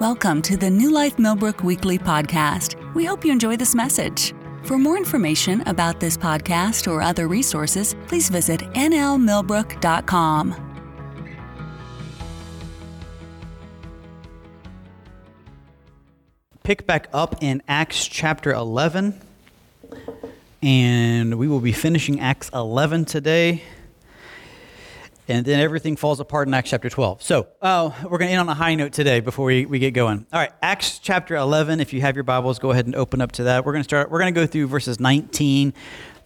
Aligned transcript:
Welcome 0.00 0.40
to 0.42 0.56
the 0.56 0.70
New 0.70 0.90
Life 0.90 1.18
Millbrook 1.18 1.62
Weekly 1.62 1.98
Podcast. 1.98 2.74
We 2.94 3.04
hope 3.04 3.22
you 3.22 3.30
enjoy 3.30 3.58
this 3.58 3.74
message. 3.74 4.32
For 4.62 4.78
more 4.78 4.96
information 4.96 5.60
about 5.68 6.00
this 6.00 6.16
podcast 6.16 6.90
or 6.90 7.02
other 7.02 7.28
resources, 7.28 7.94
please 8.06 8.30
visit 8.30 8.60
nlmillbrook.com. 8.60 10.54
Pick 16.62 16.86
back 16.86 17.08
up 17.12 17.42
in 17.42 17.62
Acts 17.68 18.06
chapter 18.06 18.54
11, 18.54 19.20
and 20.62 21.38
we 21.38 21.46
will 21.46 21.60
be 21.60 21.72
finishing 21.72 22.20
Acts 22.20 22.48
11 22.54 23.04
today 23.04 23.62
and 25.30 25.46
then 25.46 25.60
everything 25.60 25.94
falls 25.94 26.18
apart 26.18 26.48
in 26.48 26.54
Acts 26.54 26.70
chapter 26.70 26.90
12. 26.90 27.22
So 27.22 27.46
uh, 27.62 27.90
we're 28.02 28.18
going 28.18 28.28
to 28.28 28.32
end 28.32 28.40
on 28.40 28.48
a 28.48 28.54
high 28.54 28.74
note 28.74 28.92
today 28.92 29.20
before 29.20 29.46
we, 29.46 29.64
we 29.64 29.78
get 29.78 29.92
going. 29.92 30.26
All 30.32 30.40
right, 30.40 30.50
Acts 30.60 30.98
chapter 30.98 31.36
11. 31.36 31.78
If 31.78 31.92
you 31.92 32.00
have 32.00 32.16
your 32.16 32.24
Bibles, 32.24 32.58
go 32.58 32.72
ahead 32.72 32.86
and 32.86 32.96
open 32.96 33.20
up 33.20 33.30
to 33.32 33.44
that. 33.44 33.64
We're 33.64 33.72
going 33.72 33.84
to 33.84 33.88
start. 33.88 34.10
We're 34.10 34.18
going 34.18 34.34
to 34.34 34.40
go 34.40 34.46
through 34.46 34.66
verses 34.66 34.98
19 34.98 35.72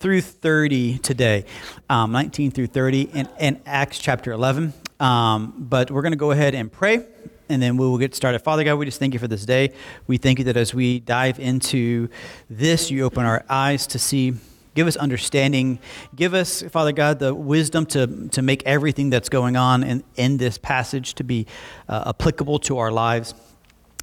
through 0.01 0.23
30 0.23 0.98
today, 0.98 1.45
um, 1.91 2.12
19 2.12 2.51
through 2.51 2.69
30 2.69 3.02
in, 3.02 3.29
in 3.38 3.60
Acts 3.66 3.98
chapter 3.98 4.32
11. 4.32 4.73
Um, 4.98 5.55
but 5.59 5.91
we're 5.91 6.02
going 6.02 6.12
to 6.12 6.16
go 6.16 6.30
ahead 6.30 6.55
and 6.55 6.73
pray 6.73 7.05
and 7.51 7.60
then 7.60 7.77
we 7.77 7.87
will 7.87 7.98
get 7.98 8.15
started. 8.15 8.38
Father 8.38 8.65
God, 8.65 8.77
we 8.77 8.87
just 8.87 8.98
thank 8.98 9.12
you 9.12 9.21
for 9.21 9.29
this 9.29 9.45
day. 9.45 9.74
We 10.07 10.16
thank 10.16 10.38
you 10.38 10.46
that 10.46 10.57
as 10.57 10.73
we 10.73 10.98
dive 10.98 11.38
into 11.38 12.09
this, 12.48 12.91
you 12.91 13.05
open 13.05 13.27
our 13.27 13.45
eyes 13.51 13.87
to 13.88 13.98
see 13.98 14.32
Give 14.74 14.87
us 14.87 14.96
understanding. 14.96 15.78
Give 16.14 16.34
us, 16.34 16.62
Father 16.62 16.92
God, 16.92 17.19
the 17.20 17.34
wisdom 17.34 17.87
to, 17.87 18.28
to 18.28 18.42
make 18.42 18.62
everything 18.65 19.10
that's 19.10 19.28
going 19.28 19.56
on 19.56 19.82
in, 19.84 20.05
in 20.16 20.37
this 20.37 20.59
passage 20.59 21.15
to 21.15 21.24
be 21.24 21.46
uh, 21.88 22.05
applicable 22.09 22.59
to 22.60 22.79
our 22.79 22.91
lives. 22.91 23.34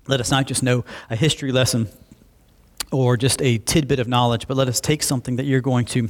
Let 0.07 0.19
us 0.19 0.31
not 0.31 0.47
just 0.47 0.63
know 0.63 0.85
a 1.09 1.15
history 1.15 1.51
lesson 1.51 1.89
or 2.91 3.17
just 3.17 3.41
a 3.41 3.57
tidbit 3.57 3.99
of 3.99 4.07
knowledge, 4.07 4.47
but 4.47 4.57
let 4.57 4.67
us 4.67 4.79
take 4.79 5.03
something 5.03 5.35
that 5.35 5.45
you're 5.45 5.61
going 5.61 5.85
to 5.85 6.09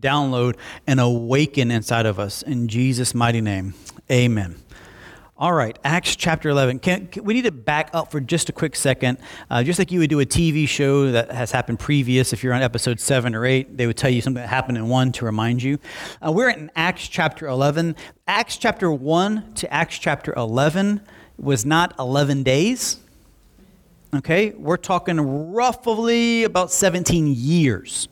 download 0.00 0.56
and 0.86 1.00
awaken 1.00 1.70
inside 1.70 2.06
of 2.06 2.18
us. 2.18 2.42
In 2.42 2.68
Jesus' 2.68 3.14
mighty 3.14 3.40
name, 3.40 3.74
amen. 4.10 4.63
All 5.36 5.52
right, 5.52 5.76
Acts 5.82 6.14
chapter 6.14 6.48
11. 6.48 6.78
Can, 6.78 7.08
can, 7.08 7.24
we 7.24 7.34
need 7.34 7.42
to 7.42 7.50
back 7.50 7.90
up 7.92 8.12
for 8.12 8.20
just 8.20 8.48
a 8.50 8.52
quick 8.52 8.76
second. 8.76 9.18
Uh, 9.50 9.64
just 9.64 9.80
like 9.80 9.90
you 9.90 9.98
would 9.98 10.08
do 10.08 10.20
a 10.20 10.24
TV 10.24 10.68
show 10.68 11.10
that 11.10 11.32
has 11.32 11.50
happened 11.50 11.80
previous, 11.80 12.32
if 12.32 12.44
you're 12.44 12.54
on 12.54 12.62
episode 12.62 13.00
7 13.00 13.34
or 13.34 13.44
8, 13.44 13.76
they 13.76 13.88
would 13.88 13.96
tell 13.96 14.10
you 14.10 14.20
something 14.20 14.40
that 14.40 14.48
happened 14.48 14.78
in 14.78 14.88
1 14.88 15.10
to 15.10 15.24
remind 15.24 15.60
you. 15.60 15.80
Uh, 16.24 16.30
we're 16.30 16.50
in 16.50 16.70
Acts 16.76 17.08
chapter 17.08 17.48
11. 17.48 17.96
Acts 18.28 18.56
chapter 18.58 18.92
1 18.92 19.54
to 19.54 19.72
Acts 19.74 19.98
chapter 19.98 20.32
11 20.36 21.00
was 21.36 21.66
not 21.66 21.98
11 21.98 22.44
days. 22.44 22.98
Okay, 24.14 24.50
we're 24.50 24.76
talking 24.76 25.20
roughly 25.52 26.44
about 26.44 26.70
17 26.70 27.26
years. 27.26 28.06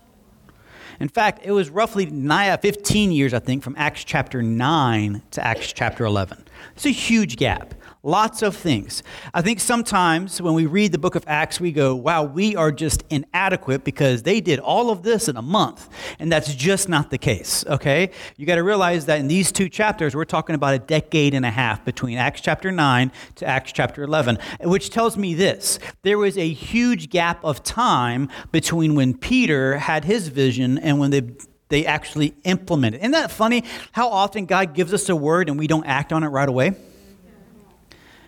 In 0.98 1.08
fact, 1.08 1.44
it 1.44 1.52
was 1.52 1.70
roughly 1.70 2.06
15 2.06 3.12
years, 3.12 3.32
I 3.32 3.38
think, 3.38 3.62
from 3.62 3.76
Acts 3.78 4.02
chapter 4.02 4.42
9 4.42 5.22
to 5.30 5.46
Acts 5.46 5.72
chapter 5.72 6.04
11. 6.04 6.46
It's 6.74 6.86
a 6.86 6.90
huge 6.90 7.36
gap. 7.36 7.74
Lots 8.04 8.42
of 8.42 8.56
things. 8.56 9.04
I 9.32 9.42
think 9.42 9.60
sometimes 9.60 10.42
when 10.42 10.54
we 10.54 10.66
read 10.66 10.90
the 10.90 10.98
book 10.98 11.14
of 11.14 11.22
Acts, 11.28 11.60
we 11.60 11.70
go, 11.70 11.94
wow, 11.94 12.24
we 12.24 12.56
are 12.56 12.72
just 12.72 13.04
inadequate 13.10 13.84
because 13.84 14.24
they 14.24 14.40
did 14.40 14.58
all 14.58 14.90
of 14.90 15.04
this 15.04 15.28
in 15.28 15.36
a 15.36 15.42
month. 15.42 15.88
And 16.18 16.30
that's 16.30 16.52
just 16.52 16.88
not 16.88 17.10
the 17.10 17.18
case, 17.18 17.64
okay? 17.68 18.10
You 18.36 18.44
got 18.44 18.56
to 18.56 18.64
realize 18.64 19.06
that 19.06 19.20
in 19.20 19.28
these 19.28 19.52
two 19.52 19.68
chapters, 19.68 20.16
we're 20.16 20.24
talking 20.24 20.56
about 20.56 20.74
a 20.74 20.80
decade 20.80 21.32
and 21.32 21.46
a 21.46 21.50
half 21.50 21.84
between 21.84 22.18
Acts 22.18 22.40
chapter 22.40 22.72
9 22.72 23.12
to 23.36 23.46
Acts 23.46 23.70
chapter 23.70 24.02
11, 24.02 24.38
which 24.62 24.90
tells 24.90 25.16
me 25.16 25.34
this 25.34 25.78
there 26.02 26.18
was 26.18 26.36
a 26.36 26.48
huge 26.48 27.08
gap 27.08 27.44
of 27.44 27.62
time 27.62 28.28
between 28.50 28.96
when 28.96 29.16
Peter 29.16 29.78
had 29.78 30.04
his 30.04 30.26
vision 30.26 30.76
and 30.78 30.98
when 30.98 31.12
they 31.12 31.22
they 31.72 31.86
actually 31.86 32.34
implement 32.44 32.94
it. 32.94 32.98
Isn't 32.98 33.12
that 33.12 33.30
funny 33.30 33.64
how 33.92 34.10
often 34.10 34.44
God 34.44 34.74
gives 34.74 34.92
us 34.92 35.08
a 35.08 35.16
word 35.16 35.48
and 35.48 35.58
we 35.58 35.66
don't 35.66 35.86
act 35.86 36.12
on 36.12 36.22
it 36.22 36.28
right 36.28 36.48
away? 36.48 36.66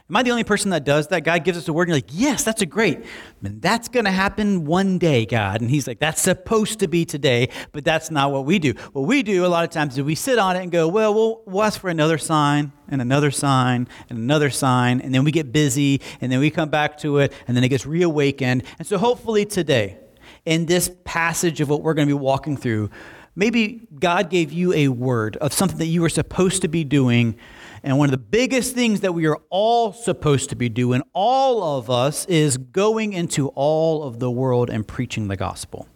Am 0.08 0.16
I 0.16 0.22
the 0.22 0.30
only 0.30 0.44
person 0.44 0.70
that 0.70 0.84
does 0.84 1.08
that? 1.08 1.24
God 1.24 1.44
gives 1.44 1.58
us 1.58 1.68
a 1.68 1.72
word 1.72 1.88
and 1.88 1.90
you're 1.90 1.96
like, 1.96 2.10
yes, 2.10 2.42
that's 2.42 2.62
a 2.62 2.66
great. 2.66 3.04
And 3.42 3.60
that's 3.60 3.88
going 3.88 4.06
to 4.06 4.10
happen 4.10 4.64
one 4.64 4.96
day, 4.96 5.26
God. 5.26 5.60
And 5.60 5.68
he's 5.68 5.86
like, 5.86 5.98
that's 5.98 6.22
supposed 6.22 6.78
to 6.80 6.88
be 6.88 7.04
today, 7.04 7.50
but 7.72 7.84
that's 7.84 8.10
not 8.10 8.32
what 8.32 8.46
we 8.46 8.58
do. 8.58 8.72
What 8.92 9.02
we 9.02 9.22
do 9.22 9.44
a 9.44 9.48
lot 9.48 9.64
of 9.64 9.70
times 9.70 9.98
is 9.98 10.02
we 10.04 10.14
sit 10.14 10.38
on 10.38 10.56
it 10.56 10.62
and 10.62 10.72
go, 10.72 10.88
well, 10.88 11.12
we'll, 11.12 11.42
we'll 11.44 11.64
ask 11.64 11.78
for 11.78 11.90
another 11.90 12.16
sign 12.16 12.72
and 12.88 13.02
another 13.02 13.30
sign 13.30 13.88
and 14.08 14.18
another 14.18 14.48
sign. 14.48 15.02
And 15.02 15.14
then 15.14 15.22
we 15.22 15.32
get 15.32 15.52
busy 15.52 16.00
and 16.22 16.32
then 16.32 16.40
we 16.40 16.50
come 16.50 16.70
back 16.70 16.96
to 16.98 17.18
it 17.18 17.32
and 17.46 17.54
then 17.54 17.62
it 17.62 17.68
gets 17.68 17.84
reawakened. 17.84 18.62
And 18.78 18.88
so 18.88 18.96
hopefully 18.96 19.44
today, 19.44 19.98
in 20.46 20.66
this 20.66 20.90
passage 21.04 21.60
of 21.60 21.68
what 21.68 21.82
we're 21.82 21.94
going 21.94 22.08
to 22.08 22.14
be 22.14 22.18
walking 22.18 22.56
through, 22.56 22.90
Maybe 23.36 23.88
God 23.98 24.30
gave 24.30 24.52
you 24.52 24.72
a 24.72 24.88
word 24.88 25.36
of 25.38 25.52
something 25.52 25.78
that 25.78 25.86
you 25.86 26.02
were 26.02 26.08
supposed 26.08 26.62
to 26.62 26.68
be 26.68 26.84
doing. 26.84 27.36
And 27.82 27.98
one 27.98 28.06
of 28.06 28.12
the 28.12 28.18
biggest 28.18 28.74
things 28.74 29.00
that 29.00 29.12
we 29.12 29.26
are 29.26 29.38
all 29.50 29.92
supposed 29.92 30.50
to 30.50 30.56
be 30.56 30.68
doing, 30.68 31.02
all 31.12 31.78
of 31.78 31.90
us, 31.90 32.26
is 32.26 32.56
going 32.56 33.12
into 33.12 33.48
all 33.48 34.04
of 34.04 34.20
the 34.20 34.30
world 34.30 34.70
and 34.70 34.86
preaching 34.86 35.28
the 35.28 35.36
gospel. 35.36 35.88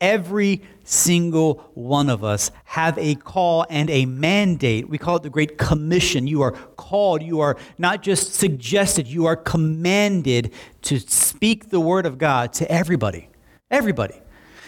Every 0.00 0.62
single 0.82 1.70
one 1.74 2.10
of 2.10 2.24
us 2.24 2.50
have 2.64 2.98
a 2.98 3.14
call 3.14 3.64
and 3.70 3.88
a 3.90 4.06
mandate. 4.06 4.88
We 4.88 4.98
call 4.98 5.16
it 5.16 5.22
the 5.22 5.30
Great 5.30 5.56
Commission. 5.56 6.26
You 6.26 6.42
are 6.42 6.52
called, 6.52 7.22
you 7.22 7.40
are 7.40 7.56
not 7.78 8.02
just 8.02 8.34
suggested, 8.34 9.06
you 9.06 9.26
are 9.26 9.36
commanded 9.36 10.52
to 10.82 10.98
speak 10.98 11.70
the 11.70 11.80
word 11.80 12.06
of 12.06 12.18
God 12.18 12.52
to 12.54 12.70
everybody. 12.70 13.28
Everybody. 13.70 14.20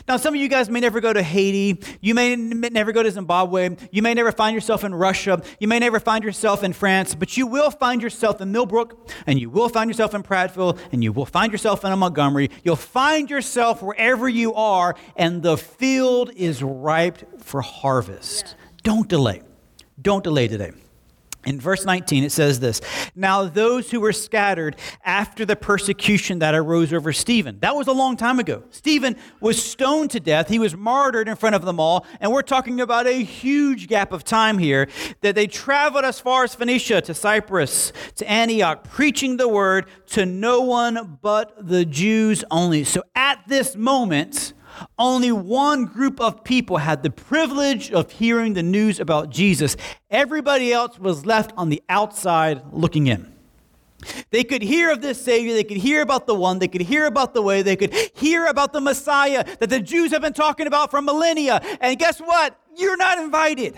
Now, 0.08 0.16
some 0.18 0.34
of 0.34 0.40
you 0.40 0.48
guys 0.48 0.70
may 0.70 0.78
never 0.78 1.00
go 1.00 1.12
to 1.12 1.22
Haiti. 1.22 1.82
You 2.00 2.14
may 2.14 2.36
never 2.36 2.92
go 2.92 3.02
to 3.02 3.10
Zimbabwe. 3.10 3.76
You 3.90 4.02
may 4.02 4.14
never 4.14 4.30
find 4.30 4.54
yourself 4.54 4.84
in 4.84 4.94
Russia. 4.94 5.42
You 5.58 5.66
may 5.66 5.80
never 5.80 5.98
find 5.98 6.22
yourself 6.22 6.62
in 6.62 6.72
France, 6.72 7.16
but 7.16 7.36
you 7.36 7.48
will 7.48 7.72
find 7.72 8.00
yourself 8.00 8.40
in 8.40 8.52
Millbrook, 8.52 9.10
and 9.26 9.40
you 9.40 9.50
will 9.50 9.68
find 9.68 9.90
yourself 9.90 10.14
in 10.14 10.22
Prattville, 10.22 10.78
and 10.92 11.02
you 11.02 11.12
will 11.12 11.26
find 11.26 11.50
yourself 11.50 11.84
in 11.84 11.98
Montgomery. 11.98 12.50
You'll 12.62 12.76
find 12.76 13.28
yourself 13.28 13.82
wherever 13.82 14.28
you 14.28 14.54
are, 14.54 14.94
and 15.16 15.42
the 15.42 15.56
field 15.56 16.30
is 16.36 16.62
ripe 16.62 17.42
for 17.42 17.60
harvest. 17.60 18.54
Don't 18.84 19.08
delay. 19.08 19.42
Don't 20.00 20.22
delay 20.22 20.46
today. 20.46 20.70
In 21.46 21.60
verse 21.60 21.84
19, 21.84 22.24
it 22.24 22.32
says 22.32 22.58
this 22.58 22.80
Now, 23.14 23.44
those 23.44 23.90
who 23.92 24.00
were 24.00 24.12
scattered 24.12 24.76
after 25.04 25.44
the 25.44 25.54
persecution 25.54 26.40
that 26.40 26.56
arose 26.56 26.92
over 26.92 27.12
Stephen, 27.12 27.60
that 27.60 27.76
was 27.76 27.86
a 27.86 27.92
long 27.92 28.16
time 28.16 28.40
ago. 28.40 28.64
Stephen 28.70 29.16
was 29.40 29.62
stoned 29.62 30.10
to 30.10 30.20
death. 30.20 30.48
He 30.48 30.58
was 30.58 30.74
martyred 30.76 31.28
in 31.28 31.36
front 31.36 31.54
of 31.54 31.64
them 31.64 31.78
all. 31.78 32.04
And 32.20 32.32
we're 32.32 32.42
talking 32.42 32.80
about 32.80 33.06
a 33.06 33.22
huge 33.22 33.86
gap 33.86 34.12
of 34.12 34.24
time 34.24 34.58
here 34.58 34.88
that 35.20 35.36
they 35.36 35.46
traveled 35.46 36.04
as 36.04 36.18
far 36.18 36.42
as 36.42 36.54
Phoenicia 36.54 37.00
to 37.02 37.14
Cyprus 37.14 37.92
to 38.16 38.28
Antioch, 38.28 38.82
preaching 38.82 39.36
the 39.36 39.48
word 39.48 39.86
to 40.08 40.26
no 40.26 40.62
one 40.62 41.18
but 41.22 41.54
the 41.64 41.84
Jews 41.84 42.44
only. 42.50 42.82
So 42.82 43.02
at 43.14 43.40
this 43.46 43.76
moment, 43.76 44.52
only 44.98 45.32
one 45.32 45.87
group 45.87 46.20
of 46.20 46.44
people 46.44 46.78
had 46.78 47.03
the 47.03 47.10
privilege 47.10 47.91
of 47.91 48.10
hearing 48.10 48.54
the 48.54 48.62
news 48.62 49.00
about 49.00 49.31
Jesus. 49.31 49.76
Everybody 50.10 50.72
else 50.72 50.98
was 50.98 51.26
left 51.26 51.53
on 51.56 51.69
the 51.69 51.82
outside 51.88 52.62
looking 52.72 53.06
in. 53.06 53.32
They 54.31 54.44
could 54.44 54.62
hear 54.62 54.91
of 54.91 55.00
this 55.00 55.20
Savior. 55.20 55.54
They 55.54 55.65
could 55.65 55.78
hear 55.78 56.03
about 56.03 56.26
the 56.26 56.34
one. 56.34 56.59
They 56.59 56.69
could 56.69 56.82
hear 56.82 57.06
about 57.06 57.34
the 57.34 57.42
way. 57.42 57.62
They 57.62 57.76
could 57.76 57.94
hear 58.15 58.47
about 58.47 58.72
the 58.72 58.81
Messiah 58.81 59.44
that 59.59 59.70
the 59.70 59.81
Jews 59.81 60.12
have 60.12 60.22
been 60.22 60.32
talking 60.32 60.66
about 60.66 60.91
for 60.91 61.00
millennia. 61.00 61.60
And 61.81 61.98
guess 61.98 62.20
what? 62.20 62.59
You're 62.76 62.97
not 62.97 63.19
invited. 63.19 63.76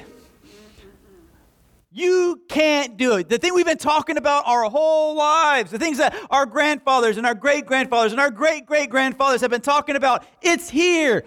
You 1.91 2.43
can't 2.51 2.99
do 2.99 3.17
it. 3.17 3.31
The 3.31 3.39
thing 3.39 3.55
we've 3.55 3.65
been 3.65 3.79
talking 3.79 4.19
about 4.19 4.47
our 4.47 4.65
whole 4.65 5.17
lives, 5.17 5.71
the 5.71 5.79
things 5.79 5.99
that 5.99 6.15
our 6.31 6.45
grandfathers 6.45 7.17
and 7.17 7.27
our 7.27 7.35
great 7.35 7.65
grandfathers 7.65 8.13
and 8.13 8.21
our 8.21 8.31
great 8.31 8.67
great 8.67 8.91
grandfathers 8.91 9.41
have 9.41 9.51
been 9.51 9.63
talking 9.63 9.97
about, 9.97 10.27
it's 10.43 10.69
here, 10.69 11.25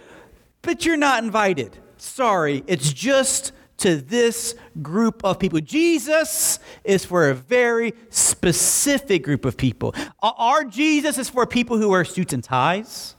but 0.62 0.86
you're 0.86 0.98
not 0.98 1.24
invited. 1.24 1.78
Sorry, 1.98 2.64
it's 2.68 2.94
just 2.94 3.54
to 3.78 3.96
this 3.98 4.54
group 4.84 5.26
of 5.26 5.40
people. 5.40 5.60
Jesus 5.62 6.60
is 6.84 7.04
for 7.04 7.32
a 7.32 7.34
very 7.34 7.94
specific 8.12 9.24
group 9.24 9.46
of 9.46 9.58
people. 9.58 9.96
Our 10.22 10.64
Jesus 10.64 11.18
is 11.18 11.28
for 11.28 11.48
people 11.48 11.78
who 11.78 11.90
wear 11.90 12.06
suits 12.06 12.34
and 12.34 12.44
ties. 12.44 13.16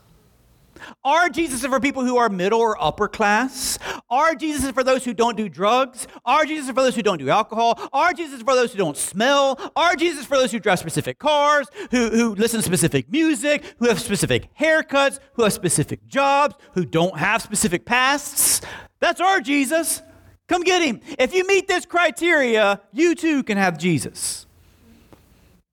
Our 1.03 1.29
Jesus 1.29 1.63
is 1.63 1.69
for 1.69 1.79
people 1.79 2.05
who 2.05 2.17
are 2.17 2.29
middle 2.29 2.59
or 2.59 2.81
upper 2.81 3.07
class. 3.07 3.77
Our 4.09 4.35
Jesus 4.35 4.63
is 4.63 4.71
for 4.71 4.83
those 4.83 5.03
who 5.03 5.13
don't 5.13 5.37
do 5.37 5.49
drugs. 5.49 6.07
Our 6.25 6.45
Jesus 6.45 6.69
is 6.69 6.75
for 6.75 6.81
those 6.81 6.95
who 6.95 7.03
don't 7.03 7.17
do 7.17 7.29
alcohol. 7.29 7.79
Our 7.91 8.13
Jesus 8.13 8.35
is 8.35 8.41
for 8.43 8.55
those 8.55 8.71
who 8.71 8.77
don't 8.77 8.97
smell. 8.97 9.59
Our 9.75 9.95
Jesus 9.95 10.21
is 10.21 10.25
for 10.25 10.37
those 10.37 10.51
who 10.51 10.59
drive 10.59 10.79
specific 10.79 11.19
cars, 11.19 11.67
who, 11.91 12.09
who 12.09 12.35
listen 12.35 12.59
to 12.59 12.65
specific 12.65 13.11
music, 13.11 13.63
who 13.79 13.87
have 13.87 13.99
specific 13.99 14.49
haircuts, 14.59 15.19
who 15.33 15.43
have 15.43 15.53
specific 15.53 16.07
jobs, 16.07 16.55
who 16.73 16.85
don't 16.85 17.17
have 17.17 17.41
specific 17.41 17.85
pasts. 17.85 18.61
That's 18.99 19.21
our 19.21 19.41
Jesus. 19.41 20.01
Come 20.47 20.63
get 20.63 20.81
him. 20.81 21.01
If 21.17 21.33
you 21.33 21.47
meet 21.47 21.67
this 21.67 21.85
criteria, 21.85 22.81
you 22.91 23.15
too 23.15 23.43
can 23.43 23.57
have 23.57 23.77
Jesus. 23.77 24.45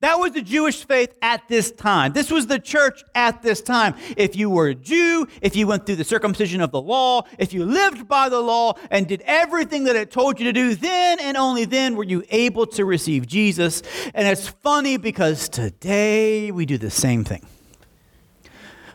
That 0.01 0.19
was 0.19 0.33
the 0.33 0.41
Jewish 0.41 0.85
faith 0.85 1.15
at 1.21 1.47
this 1.47 1.71
time. 1.71 2.15
This 2.15 2.31
was 2.31 2.47
the 2.47 2.59
church 2.59 3.05
at 3.15 3.43
this 3.43 3.61
time. 3.61 3.95
If 4.17 4.35
you 4.35 4.49
were 4.49 4.69
a 4.69 4.75
Jew, 4.75 5.29
if 5.43 5.55
you 5.55 5.67
went 5.67 5.85
through 5.85 5.97
the 5.97 6.05
circumcision 6.05 6.63
of 6.63 6.71
the 6.71 6.81
law, 6.81 7.25
if 7.39 7.53
you 7.53 7.67
lived 7.67 8.09
by 8.09 8.31
the 8.31 8.41
law 8.41 8.75
and 8.91 9.07
did 9.07 9.23
everything 9.27 9.85
that 9.85 9.97
it 9.97 10.11
told 10.11 10.41
you 10.41 10.47
to 10.47 10.55
do, 10.55 10.75
then 10.75 11.21
and 11.21 11.37
only 11.37 11.67
then 11.67 11.97
were 11.97 12.05
you 12.05 12.25
able 12.31 12.67
to 12.69 12.87
receive 12.87 13.27
Jesus. 13.27 13.83
And 14.15 14.27
it's 14.27 14.49
funny 14.49 14.97
because 14.97 15.51
today 15.51 16.51
we 16.51 16.65
do 16.65 16.79
the 16.79 16.91
same 16.91 17.23
thing. 17.23 17.45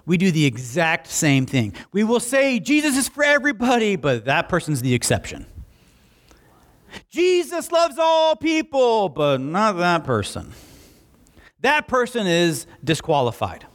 We 0.07 0.17
do 0.17 0.31
the 0.31 0.45
exact 0.45 1.05
same 1.07 1.45
thing. 1.45 1.73
We 1.91 2.03
will 2.03 2.19
say 2.19 2.59
Jesus 2.59 2.97
is 2.97 3.07
for 3.07 3.23
everybody, 3.23 3.95
but 3.95 4.25
that 4.25 4.49
person's 4.49 4.81
the 4.81 4.95
exception. 4.95 5.45
Jesus 7.11 7.71
loves 7.71 7.97
all 7.99 8.35
people, 8.35 9.09
but 9.09 9.39
not 9.39 9.73
that 9.73 10.03
person 10.03 10.51
that 11.65 11.87
person 11.87 12.27
is 12.27 12.67
disqualified. 12.83 13.65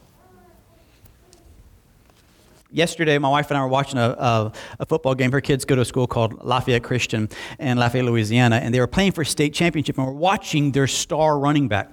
Yesterday, 2.71 3.17
my 3.17 3.27
wife 3.27 3.51
and 3.51 3.57
I 3.57 3.61
were 3.61 3.67
watching 3.67 3.99
a, 3.99 4.11
a, 4.11 4.53
a, 4.79 4.85
football 4.85 5.13
game. 5.13 5.29
Her 5.33 5.41
kids 5.41 5.65
go 5.65 5.75
to 5.75 5.81
a 5.81 5.85
school 5.85 6.07
called 6.07 6.41
Lafayette 6.41 6.83
Christian 6.83 7.27
in 7.59 7.77
Lafayette, 7.77 8.05
Louisiana, 8.05 8.61
and 8.63 8.73
they 8.73 8.79
were 8.79 8.87
playing 8.87 9.11
for 9.11 9.25
state 9.25 9.53
championship, 9.53 9.97
and 9.97 10.07
we're 10.07 10.13
watching 10.13 10.71
their 10.71 10.87
star 10.87 11.37
running 11.37 11.67
back, 11.67 11.91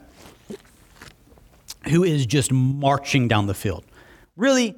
who 1.89 2.05
is 2.05 2.27
just 2.27 2.53
marching 2.53 3.27
down 3.27 3.49
the 3.49 3.55
field. 3.55 3.85
Really, 4.37 4.77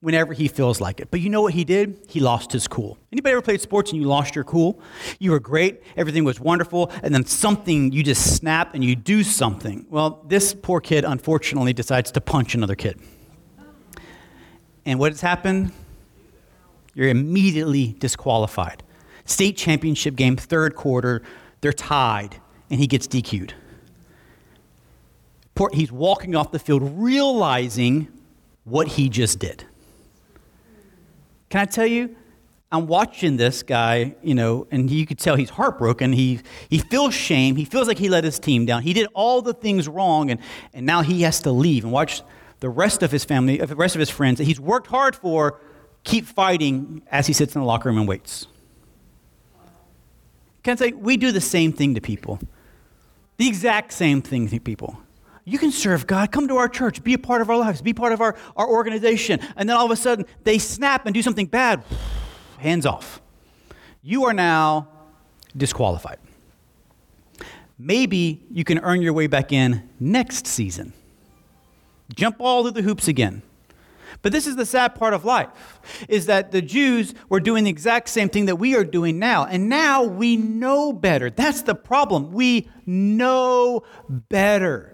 whenever 0.00 0.32
he 0.32 0.48
feels 0.48 0.80
like 0.80 0.98
it. 0.98 1.10
But 1.10 1.20
you 1.20 1.28
know 1.28 1.42
what 1.42 1.52
he 1.52 1.64
did? 1.64 2.00
He 2.08 2.20
lost 2.20 2.52
his 2.52 2.66
cool. 2.66 2.96
Anybody 3.12 3.32
ever 3.32 3.42
played 3.42 3.60
sports 3.60 3.92
and 3.92 4.00
you 4.00 4.08
lost 4.08 4.34
your 4.34 4.44
cool? 4.44 4.80
You 5.18 5.32
were 5.32 5.40
great, 5.40 5.82
everything 5.96 6.24
was 6.24 6.40
wonderful, 6.40 6.90
and 7.02 7.14
then 7.14 7.26
something, 7.26 7.92
you 7.92 8.02
just 8.02 8.36
snap 8.36 8.74
and 8.74 8.82
you 8.82 8.96
do 8.96 9.22
something. 9.22 9.86
Well, 9.90 10.24
this 10.26 10.54
poor 10.54 10.80
kid 10.80 11.04
unfortunately 11.04 11.74
decides 11.74 12.10
to 12.12 12.20
punch 12.20 12.54
another 12.54 12.74
kid. 12.74 12.98
And 14.86 14.98
what 14.98 15.12
has 15.12 15.20
happened? 15.20 15.72
You're 16.94 17.08
immediately 17.08 17.94
disqualified. 17.98 18.82
State 19.26 19.56
championship 19.56 20.16
game, 20.16 20.36
third 20.36 20.74
quarter, 20.74 21.22
they're 21.60 21.72
tied, 21.72 22.40
and 22.70 22.80
he 22.80 22.86
gets 22.86 23.06
DQ'd. 23.06 23.54
He's 25.74 25.92
walking 25.92 26.34
off 26.34 26.52
the 26.52 26.58
field 26.58 26.82
realizing 26.94 28.08
what 28.64 28.88
he 28.88 29.10
just 29.10 29.38
did. 29.38 29.66
Can 31.50 31.60
I 31.60 31.64
tell 31.66 31.86
you? 31.86 32.16
I'm 32.72 32.86
watching 32.86 33.36
this 33.36 33.64
guy, 33.64 34.14
you 34.22 34.34
know, 34.34 34.68
and 34.70 34.88
you 34.88 35.04
could 35.04 35.18
tell 35.18 35.34
he's 35.34 35.50
heartbroken. 35.50 36.12
He, 36.12 36.38
he 36.68 36.78
feels 36.78 37.12
shame. 37.12 37.56
He 37.56 37.64
feels 37.64 37.88
like 37.88 37.98
he 37.98 38.08
let 38.08 38.22
his 38.22 38.38
team 38.38 38.64
down. 38.64 38.82
He 38.82 38.92
did 38.92 39.08
all 39.12 39.42
the 39.42 39.52
things 39.52 39.88
wrong, 39.88 40.30
and, 40.30 40.40
and 40.72 40.86
now 40.86 41.02
he 41.02 41.22
has 41.22 41.40
to 41.40 41.50
leave 41.50 41.82
and 41.82 41.92
watch 41.92 42.22
the 42.60 42.68
rest 42.68 43.02
of 43.02 43.10
his 43.10 43.24
family, 43.24 43.56
the 43.56 43.74
rest 43.74 43.96
of 43.96 43.98
his 43.98 44.10
friends 44.10 44.38
that 44.38 44.44
he's 44.44 44.60
worked 44.60 44.86
hard 44.86 45.16
for, 45.16 45.60
keep 46.04 46.26
fighting 46.26 47.02
as 47.10 47.26
he 47.26 47.32
sits 47.32 47.56
in 47.56 47.60
the 47.60 47.66
locker 47.66 47.88
room 47.88 47.98
and 47.98 48.06
waits. 48.06 48.46
Can 50.62 50.74
I 50.74 50.76
say, 50.76 50.92
we 50.92 51.16
do 51.16 51.32
the 51.32 51.40
same 51.40 51.72
thing 51.72 51.94
to 51.96 52.00
people. 52.00 52.38
The 53.38 53.48
exact 53.48 53.92
same 53.92 54.22
thing 54.22 54.46
to 54.48 54.60
people. 54.60 54.98
You 55.44 55.58
can 55.58 55.72
serve 55.72 56.06
God. 56.06 56.32
Come 56.32 56.48
to 56.48 56.56
our 56.56 56.68
church. 56.68 57.02
Be 57.02 57.14
a 57.14 57.18
part 57.18 57.42
of 57.42 57.50
our 57.50 57.56
lives. 57.56 57.82
Be 57.82 57.92
part 57.92 58.12
of 58.12 58.20
our, 58.20 58.36
our 58.56 58.68
organization. 58.68 59.40
And 59.56 59.68
then 59.68 59.76
all 59.76 59.86
of 59.86 59.90
a 59.90 59.96
sudden, 59.96 60.26
they 60.44 60.58
snap 60.58 61.06
and 61.06 61.14
do 61.14 61.22
something 61.22 61.46
bad. 61.46 61.82
Hands 62.58 62.84
off. 62.84 63.20
You 64.02 64.24
are 64.24 64.34
now 64.34 64.88
disqualified. 65.56 66.18
Maybe 67.78 68.42
you 68.50 68.64
can 68.64 68.78
earn 68.80 69.00
your 69.00 69.14
way 69.14 69.26
back 69.26 69.52
in 69.52 69.88
next 69.98 70.46
season. 70.46 70.92
Jump 72.14 72.36
all 72.38 72.62
through 72.62 72.72
the 72.72 72.82
hoops 72.82 73.08
again. 73.08 73.42
But 74.22 74.32
this 74.32 74.46
is 74.46 74.56
the 74.56 74.66
sad 74.66 74.94
part 74.94 75.14
of 75.14 75.24
life 75.24 75.48
is 76.08 76.26
that 76.26 76.52
the 76.52 76.60
Jews 76.60 77.14
were 77.28 77.40
doing 77.40 77.64
the 77.64 77.70
exact 77.70 78.08
same 78.08 78.28
thing 78.28 78.46
that 78.46 78.56
we 78.56 78.74
are 78.76 78.84
doing 78.84 79.18
now. 79.18 79.46
And 79.46 79.68
now 79.68 80.02
we 80.02 80.36
know 80.36 80.92
better. 80.92 81.30
That's 81.30 81.62
the 81.62 81.74
problem. 81.74 82.32
We 82.32 82.68
know 82.84 83.84
better. 84.08 84.89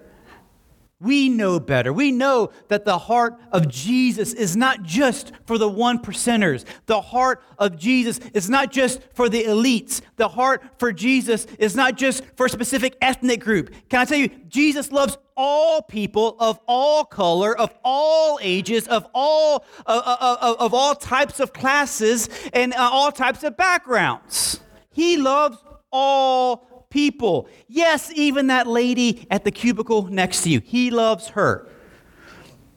We 0.98 1.28
know 1.28 1.60
better. 1.60 1.93
We 1.93 2.10
know 2.10 2.50
that 2.69 2.87
the 2.87 2.96
heart 2.96 3.38
of 3.52 3.69
Jesus 3.69 4.32
is 4.32 4.56
not 4.56 4.82
just 4.82 5.31
for 5.44 5.58
the 5.58 5.69
one 5.69 5.98
percenters. 5.98 6.64
The 6.87 7.02
heart 7.02 7.43
of 7.58 7.76
Jesus 7.76 8.19
is 8.32 8.48
not 8.48 8.72
just 8.72 9.02
for 9.12 9.28
the 9.28 9.44
elites. 9.44 10.00
The 10.16 10.28
heart 10.28 10.62
for 10.78 10.93
Jesus 10.93 11.46
is 11.58 11.76
not 11.76 11.98
just 11.98 12.25
for 12.37 12.46
a 12.46 12.48
specific 12.48 12.96
ethnic 13.02 13.40
group. 13.40 13.75
Can 13.90 14.00
I 14.00 14.04
tell 14.06 14.16
you, 14.16 14.31
Jesus 14.48 14.90
loves 14.90 15.19
all 15.37 15.82
people 15.82 16.34
of 16.40 16.58
all 16.66 17.04
color, 17.04 17.56
of 17.56 17.75
all 17.84 18.38
ages, 18.40 18.88
of 18.88 19.06
all, 19.14 19.66
of, 19.84 20.02
of, 20.02 20.56
of 20.58 20.72
all 20.72 20.94
types 20.94 21.40
of 21.40 21.52
classes, 21.52 22.31
and 22.54 22.72
uh, 22.72 22.88
all 22.90 23.12
types 23.12 23.44
of 23.44 23.54
backgrounds. 23.58 24.60
He 24.93 25.19
loves 25.19 25.58
all 25.93 26.75
people. 26.96 27.46
Yes, 27.69 28.10
even 28.14 28.46
that 28.46 28.66
lady 28.66 29.26
at 29.31 29.44
the 29.44 29.50
cubicle 29.50 30.04
next 30.04 30.44
to 30.44 30.48
you. 30.48 30.60
He 30.60 30.90
loves 30.90 31.28
her. 31.28 31.69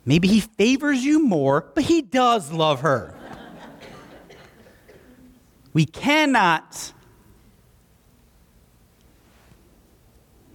Maybe 0.03 0.27
he 0.27 0.41
favors 0.41 1.05
you 1.05 1.25
more, 1.25 1.71
but 1.73 1.85
he 1.85 2.01
does 2.01 2.51
love 2.51 2.81
her. 2.81 3.15
we 5.71 5.85
cannot. 5.85 6.91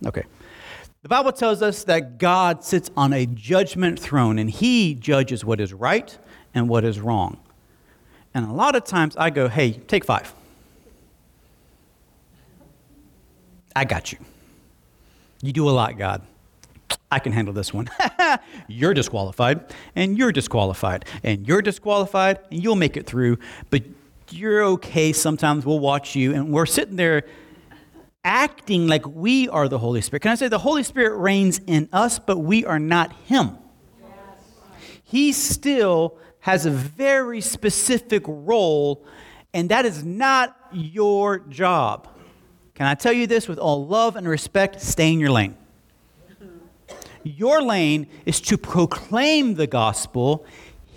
Okay. 0.04 0.24
The 1.00 1.08
Bible 1.08 1.32
tells 1.32 1.62
us 1.62 1.84
that 1.84 2.18
God 2.18 2.62
sits 2.62 2.90
on 2.94 3.14
a 3.14 3.24
judgment 3.24 3.98
throne 3.98 4.38
and 4.38 4.50
he 4.50 4.94
judges 4.94 5.42
what 5.42 5.58
is 5.58 5.72
right 5.72 6.18
and 6.52 6.68
what 6.68 6.84
is 6.84 7.00
wrong. 7.00 7.40
And 8.34 8.44
a 8.44 8.52
lot 8.52 8.76
of 8.76 8.84
times 8.84 9.16
I 9.16 9.30
go, 9.30 9.48
hey, 9.48 9.72
take 9.72 10.04
five. 10.04 10.34
I 13.76 13.84
got 13.84 14.12
you. 14.12 14.18
You 15.42 15.52
do 15.52 15.68
a 15.68 15.72
lot, 15.72 15.98
God. 15.98 16.22
I 17.10 17.18
can 17.18 17.32
handle 17.32 17.54
this 17.54 17.72
one. 17.72 17.88
you're 18.68 18.94
disqualified, 18.94 19.72
and 19.94 20.16
you're 20.18 20.32
disqualified, 20.32 21.04
and 21.22 21.46
you're 21.46 21.62
disqualified, 21.62 22.40
and 22.50 22.62
you'll 22.62 22.76
make 22.76 22.96
it 22.96 23.06
through, 23.06 23.38
but 23.70 23.82
you're 24.30 24.62
okay. 24.64 25.12
Sometimes 25.12 25.66
we'll 25.66 25.80
watch 25.80 26.16
you, 26.16 26.34
and 26.34 26.52
we're 26.52 26.66
sitting 26.66 26.96
there 26.96 27.24
acting 28.24 28.86
like 28.86 29.06
we 29.06 29.48
are 29.48 29.68
the 29.68 29.78
Holy 29.78 30.00
Spirit. 30.00 30.22
Can 30.22 30.32
I 30.32 30.34
say 30.34 30.48
the 30.48 30.58
Holy 30.58 30.82
Spirit 30.82 31.18
reigns 31.18 31.60
in 31.66 31.88
us, 31.92 32.18
but 32.18 32.38
we 32.38 32.64
are 32.64 32.78
not 32.78 33.12
Him? 33.26 33.58
Yes. 34.00 34.10
He 35.04 35.32
still 35.32 36.16
has 36.40 36.66
a 36.66 36.70
very 36.70 37.40
specific 37.40 38.22
role, 38.26 39.04
and 39.52 39.68
that 39.68 39.84
is 39.84 40.04
not 40.04 40.56
your 40.72 41.38
job. 41.38 42.08
Can 42.74 42.86
I 42.86 42.94
tell 42.94 43.12
you 43.12 43.26
this 43.26 43.46
with 43.48 43.58
all 43.58 43.86
love 43.86 44.16
and 44.16 44.28
respect? 44.28 44.80
Stay 44.80 45.12
in 45.12 45.20
your 45.20 45.30
lane. 45.30 45.56
Your 47.22 47.62
lane 47.62 48.08
is 48.26 48.40
to 48.42 48.58
proclaim 48.58 49.54
the 49.54 49.66
gospel, 49.66 50.44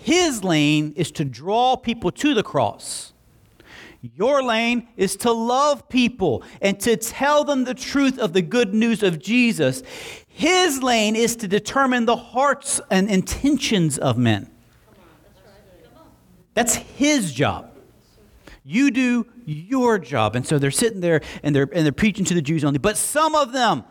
his 0.00 0.44
lane 0.44 0.92
is 0.96 1.10
to 1.12 1.24
draw 1.24 1.76
people 1.76 2.10
to 2.12 2.34
the 2.34 2.42
cross. 2.42 3.12
Your 4.00 4.42
lane 4.42 4.88
is 4.96 5.16
to 5.16 5.32
love 5.32 5.88
people 5.88 6.44
and 6.60 6.78
to 6.80 6.96
tell 6.96 7.44
them 7.44 7.64
the 7.64 7.74
truth 7.74 8.18
of 8.18 8.32
the 8.32 8.42
good 8.42 8.72
news 8.72 9.02
of 9.02 9.18
Jesus. 9.18 9.82
His 10.28 10.82
lane 10.82 11.16
is 11.16 11.34
to 11.36 11.48
determine 11.48 12.04
the 12.04 12.16
hearts 12.16 12.80
and 12.90 13.10
intentions 13.10 13.98
of 13.98 14.16
men. 14.16 14.48
That's 16.54 16.76
his 16.76 17.32
job. 17.32 17.70
You 18.64 18.90
do 18.90 19.26
your 19.48 19.98
job. 19.98 20.36
And 20.36 20.46
so 20.46 20.58
they're 20.58 20.70
sitting 20.70 21.00
there 21.00 21.20
and 21.42 21.54
they're, 21.54 21.68
and 21.72 21.84
they're 21.84 21.92
preaching 21.92 22.24
to 22.26 22.34
the 22.34 22.42
Jews 22.42 22.64
only. 22.64 22.78
But 22.78 22.96
some 22.96 23.34
of 23.34 23.52
them, 23.52 23.84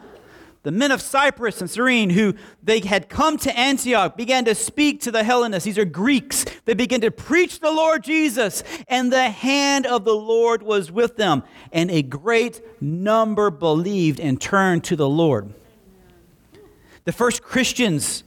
the 0.64 0.72
men 0.72 0.92
of 0.92 1.02
Cyprus 1.02 1.62
and 1.62 1.70
Cyrene, 1.70 2.10
who 2.10 2.34
they 2.62 2.80
had 2.80 3.10
come 3.10 3.38
to 3.38 3.58
Antioch, 3.58 4.18
began 4.18 4.46
to 4.46 4.56
speak 4.56 5.02
to 5.02 5.12
the 5.12 5.24
Hellenists. 5.24 5.66
These 5.66 5.78
are 5.78 5.86
Greeks. 5.86 6.46
They 6.66 6.74
began 6.74 7.02
to 7.02 7.12
preach 7.12 7.60
the 7.60 7.72
Lord 7.72 8.04
Jesus, 8.04 8.64
and 8.88 9.12
the 9.12 9.30
hand 9.30 9.86
of 9.86 10.04
the 10.04 10.16
Lord 10.16 10.62
was 10.62 10.92
with 10.92 11.16
them. 11.16 11.44
And 11.72 11.90
a 11.90 12.02
great 12.02 12.62
number 12.82 13.50
believed 13.50 14.20
and 14.20 14.42
turned 14.42 14.84
to 14.86 14.96
the 14.96 15.08
Lord. 15.08 15.54
The 17.06 17.14
first 17.14 17.42
Christians 17.42 18.26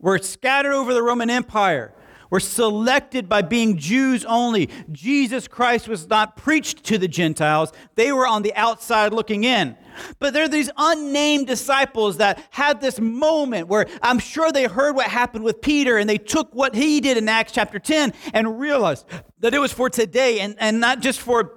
were 0.00 0.18
scattered 0.18 0.72
over 0.72 0.92
the 0.92 1.02
Roman 1.02 1.30
Empire 1.30 1.92
were 2.30 2.40
selected 2.40 3.28
by 3.28 3.42
being 3.42 3.76
Jews 3.76 4.24
only. 4.24 4.68
Jesus 4.92 5.48
Christ 5.48 5.88
was 5.88 6.08
not 6.08 6.36
preached 6.36 6.84
to 6.84 6.98
the 6.98 7.08
Gentiles, 7.08 7.72
they 7.94 8.12
were 8.12 8.26
on 8.26 8.42
the 8.42 8.54
outside 8.54 9.12
looking 9.12 9.44
in. 9.44 9.76
But 10.18 10.34
there 10.34 10.44
are 10.44 10.48
these 10.48 10.70
unnamed 10.76 11.46
disciples 11.46 12.18
that 12.18 12.42
had 12.50 12.80
this 12.80 13.00
moment 13.00 13.68
where 13.68 13.86
I'm 14.02 14.18
sure 14.18 14.52
they 14.52 14.64
heard 14.64 14.94
what 14.94 15.06
happened 15.06 15.44
with 15.44 15.60
Peter 15.60 15.96
and 15.96 16.08
they 16.08 16.18
took 16.18 16.54
what 16.54 16.74
he 16.74 17.00
did 17.00 17.16
in 17.16 17.28
Acts 17.28 17.52
chapter 17.52 17.78
10 17.78 18.12
and 18.34 18.60
realized 18.60 19.06
that 19.40 19.54
it 19.54 19.58
was 19.58 19.72
for 19.72 19.88
today 19.88 20.40
and, 20.40 20.54
and 20.58 20.80
not 20.80 21.00
just 21.00 21.20
for 21.20 21.52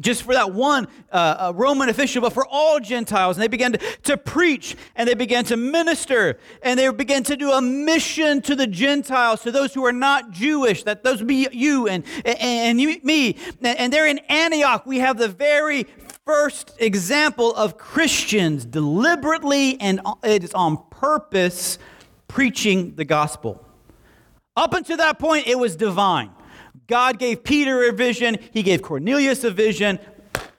just 0.00 0.22
for 0.22 0.34
that 0.34 0.52
one 0.52 0.88
uh, 1.10 1.52
Roman 1.54 1.88
official, 1.88 2.22
but 2.22 2.32
for 2.32 2.46
all 2.46 2.80
Gentiles. 2.80 3.36
And 3.36 3.42
they 3.42 3.48
began 3.48 3.72
to, 3.72 3.78
to 4.04 4.16
preach 4.16 4.76
and 4.96 5.08
they 5.08 5.14
began 5.14 5.44
to 5.46 5.56
minister 5.56 6.38
and 6.62 6.78
they 6.78 6.90
began 6.90 7.22
to 7.24 7.36
do 7.36 7.50
a 7.52 7.60
mission 7.60 8.42
to 8.42 8.54
the 8.54 8.66
Gentiles, 8.66 9.42
to 9.42 9.50
those 9.50 9.74
who 9.74 9.84
are 9.84 9.92
not 9.92 10.30
Jewish, 10.30 10.82
that 10.84 11.04
those 11.04 11.22
be 11.22 11.48
you 11.52 11.88
and, 11.88 12.04
and, 12.24 12.38
and 12.38 12.80
you, 12.80 13.00
me. 13.02 13.36
And 13.62 13.92
there 13.92 14.06
in 14.06 14.18
Antioch, 14.28 14.86
we 14.86 14.98
have 14.98 15.18
the 15.18 15.28
very 15.28 15.86
first 16.24 16.72
example 16.78 17.54
of 17.54 17.78
Christians 17.78 18.64
deliberately 18.64 19.80
and 19.80 20.00
it 20.22 20.44
is 20.44 20.52
on 20.52 20.78
purpose 20.90 21.78
preaching 22.28 22.94
the 22.96 23.04
gospel. 23.04 23.64
Up 24.54 24.74
until 24.74 24.96
that 24.98 25.18
point, 25.18 25.46
it 25.46 25.58
was 25.58 25.76
divine. 25.76 26.30
God 26.88 27.18
gave 27.18 27.44
Peter 27.44 27.88
a 27.88 27.92
vision, 27.92 28.38
he 28.50 28.62
gave 28.62 28.82
Cornelius 28.82 29.44
a 29.44 29.50
vision, 29.50 29.98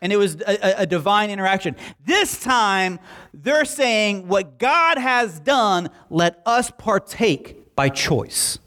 and 0.01 0.13
it 0.13 0.17
was 0.17 0.35
a, 0.41 0.81
a, 0.81 0.85
divine 0.85 1.29
interaction. 1.29 1.75
This 2.05 2.39
time, 2.39 2.99
they're 3.33 3.65
saying, 3.65 4.27
What 4.27 4.57
God 4.57 4.97
has 4.97 5.39
done, 5.39 5.89
let 6.09 6.41
us 6.45 6.71
partake 6.77 7.75
by 7.75 7.89
choice. 7.89 8.59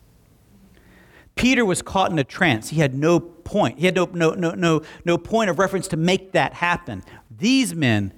Peter 1.34 1.64
was 1.64 1.80
caught 1.80 2.10
in 2.10 2.18
a 2.18 2.24
trance. 2.24 2.68
He 2.68 2.80
had 2.80 2.94
no 2.94 3.18
point. 3.18 3.78
He 3.78 3.86
had 3.86 3.94
no, 3.94 4.04
no, 4.12 4.32
no, 4.32 4.50
no, 4.50 4.82
no 5.04 5.16
point 5.16 5.48
of 5.48 5.58
reference 5.58 5.88
to 5.88 5.96
make 5.96 6.32
that 6.32 6.54
happen. 6.54 7.02
These 7.30 7.74
men 7.74 8.12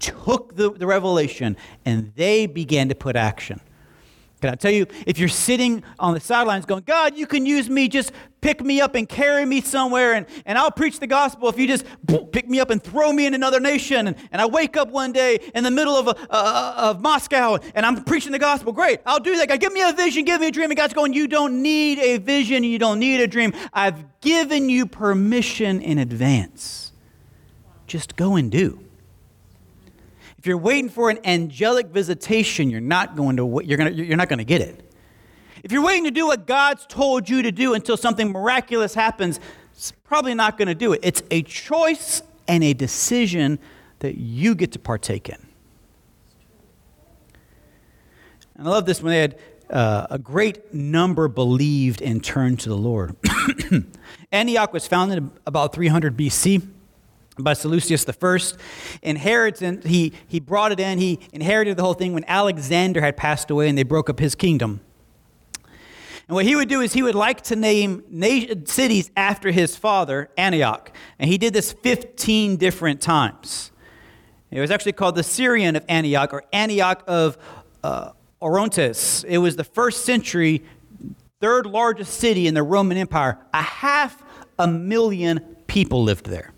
took 0.00 0.56
the, 0.56 0.70
the 0.70 0.86
revelation 0.86 1.56
and 1.84 2.12
they 2.16 2.46
began 2.46 2.88
to 2.88 2.94
put 2.94 3.14
action. 3.14 3.60
Can 4.40 4.50
I 4.50 4.54
tell 4.54 4.70
you, 4.70 4.86
if 5.06 5.18
you're 5.18 5.28
sitting 5.28 5.82
on 5.98 6.14
the 6.14 6.20
sidelines 6.20 6.64
going, 6.64 6.84
God, 6.86 7.16
you 7.16 7.26
can 7.26 7.44
use 7.44 7.68
me, 7.68 7.88
just 7.88 8.12
pick 8.40 8.62
me 8.62 8.80
up 8.80 8.94
and 8.94 9.06
carry 9.06 9.44
me 9.44 9.60
somewhere, 9.60 10.14
and, 10.14 10.24
and 10.46 10.56
I'll 10.56 10.70
preach 10.70 10.98
the 10.98 11.06
gospel 11.06 11.50
if 11.50 11.58
you 11.58 11.66
just 11.66 11.84
pick 12.32 12.48
me 12.48 12.58
up 12.58 12.70
and 12.70 12.82
throw 12.82 13.12
me 13.12 13.26
in 13.26 13.34
another 13.34 13.60
nation. 13.60 14.06
And, 14.06 14.16
and 14.32 14.40
I 14.40 14.46
wake 14.46 14.78
up 14.78 14.88
one 14.88 15.12
day 15.12 15.40
in 15.54 15.62
the 15.62 15.70
middle 15.70 15.94
of, 15.94 16.08
a, 16.08 16.16
uh, 16.30 16.74
of 16.76 17.02
Moscow 17.02 17.58
and 17.74 17.84
I'm 17.84 18.02
preaching 18.04 18.32
the 18.32 18.38
gospel. 18.38 18.72
Great, 18.72 19.00
I'll 19.04 19.20
do 19.20 19.36
that. 19.36 19.48
God, 19.48 19.60
give 19.60 19.74
me 19.74 19.82
a 19.82 19.92
vision, 19.92 20.24
give 20.24 20.40
me 20.40 20.48
a 20.48 20.50
dream. 20.50 20.70
And 20.70 20.76
God's 20.76 20.94
going, 20.94 21.12
You 21.12 21.28
don't 21.28 21.62
need 21.62 21.98
a 21.98 22.16
vision, 22.16 22.64
you 22.64 22.78
don't 22.78 22.98
need 22.98 23.20
a 23.20 23.26
dream. 23.26 23.52
I've 23.74 24.20
given 24.20 24.70
you 24.70 24.86
permission 24.86 25.82
in 25.82 25.98
advance. 25.98 26.92
Just 27.86 28.16
go 28.16 28.36
and 28.36 28.50
do. 28.50 28.89
If 30.40 30.46
you're 30.46 30.56
waiting 30.56 30.88
for 30.88 31.10
an 31.10 31.18
angelic 31.22 31.88
visitation, 31.88 32.70
you're 32.70 32.80
not 32.80 33.14
going 33.14 33.36
to 33.36 33.60
you're 33.62 33.76
going 33.76 33.94
to 33.94 34.02
you're 34.02 34.16
not 34.16 34.30
going 34.30 34.38
to 34.38 34.44
get 34.44 34.62
it. 34.62 34.90
If 35.62 35.70
you're 35.70 35.84
waiting 35.84 36.04
to 36.04 36.10
do 36.10 36.28
what 36.28 36.46
God's 36.46 36.86
told 36.86 37.28
you 37.28 37.42
to 37.42 37.52
do 37.52 37.74
until 37.74 37.98
something 37.98 38.32
miraculous 38.32 38.94
happens, 38.94 39.38
it's 39.74 39.92
probably 40.02 40.32
not 40.32 40.56
going 40.56 40.68
to 40.68 40.74
do 40.74 40.94
it. 40.94 41.00
It's 41.02 41.22
a 41.30 41.42
choice 41.42 42.22
and 42.48 42.64
a 42.64 42.72
decision 42.72 43.58
that 43.98 44.16
you 44.16 44.54
get 44.54 44.72
to 44.72 44.78
partake 44.78 45.28
in. 45.28 45.46
And 48.54 48.66
I 48.66 48.70
love 48.70 48.86
this 48.86 49.02
when 49.02 49.10
they 49.10 49.20
had 49.20 49.38
uh, 49.68 50.06
a 50.08 50.18
great 50.18 50.72
number 50.72 51.28
believed 51.28 52.00
and 52.00 52.24
turned 52.24 52.60
to 52.60 52.70
the 52.70 52.78
Lord. 52.78 53.14
Antioch 54.32 54.72
was 54.72 54.86
founded 54.86 55.30
about 55.46 55.74
300 55.74 56.16
BC 56.16 56.66
by 57.42 57.54
Seleucus 57.54 58.06
I. 58.08 58.38
Inheritance, 59.02 59.86
he, 59.86 60.12
he 60.26 60.40
brought 60.40 60.72
it 60.72 60.80
in, 60.80 60.98
he 60.98 61.20
inherited 61.32 61.76
the 61.76 61.82
whole 61.82 61.94
thing 61.94 62.12
when 62.12 62.24
Alexander 62.26 63.00
had 63.00 63.16
passed 63.16 63.50
away 63.50 63.68
and 63.68 63.76
they 63.76 63.82
broke 63.82 64.10
up 64.10 64.18
his 64.18 64.34
kingdom. 64.34 64.80
And 66.28 66.36
what 66.36 66.44
he 66.44 66.54
would 66.54 66.68
do 66.68 66.80
is 66.80 66.92
he 66.92 67.02
would 67.02 67.16
like 67.16 67.40
to 67.42 67.56
name 67.56 68.04
cities 68.66 69.10
after 69.16 69.50
his 69.50 69.76
father, 69.76 70.30
Antioch. 70.36 70.92
And 71.18 71.28
he 71.28 71.38
did 71.38 71.52
this 71.52 71.72
15 71.72 72.56
different 72.56 73.00
times. 73.00 73.72
It 74.52 74.60
was 74.60 74.70
actually 74.70 74.92
called 74.92 75.16
the 75.16 75.22
Syrian 75.22 75.74
of 75.74 75.84
Antioch 75.88 76.32
or 76.32 76.44
Antioch 76.52 77.02
of 77.08 77.36
uh, 77.82 78.12
Orontes. 78.40 79.24
It 79.24 79.38
was 79.38 79.56
the 79.56 79.64
first 79.64 80.04
century, 80.04 80.62
third 81.40 81.66
largest 81.66 82.14
city 82.14 82.46
in 82.46 82.54
the 82.54 82.62
Roman 82.62 82.96
Empire. 82.96 83.38
A 83.52 83.62
half 83.62 84.22
a 84.58 84.68
million 84.68 85.40
people 85.66 86.04
lived 86.04 86.26
there. 86.26 86.52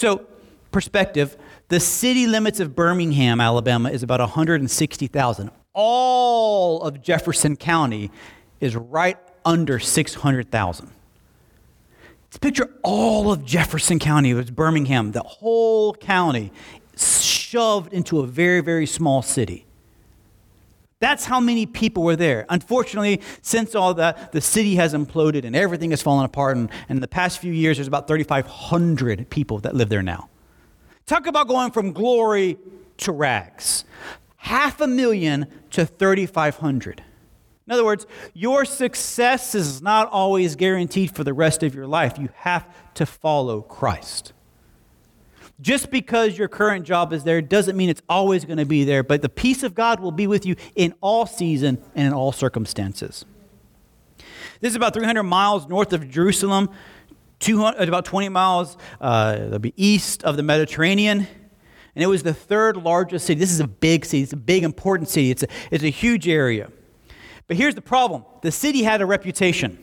So, 0.00 0.24
perspective 0.72 1.36
the 1.68 1.78
city 1.78 2.26
limits 2.26 2.58
of 2.58 2.74
Birmingham, 2.74 3.38
Alabama, 3.38 3.90
is 3.90 4.02
about 4.02 4.20
160,000. 4.20 5.50
All 5.74 6.80
of 6.80 7.02
Jefferson 7.02 7.54
County 7.54 8.10
is 8.60 8.74
right 8.74 9.18
under 9.44 9.78
600,000. 9.78 10.90
Picture 12.40 12.70
all 12.82 13.30
of 13.30 13.44
Jefferson 13.44 13.98
County, 13.98 14.30
it's 14.30 14.48
Birmingham, 14.48 15.12
the 15.12 15.20
whole 15.20 15.92
county 15.92 16.50
shoved 16.96 17.92
into 17.92 18.20
a 18.20 18.26
very, 18.26 18.62
very 18.62 18.86
small 18.86 19.20
city. 19.20 19.66
That's 21.00 21.24
how 21.24 21.40
many 21.40 21.64
people 21.64 22.02
were 22.02 22.16
there. 22.16 22.44
Unfortunately, 22.50 23.22
since 23.40 23.74
all 23.74 23.94
that, 23.94 24.32
the 24.32 24.40
city 24.40 24.76
has 24.76 24.92
imploded 24.92 25.44
and 25.44 25.56
everything 25.56 25.90
has 25.90 26.02
fallen 26.02 26.26
apart. 26.26 26.58
And, 26.58 26.70
and 26.88 26.98
in 26.98 27.00
the 27.00 27.08
past 27.08 27.38
few 27.38 27.52
years, 27.52 27.78
there's 27.78 27.88
about 27.88 28.06
3,500 28.06 29.30
people 29.30 29.58
that 29.60 29.74
live 29.74 29.88
there 29.88 30.02
now. 30.02 30.28
Talk 31.06 31.26
about 31.26 31.48
going 31.48 31.70
from 31.70 31.92
glory 31.92 32.58
to 32.98 33.12
rags. 33.12 33.84
Half 34.36 34.80
a 34.82 34.86
million 34.86 35.46
to 35.70 35.86
3,500. 35.86 37.02
In 37.66 37.72
other 37.72 37.84
words, 37.84 38.06
your 38.34 38.64
success 38.64 39.54
is 39.54 39.80
not 39.80 40.10
always 40.10 40.54
guaranteed 40.54 41.14
for 41.14 41.24
the 41.24 41.32
rest 41.32 41.62
of 41.62 41.74
your 41.74 41.86
life. 41.86 42.18
You 42.18 42.28
have 42.36 42.66
to 42.94 43.06
follow 43.06 43.62
Christ. 43.62 44.32
Just 45.60 45.90
because 45.90 46.38
your 46.38 46.48
current 46.48 46.86
job 46.86 47.12
is 47.12 47.24
there 47.24 47.42
doesn't 47.42 47.76
mean 47.76 47.90
it's 47.90 48.02
always 48.08 48.44
going 48.44 48.58
to 48.58 48.64
be 48.64 48.84
there, 48.84 49.02
but 49.02 49.20
the 49.20 49.28
peace 49.28 49.62
of 49.62 49.74
God 49.74 50.00
will 50.00 50.12
be 50.12 50.26
with 50.26 50.46
you 50.46 50.56
in 50.74 50.94
all 51.00 51.26
season 51.26 51.82
and 51.94 52.06
in 52.06 52.12
all 52.12 52.32
circumstances. 52.32 53.24
This 54.60 54.70
is 54.70 54.76
about 54.76 54.94
300 54.94 55.22
miles 55.22 55.68
north 55.68 55.92
of 55.92 56.08
Jerusalem, 56.08 56.70
about 57.48 58.04
20 58.04 58.28
miles 58.30 58.76
uh, 59.00 59.58
east 59.76 60.22
of 60.24 60.36
the 60.36 60.42
Mediterranean. 60.42 61.26
And 61.94 62.04
it 62.04 62.06
was 62.06 62.22
the 62.22 62.34
third 62.34 62.76
largest 62.76 63.26
city. 63.26 63.38
This 63.38 63.50
is 63.50 63.60
a 63.60 63.66
big 63.66 64.04
city. 64.04 64.22
It's 64.22 64.32
a 64.32 64.36
big, 64.36 64.62
important 64.62 65.08
city. 65.08 65.30
It's 65.30 65.42
a, 65.42 65.48
it's 65.70 65.84
a 65.84 65.90
huge 65.90 66.28
area. 66.28 66.70
But 67.48 67.56
here's 67.56 67.74
the 67.74 67.82
problem 67.82 68.24
the 68.42 68.52
city 68.52 68.82
had 68.82 69.00
a 69.02 69.06
reputation. 69.06 69.82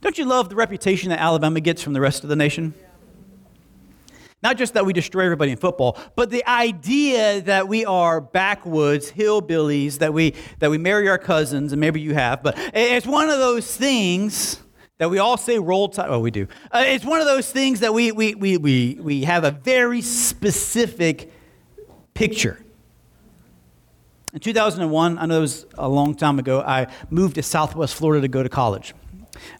Don't 0.00 0.18
you 0.18 0.24
love 0.24 0.48
the 0.48 0.56
reputation 0.56 1.10
that 1.10 1.20
Alabama 1.20 1.60
gets 1.60 1.82
from 1.82 1.92
the 1.92 2.00
rest 2.00 2.24
of 2.24 2.28
the 2.28 2.36
nation? 2.36 2.74
Not 4.42 4.56
just 4.56 4.74
that 4.74 4.84
we 4.84 4.92
destroy 4.92 5.24
everybody 5.24 5.52
in 5.52 5.56
football, 5.56 5.98
but 6.16 6.30
the 6.30 6.44
idea 6.48 7.40
that 7.42 7.68
we 7.68 7.84
are 7.84 8.20
backwoods 8.20 9.10
hillbillies, 9.12 9.98
that 9.98 10.12
we, 10.12 10.34
that 10.58 10.70
we 10.70 10.78
marry 10.78 11.08
our 11.08 11.18
cousins, 11.18 11.72
and 11.72 11.80
maybe 11.80 12.00
you 12.00 12.14
have, 12.14 12.42
but 12.42 12.54
it's 12.74 13.06
one 13.06 13.30
of 13.30 13.38
those 13.38 13.76
things 13.76 14.60
that 14.98 15.10
we 15.10 15.18
all 15.18 15.36
say 15.36 15.58
roll 15.58 15.88
tide. 15.88 16.08
Oh, 16.08 16.20
we 16.20 16.30
do. 16.30 16.48
Uh, 16.70 16.84
it's 16.86 17.04
one 17.04 17.20
of 17.20 17.26
those 17.26 17.50
things 17.50 17.80
that 17.80 17.94
we, 17.94 18.12
we, 18.12 18.34
we, 18.34 18.56
we, 18.56 18.98
we 19.00 19.24
have 19.24 19.44
a 19.44 19.50
very 19.50 20.02
specific 20.02 21.32
picture. 22.14 22.58
In 24.32 24.40
2001, 24.40 25.18
I 25.18 25.26
know 25.26 25.38
it 25.38 25.40
was 25.40 25.66
a 25.74 25.88
long 25.88 26.14
time 26.14 26.38
ago, 26.38 26.60
I 26.60 26.86
moved 27.10 27.34
to 27.34 27.42
Southwest 27.42 27.94
Florida 27.94 28.22
to 28.22 28.28
go 28.28 28.42
to 28.42 28.48
college. 28.48 28.94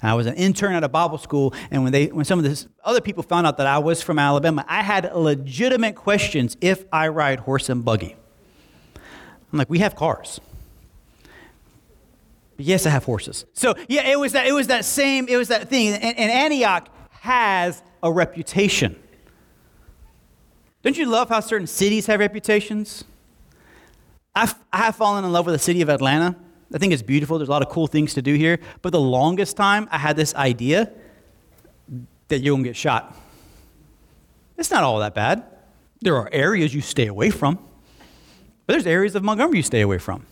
I 0.02 0.14
was 0.14 0.26
an 0.26 0.34
intern 0.34 0.74
at 0.74 0.84
a 0.84 0.88
Bible 0.88 1.18
school, 1.18 1.54
and 1.70 1.82
when, 1.82 1.92
they, 1.92 2.06
when 2.06 2.24
some 2.24 2.38
of 2.38 2.44
the 2.44 2.66
other 2.84 3.00
people 3.00 3.22
found 3.22 3.46
out 3.46 3.56
that 3.56 3.66
I 3.66 3.78
was 3.78 4.02
from 4.02 4.18
Alabama, 4.18 4.64
I 4.68 4.82
had 4.82 5.14
legitimate 5.14 5.94
questions 5.94 6.56
if 6.60 6.84
I 6.92 7.08
ride 7.08 7.40
horse 7.40 7.68
and 7.68 7.84
buggy. 7.84 8.16
I'm 9.52 9.58
like, 9.58 9.70
we 9.70 9.78
have 9.78 9.94
cars. 9.96 10.40
But 12.56 12.66
yes, 12.66 12.86
I 12.86 12.90
have 12.90 13.04
horses. 13.04 13.44
So 13.52 13.74
yeah, 13.88 14.08
it 14.08 14.18
was 14.18 14.32
that, 14.32 14.46
it 14.46 14.52
was 14.52 14.66
that 14.68 14.84
same, 14.84 15.28
it 15.28 15.36
was 15.36 15.48
that 15.48 15.68
thing. 15.68 15.94
And, 15.94 16.18
and 16.18 16.30
Antioch 16.30 16.88
has 17.20 17.82
a 18.02 18.12
reputation. 18.12 18.96
Don't 20.82 20.98
you 20.98 21.06
love 21.06 21.28
how 21.28 21.40
certain 21.40 21.66
cities 21.66 22.06
have 22.06 22.20
reputations? 22.20 23.04
I've, 24.34 24.54
I 24.72 24.78
have 24.78 24.96
fallen 24.96 25.24
in 25.24 25.32
love 25.32 25.46
with 25.46 25.54
the 25.54 25.58
city 25.58 25.82
of 25.82 25.88
Atlanta 25.88 26.36
I 26.74 26.78
think 26.78 26.92
it's 26.92 27.02
beautiful. 27.02 27.38
There's 27.38 27.48
a 27.48 27.52
lot 27.52 27.62
of 27.62 27.68
cool 27.68 27.86
things 27.86 28.14
to 28.14 28.22
do 28.22 28.34
here. 28.34 28.58
But 28.80 28.90
the 28.90 29.00
longest 29.00 29.56
time, 29.56 29.88
I 29.90 29.98
had 29.98 30.16
this 30.16 30.34
idea 30.34 30.90
that 32.28 32.40
you're 32.40 32.54
going 32.54 32.64
to 32.64 32.70
get 32.70 32.76
shot. 32.76 33.14
It's 34.56 34.70
not 34.70 34.82
all 34.82 35.00
that 35.00 35.14
bad. 35.14 35.44
There 36.00 36.16
are 36.16 36.28
areas 36.32 36.74
you 36.74 36.80
stay 36.80 37.06
away 37.06 37.30
from, 37.30 37.56
but 38.66 38.72
there's 38.74 38.86
areas 38.86 39.14
of 39.14 39.22
Montgomery 39.22 39.58
you 39.58 39.62
stay 39.62 39.82
away 39.82 39.98
from. 39.98 40.26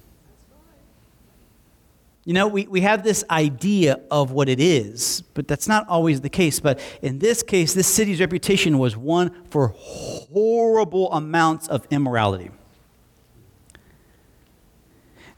You 2.24 2.34
know, 2.34 2.48
we, 2.48 2.66
we 2.66 2.82
have 2.82 3.02
this 3.02 3.24
idea 3.30 4.00
of 4.10 4.30
what 4.30 4.48
it 4.48 4.60
is, 4.60 5.22
but 5.34 5.48
that's 5.48 5.66
not 5.66 5.88
always 5.88 6.20
the 6.20 6.28
case. 6.28 6.60
But 6.60 6.78
in 7.02 7.18
this 7.18 7.42
case, 7.42 7.72
this 7.72 7.86
city's 7.86 8.20
reputation 8.20 8.78
was 8.78 8.96
one 8.96 9.46
for 9.50 9.74
horrible 9.76 11.12
amounts 11.12 11.68
of 11.68 11.86
immorality. 11.90 12.50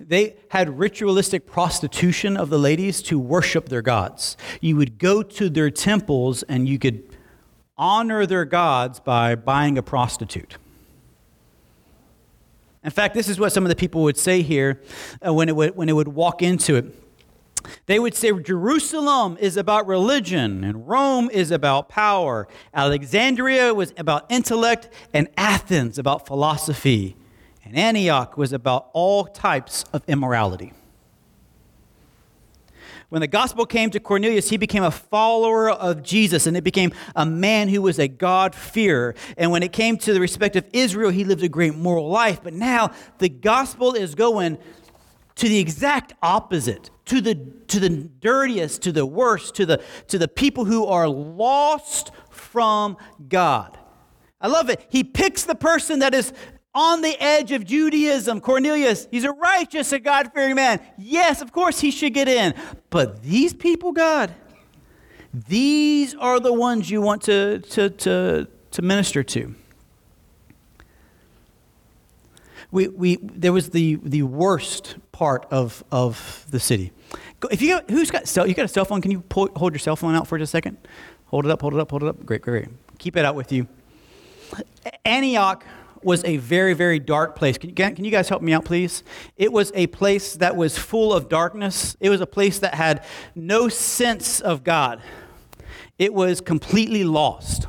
They 0.08 0.36
had 0.50 0.78
ritualistic 0.78 1.46
prostitution 1.46 2.36
of 2.36 2.50
the 2.50 2.58
ladies 2.58 3.02
to 3.02 3.18
worship 3.18 3.68
their 3.68 3.82
gods. 3.82 4.36
You 4.60 4.76
would 4.76 4.98
go 4.98 5.22
to 5.22 5.48
their 5.48 5.70
temples 5.70 6.42
and 6.44 6.68
you 6.68 6.78
could 6.78 7.02
honor 7.76 8.26
their 8.26 8.44
gods 8.44 9.00
by 9.00 9.34
buying 9.34 9.78
a 9.78 9.82
prostitute. 9.82 10.56
In 12.84 12.90
fact, 12.90 13.14
this 13.14 13.28
is 13.28 13.38
what 13.38 13.52
some 13.52 13.64
of 13.64 13.68
the 13.68 13.76
people 13.76 14.02
would 14.02 14.16
say 14.16 14.42
here 14.42 14.80
uh, 15.24 15.32
when, 15.32 15.48
it 15.48 15.54
would, 15.54 15.76
when 15.76 15.88
it 15.88 15.92
would 15.92 16.08
walk 16.08 16.42
into 16.42 16.74
it. 16.74 16.86
They 17.86 18.00
would 18.00 18.14
say 18.14 18.32
Jerusalem 18.32 19.36
is 19.38 19.56
about 19.56 19.86
religion, 19.86 20.64
and 20.64 20.88
Rome 20.88 21.30
is 21.30 21.52
about 21.52 21.88
power. 21.88 22.48
Alexandria 22.74 23.72
was 23.72 23.94
about 23.96 24.26
intellect, 24.28 24.88
and 25.14 25.28
Athens 25.36 25.96
about 25.96 26.26
philosophy. 26.26 27.16
And 27.72 27.78
Antioch 27.78 28.36
was 28.36 28.52
about 28.52 28.90
all 28.92 29.24
types 29.24 29.86
of 29.94 30.02
immorality. 30.06 30.74
When 33.08 33.22
the 33.22 33.26
gospel 33.26 33.64
came 33.64 33.88
to 33.92 34.00
Cornelius, 34.00 34.50
he 34.50 34.58
became 34.58 34.82
a 34.82 34.90
follower 34.90 35.70
of 35.70 36.02
Jesus 36.02 36.46
and 36.46 36.54
it 36.54 36.64
became 36.64 36.92
a 37.16 37.24
man 37.24 37.68
who 37.68 37.80
was 37.80 37.98
a 37.98 38.08
God-fearer. 38.08 39.14
And 39.38 39.50
when 39.50 39.62
it 39.62 39.72
came 39.72 39.96
to 39.98 40.12
the 40.12 40.20
respect 40.20 40.54
of 40.54 40.66
Israel, 40.74 41.10
he 41.10 41.24
lived 41.24 41.42
a 41.42 41.48
great 41.48 41.74
moral 41.74 42.10
life. 42.10 42.42
But 42.42 42.52
now 42.52 42.90
the 43.16 43.30
gospel 43.30 43.94
is 43.94 44.14
going 44.14 44.58
to 45.36 45.48
the 45.48 45.58
exact 45.58 46.12
opposite 46.22 46.90
to 47.06 47.22
the 47.22 47.34
to 47.68 47.80
the 47.80 47.88
dirtiest 47.88 48.82
to 48.82 48.92
the 48.92 49.06
worst 49.06 49.54
to 49.54 49.64
the 49.64 49.82
to 50.08 50.18
the 50.18 50.28
people 50.28 50.66
who 50.66 50.84
are 50.84 51.08
lost 51.08 52.10
from 52.28 52.98
god 53.30 53.78
i 54.42 54.46
love 54.46 54.68
it 54.68 54.84
he 54.90 55.02
picks 55.02 55.44
the 55.44 55.54
person 55.54 56.00
that 56.00 56.12
is 56.12 56.34
on 56.74 57.02
the 57.02 57.20
edge 57.22 57.52
of 57.52 57.64
Judaism. 57.64 58.40
Cornelius, 58.40 59.06
he's 59.10 59.24
a 59.24 59.32
righteous, 59.32 59.92
a 59.92 59.98
God 59.98 60.32
fearing 60.32 60.54
man. 60.54 60.80
Yes, 60.98 61.42
of 61.42 61.52
course 61.52 61.80
he 61.80 61.90
should 61.90 62.14
get 62.14 62.28
in. 62.28 62.54
But 62.90 63.22
these 63.22 63.52
people, 63.52 63.92
God, 63.92 64.34
these 65.32 66.14
are 66.14 66.40
the 66.40 66.52
ones 66.52 66.90
you 66.90 67.00
want 67.00 67.22
to, 67.22 67.58
to, 67.60 67.90
to, 67.90 68.48
to 68.70 68.82
minister 68.82 69.22
to. 69.22 69.54
We, 72.70 72.88
we, 72.88 73.16
there 73.20 73.52
was 73.52 73.70
the, 73.70 73.98
the 74.02 74.22
worst 74.22 74.96
part 75.12 75.46
of, 75.50 75.84
of 75.92 76.46
the 76.50 76.58
city. 76.58 76.90
If 77.50 77.60
you 77.60 77.74
got, 77.74 77.90
who's 77.90 78.10
got 78.10 78.26
cell, 78.26 78.46
you 78.46 78.54
got 78.54 78.64
a 78.64 78.68
cell 78.68 78.86
phone? 78.86 79.02
Can 79.02 79.10
you 79.10 79.20
pull, 79.20 79.50
hold 79.56 79.74
your 79.74 79.78
cell 79.78 79.96
phone 79.96 80.14
out 80.14 80.26
for 80.26 80.38
just 80.38 80.50
a 80.50 80.56
second? 80.56 80.78
Hold 81.26 81.44
it 81.44 81.50
up, 81.50 81.60
hold 81.60 81.74
it 81.74 81.80
up, 81.80 81.90
hold 81.90 82.02
it 82.02 82.08
up. 82.08 82.24
Great, 82.24 82.40
great, 82.40 82.64
great. 82.64 82.98
Keep 82.98 83.16
it 83.16 83.26
out 83.26 83.34
with 83.34 83.52
you. 83.52 83.66
Antioch 85.04 85.64
was 86.04 86.24
a 86.24 86.36
very, 86.38 86.74
very 86.74 86.98
dark 86.98 87.36
place. 87.36 87.58
Can 87.58 87.70
you, 87.70 87.74
can 87.74 88.04
you 88.04 88.10
guys 88.10 88.28
help 88.28 88.42
me 88.42 88.52
out, 88.52 88.64
please? 88.64 89.02
It 89.36 89.52
was 89.52 89.72
a 89.74 89.86
place 89.88 90.34
that 90.36 90.56
was 90.56 90.76
full 90.78 91.12
of 91.12 91.28
darkness. 91.28 91.96
It 92.00 92.10
was 92.10 92.20
a 92.20 92.26
place 92.26 92.58
that 92.60 92.74
had 92.74 93.04
no 93.34 93.68
sense 93.68 94.40
of 94.40 94.64
God. 94.64 95.00
It 95.98 96.12
was 96.12 96.40
completely 96.40 97.04
lost. 97.04 97.66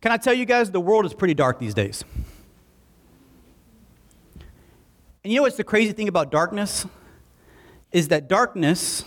Can 0.00 0.12
I 0.12 0.16
tell 0.16 0.34
you 0.34 0.44
guys, 0.44 0.70
the 0.70 0.80
world 0.80 1.04
is 1.04 1.14
pretty 1.14 1.34
dark 1.34 1.58
these 1.58 1.74
days. 1.74 2.04
And 5.24 5.32
you 5.32 5.36
know 5.36 5.42
what's 5.42 5.56
the 5.56 5.64
crazy 5.64 5.92
thing 5.92 6.06
about 6.06 6.30
darkness? 6.30 6.86
Is 7.90 8.08
that 8.08 8.28
darkness 8.28 9.04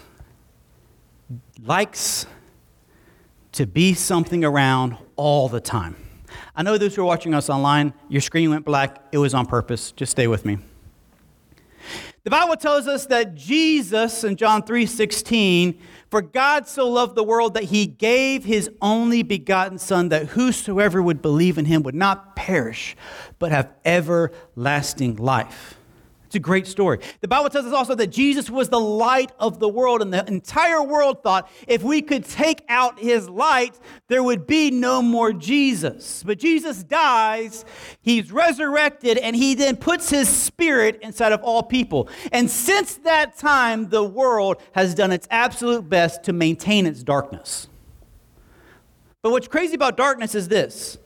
likes 1.63 2.25
to 3.60 3.68
be 3.68 3.94
something 3.94 4.46
around 4.46 4.96
all 5.18 5.50
the 5.50 5.60
time. 5.60 5.94
I 6.56 6.63
know 6.63 6.78
those 6.78 6.96
who 6.96 7.01
are 7.01 7.06
watching 7.06 7.34
us 7.34 7.50
online, 7.50 7.94
your 8.08 8.22
screen 8.22 8.51
went 8.51 8.63
black. 8.63 9.04
It 9.12 9.18
was 9.18 9.34
on 9.34 9.46
purpose. 9.48 9.92
Just 9.92 10.13
stay 10.13 10.28
with 10.28 10.46
me. 10.46 10.60
The 12.24 12.30
Bible 12.30 12.56
tells 12.56 12.88
us 12.88 13.06
that 13.08 13.36
Jesus 13.36 14.24
in 14.24 14.38
John 14.38 14.63
3:16, 14.63 15.78
for 16.10 16.22
God 16.22 16.70
so 16.70 16.88
loved 16.88 17.16
the 17.16 17.24
world 17.24 17.54
that 17.56 17.66
he 17.66 17.86
gave 17.86 18.46
his 18.46 18.70
only 18.82 19.24
begotten 19.24 19.78
son 19.78 20.08
that 20.08 20.28
whosoever 20.28 21.01
would 21.01 21.22
believe 21.22 21.58
in 21.58 21.66
him 21.66 21.84
would 21.84 21.96
not 21.96 22.38
perish 22.38 22.96
but 23.39 23.51
have 23.51 23.74
everlasting 23.84 25.18
life. 25.18 25.79
It's 26.30 26.36
a 26.36 26.40
great 26.40 26.68
story. 26.68 27.00
The 27.22 27.28
Bible 27.28 27.50
tells 27.50 27.65
us 27.65 27.74
also 27.74 27.96
that 27.96 28.12
Jesus 28.12 28.52
was 28.52 28.70
the 28.70 28.80
light 28.80 29.32
of 29.39 29.58
the 29.58 29.68
world, 29.68 30.04
and 30.04 30.13
the 30.13 30.24
entire 30.28 30.84
world 30.84 31.24
thought 31.24 31.50
if 31.68 31.82
we 31.82 32.04
could 32.04 32.24
take 32.24 32.63
out 32.70 33.00
his 33.00 33.28
light, 33.28 33.80
there 34.10 34.22
would 34.22 34.46
be 34.46 34.70
no 34.70 35.02
more 35.02 35.34
Jesus. 35.34 36.22
But 36.22 36.38
Jesus 36.38 36.84
dies, 36.84 37.65
he's 38.02 38.32
resurrected, 38.32 39.18
and 39.18 39.36
he 39.36 39.56
then 39.56 39.76
puts 39.76 40.12
his 40.12 40.30
spirit 40.30 41.00
inside 41.02 41.32
of 41.32 41.42
all 41.42 41.63
people. 41.63 42.08
And 42.32 42.48
since 42.48 42.98
that 42.98 43.36
time, 43.36 43.89
the 43.89 44.04
world 44.04 44.62
has 44.74 44.94
done 44.94 45.12
its 45.12 45.28
absolute 45.32 45.89
best 45.89 46.26
to 46.26 46.32
maintain 46.32 46.86
its 46.86 47.02
darkness. 47.02 47.68
But 49.24 49.32
what's 49.32 49.48
crazy 49.48 49.74
about 49.74 49.98
darkness 49.98 50.36
is 50.36 50.48
this 50.48 51.00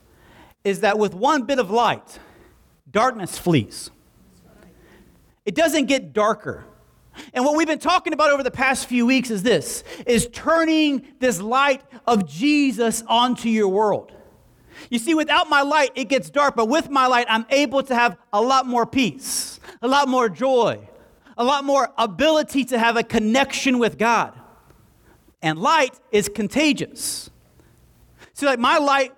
is 0.65 0.81
that 0.81 0.99
with 0.99 1.13
one 1.13 1.43
bit 1.43 1.59
of 1.59 1.71
light, 1.71 2.19
darkness 2.91 3.39
flees. 3.39 3.89
It 5.45 5.55
doesn't 5.55 5.85
get 5.85 6.13
darker. 6.13 6.65
And 7.33 7.45
what 7.45 7.55
we've 7.55 7.67
been 7.67 7.79
talking 7.79 8.13
about 8.13 8.31
over 8.31 8.43
the 8.43 8.51
past 8.51 8.87
few 8.87 9.05
weeks 9.05 9.29
is 9.29 9.43
this 9.43 9.83
is 10.05 10.27
turning 10.31 11.05
this 11.19 11.41
light 11.41 11.81
of 12.07 12.27
Jesus 12.27 13.03
onto 13.07 13.49
your 13.49 13.67
world. 13.67 14.11
You 14.89 14.99
see, 14.99 15.13
without 15.13 15.49
my 15.49 15.61
light, 15.61 15.91
it 15.95 16.05
gets 16.05 16.29
dark, 16.29 16.55
but 16.55 16.67
with 16.67 16.89
my 16.89 17.07
light, 17.07 17.27
I'm 17.29 17.45
able 17.49 17.83
to 17.83 17.95
have 17.95 18.17
a 18.31 18.41
lot 18.41 18.65
more 18.65 18.85
peace, 18.85 19.59
a 19.81 19.87
lot 19.87 20.07
more 20.07 20.29
joy, 20.29 20.87
a 21.37 21.43
lot 21.43 21.63
more 21.63 21.89
ability 21.97 22.65
to 22.65 22.79
have 22.79 22.97
a 22.97 23.03
connection 23.03 23.79
with 23.79 23.97
God. 23.97 24.33
And 25.41 25.59
light 25.59 25.99
is 26.11 26.29
contagious. 26.29 27.29
See, 28.33 28.45
like 28.45 28.59
my 28.59 28.77
light, 28.77 29.13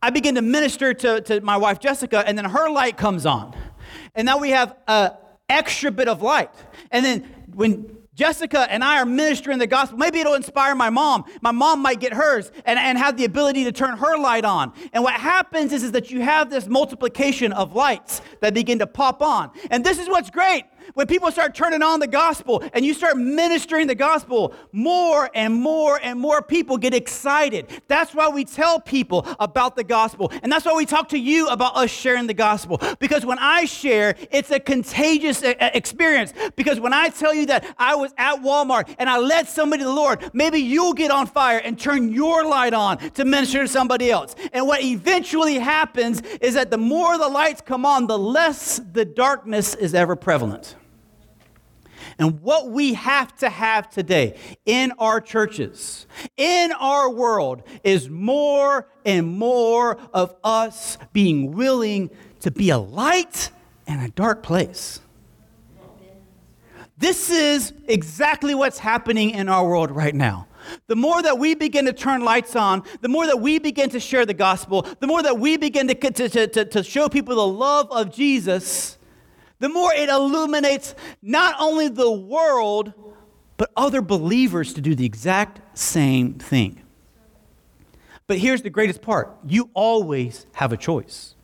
I 0.00 0.10
begin 0.10 0.36
to 0.36 0.42
minister 0.42 0.94
to, 0.94 1.20
to 1.22 1.40
my 1.40 1.56
wife 1.56 1.80
Jessica, 1.80 2.22
and 2.26 2.36
then 2.38 2.44
her 2.44 2.70
light 2.70 2.96
comes 2.96 3.26
on. 3.26 3.54
And 4.14 4.26
now 4.26 4.38
we 4.38 4.50
have 4.50 4.76
a, 4.86 5.12
extra 5.52 5.90
bit 5.90 6.08
of 6.08 6.22
light. 6.22 6.50
And 6.90 7.04
then 7.04 7.46
when 7.54 8.02
Jessica 8.14 8.70
and 8.70 8.84
I 8.84 8.98
are 9.00 9.06
ministering 9.06 9.58
the 9.58 9.66
gospel. 9.66 9.96
Maybe 9.96 10.20
it'll 10.20 10.34
inspire 10.34 10.74
my 10.74 10.90
mom. 10.90 11.24
My 11.40 11.50
mom 11.50 11.80
might 11.80 11.98
get 11.98 12.12
hers 12.12 12.52
and, 12.66 12.78
and 12.78 12.98
have 12.98 13.16
the 13.16 13.24
ability 13.24 13.64
to 13.64 13.72
turn 13.72 13.96
her 13.96 14.18
light 14.18 14.44
on. 14.44 14.74
And 14.92 15.02
what 15.02 15.14
happens 15.14 15.72
is, 15.72 15.82
is 15.82 15.92
that 15.92 16.10
you 16.10 16.20
have 16.20 16.50
this 16.50 16.66
multiplication 16.66 17.52
of 17.52 17.74
lights 17.74 18.20
that 18.40 18.52
begin 18.52 18.78
to 18.80 18.86
pop 18.86 19.22
on. 19.22 19.50
And 19.70 19.82
this 19.82 19.98
is 19.98 20.08
what's 20.08 20.28
great 20.28 20.64
when 20.94 21.06
people 21.06 21.30
start 21.30 21.54
turning 21.54 21.82
on 21.82 22.00
the 22.00 22.06
gospel 22.06 22.62
and 22.72 22.84
you 22.84 22.94
start 22.94 23.16
ministering 23.16 23.86
the 23.86 23.94
gospel, 23.94 24.54
more 24.72 25.30
and 25.34 25.54
more 25.54 25.98
and 26.02 26.18
more 26.18 26.42
people 26.42 26.76
get 26.76 26.94
excited. 26.94 27.68
That's 27.88 28.14
why 28.14 28.28
we 28.28 28.44
tell 28.44 28.80
people 28.80 29.26
about 29.40 29.76
the 29.76 29.84
gospel. 29.84 30.32
And 30.42 30.50
that's 30.50 30.64
why 30.64 30.74
we 30.74 30.86
talk 30.86 31.08
to 31.10 31.18
you 31.18 31.48
about 31.48 31.76
us 31.76 31.90
sharing 31.90 32.26
the 32.26 32.34
gospel. 32.34 32.80
Because 32.98 33.24
when 33.24 33.38
I 33.38 33.64
share, 33.64 34.16
it's 34.30 34.50
a 34.50 34.60
contagious 34.60 35.42
uh, 35.42 35.54
uh, 35.60 35.70
experience. 35.74 36.32
Because 36.56 36.80
when 36.80 36.92
I 36.92 37.08
tell 37.08 37.34
you 37.34 37.46
that 37.46 37.64
I 37.78 37.94
was 37.94 38.12
at 38.18 38.42
Walmart 38.42 38.94
and 38.98 39.08
I 39.08 39.18
led 39.18 39.48
somebody 39.48 39.82
to 39.82 39.88
the 39.88 39.94
Lord, 39.94 40.30
maybe 40.32 40.58
you'll 40.58 40.94
get 40.94 41.10
on 41.10 41.26
fire 41.26 41.58
and 41.58 41.78
turn 41.78 42.12
your 42.12 42.44
light 42.44 42.74
on 42.74 42.98
to 43.12 43.24
minister 43.24 43.62
to 43.62 43.68
somebody 43.68 44.10
else. 44.10 44.34
And 44.52 44.66
what 44.66 44.82
eventually 44.82 45.58
happens 45.58 46.20
is 46.40 46.54
that 46.54 46.70
the 46.70 46.78
more 46.78 47.18
the 47.18 47.28
lights 47.28 47.60
come 47.60 47.86
on, 47.86 48.06
the 48.06 48.18
less 48.18 48.80
the 48.92 49.04
darkness 49.04 49.74
is 49.74 49.94
ever 49.94 50.16
prevalent. 50.16 50.71
And 52.22 52.40
what 52.40 52.70
we 52.70 52.94
have 52.94 53.36
to 53.38 53.50
have 53.50 53.90
today 53.90 54.38
in 54.64 54.92
our 55.00 55.20
churches, 55.20 56.06
in 56.36 56.70
our 56.70 57.10
world, 57.10 57.64
is 57.82 58.08
more 58.08 58.86
and 59.04 59.26
more 59.26 59.98
of 60.14 60.32
us 60.44 60.98
being 61.12 61.50
willing 61.50 62.10
to 62.38 62.52
be 62.52 62.70
a 62.70 62.78
light 62.78 63.50
in 63.88 63.98
a 63.98 64.08
dark 64.10 64.44
place. 64.44 65.00
This 66.96 67.28
is 67.28 67.72
exactly 67.88 68.54
what's 68.54 68.78
happening 68.78 69.30
in 69.30 69.48
our 69.48 69.68
world 69.68 69.90
right 69.90 70.14
now. 70.14 70.46
The 70.86 70.94
more 70.94 71.20
that 71.22 71.40
we 71.40 71.56
begin 71.56 71.86
to 71.86 71.92
turn 71.92 72.22
lights 72.22 72.54
on, 72.54 72.84
the 73.00 73.08
more 73.08 73.26
that 73.26 73.40
we 73.40 73.58
begin 73.58 73.90
to 73.90 73.98
share 73.98 74.24
the 74.24 74.32
gospel, 74.32 74.86
the 75.00 75.08
more 75.08 75.24
that 75.24 75.40
we 75.40 75.56
begin 75.56 75.88
to, 75.88 75.94
to, 75.96 76.46
to, 76.46 76.64
to 76.66 76.82
show 76.84 77.08
people 77.08 77.34
the 77.34 77.48
love 77.48 77.90
of 77.90 78.14
Jesus, 78.14 78.96
the 79.62 79.68
more 79.68 79.94
it 79.94 80.08
illuminates 80.08 80.96
not 81.22 81.54
only 81.60 81.86
the 81.86 82.10
world, 82.10 82.92
but 83.56 83.70
other 83.76 84.02
believers 84.02 84.74
to 84.74 84.80
do 84.80 84.96
the 84.96 85.06
exact 85.06 85.60
same 85.78 86.34
thing. 86.34 86.82
But 88.26 88.38
here's 88.38 88.62
the 88.62 88.70
greatest 88.70 89.02
part 89.02 89.36
you 89.46 89.70
always 89.72 90.46
have 90.54 90.72
a 90.72 90.76
choice. 90.76 91.36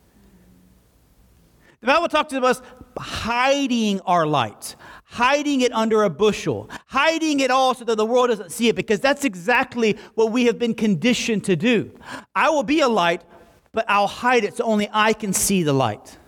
The 1.79 1.87
Bible 1.87 2.09
talks 2.09 2.33
about 2.33 2.57
us 2.57 2.61
hiding 2.97 4.01
our 4.01 4.27
light, 4.27 4.75
hiding 5.05 5.61
it 5.61 5.71
under 5.71 6.03
a 6.03 6.09
bushel, 6.09 6.69
hiding 6.87 7.39
it 7.39 7.51
all 7.51 7.73
so 7.73 7.85
that 7.85 7.95
the 7.95 8.05
world 8.05 8.27
doesn't 8.27 8.51
see 8.51 8.67
it, 8.67 8.75
because 8.75 8.99
that's 8.99 9.23
exactly 9.23 9.97
what 10.15 10.33
we 10.33 10.43
have 10.47 10.59
been 10.59 10.73
conditioned 10.73 11.45
to 11.45 11.55
do. 11.55 11.97
I 12.35 12.49
will 12.49 12.63
be 12.63 12.81
a 12.81 12.89
light, 12.89 13.23
but 13.71 13.85
I'll 13.87 14.07
hide 14.07 14.43
it 14.43 14.57
so 14.57 14.65
only 14.65 14.89
I 14.91 15.13
can 15.13 15.31
see 15.31 15.63
the 15.63 15.71
light. 15.71 16.18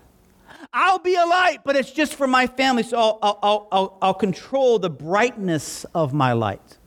I'll 0.73 0.99
be 0.99 1.15
a 1.15 1.25
light, 1.25 1.60
but 1.65 1.75
it's 1.75 1.91
just 1.91 2.15
for 2.15 2.27
my 2.27 2.47
family, 2.47 2.84
so 2.84 2.97
I'll, 2.97 3.19
I'll, 3.21 3.67
I'll, 3.71 3.97
I'll 4.01 4.13
control 4.13 4.79
the 4.79 4.89
brightness 4.89 5.86
of 5.93 6.13
my 6.13 6.31
light. 6.31 6.77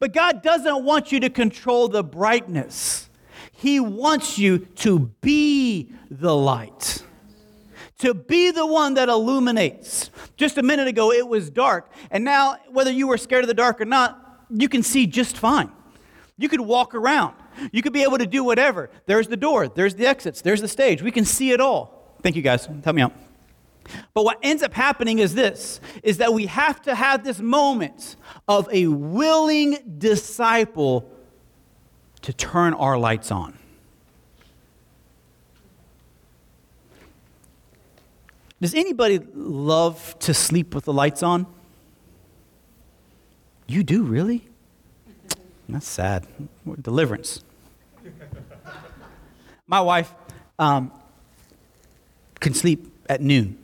But 0.00 0.12
God 0.12 0.42
doesn't 0.42 0.84
want 0.84 1.12
you 1.12 1.20
to 1.20 1.30
control 1.30 1.88
the 1.88 2.02
brightness. 2.02 3.08
He 3.52 3.78
wants 3.78 4.38
you 4.38 4.58
to 4.76 5.10
be 5.20 5.92
the 6.10 6.34
light, 6.34 7.04
to 7.98 8.12
be 8.12 8.50
the 8.50 8.66
one 8.66 8.94
that 8.94 9.08
illuminates. 9.08 10.10
Just 10.36 10.58
a 10.58 10.62
minute 10.62 10.88
ago, 10.88 11.12
it 11.12 11.28
was 11.28 11.48
dark. 11.48 11.92
And 12.10 12.24
now, 12.24 12.56
whether 12.70 12.90
you 12.90 13.06
were 13.06 13.18
scared 13.18 13.44
of 13.44 13.48
the 13.48 13.54
dark 13.54 13.80
or 13.80 13.84
not, 13.84 14.46
you 14.50 14.68
can 14.68 14.82
see 14.82 15.06
just 15.06 15.36
fine. 15.36 15.70
You 16.38 16.48
could 16.48 16.60
walk 16.60 16.94
around. 16.94 17.36
You 17.70 17.82
could 17.82 17.92
be 17.92 18.02
able 18.02 18.18
to 18.18 18.26
do 18.26 18.42
whatever. 18.42 18.90
There's 19.06 19.28
the 19.28 19.36
door, 19.36 19.68
there's 19.68 19.94
the 19.94 20.06
exits, 20.06 20.40
there's 20.40 20.60
the 20.60 20.68
stage. 20.68 21.02
We 21.02 21.12
can 21.12 21.24
see 21.24 21.52
it 21.52 21.60
all. 21.60 21.99
Thank 22.22 22.36
you 22.36 22.42
guys. 22.42 22.66
Help 22.66 22.96
me 22.96 23.02
out. 23.02 23.12
But 24.14 24.24
what 24.24 24.38
ends 24.42 24.62
up 24.62 24.74
happening 24.74 25.18
is 25.18 25.34
this 25.34 25.80
is 26.02 26.18
that 26.18 26.32
we 26.32 26.46
have 26.46 26.80
to 26.82 26.94
have 26.94 27.24
this 27.24 27.40
moment 27.40 28.16
of 28.46 28.68
a 28.72 28.86
willing 28.86 29.78
disciple 29.98 31.10
to 32.22 32.32
turn 32.32 32.74
our 32.74 32.98
lights 32.98 33.30
on. 33.30 33.56
Does 38.60 38.74
anybody 38.74 39.18
love 39.34 40.18
to 40.20 40.34
sleep 40.34 40.74
with 40.74 40.84
the 40.84 40.92
lights 40.92 41.22
on? 41.22 41.46
You 43.66 43.82
do, 43.82 44.02
really? 44.02 44.46
That's 45.68 45.88
sad. 45.88 46.26
Deliverance. 46.82 47.42
My 49.66 49.80
wife 49.80 50.12
um, 50.58 50.92
can 52.40 52.54
sleep 52.54 52.92
at 53.08 53.20
noon 53.20 53.58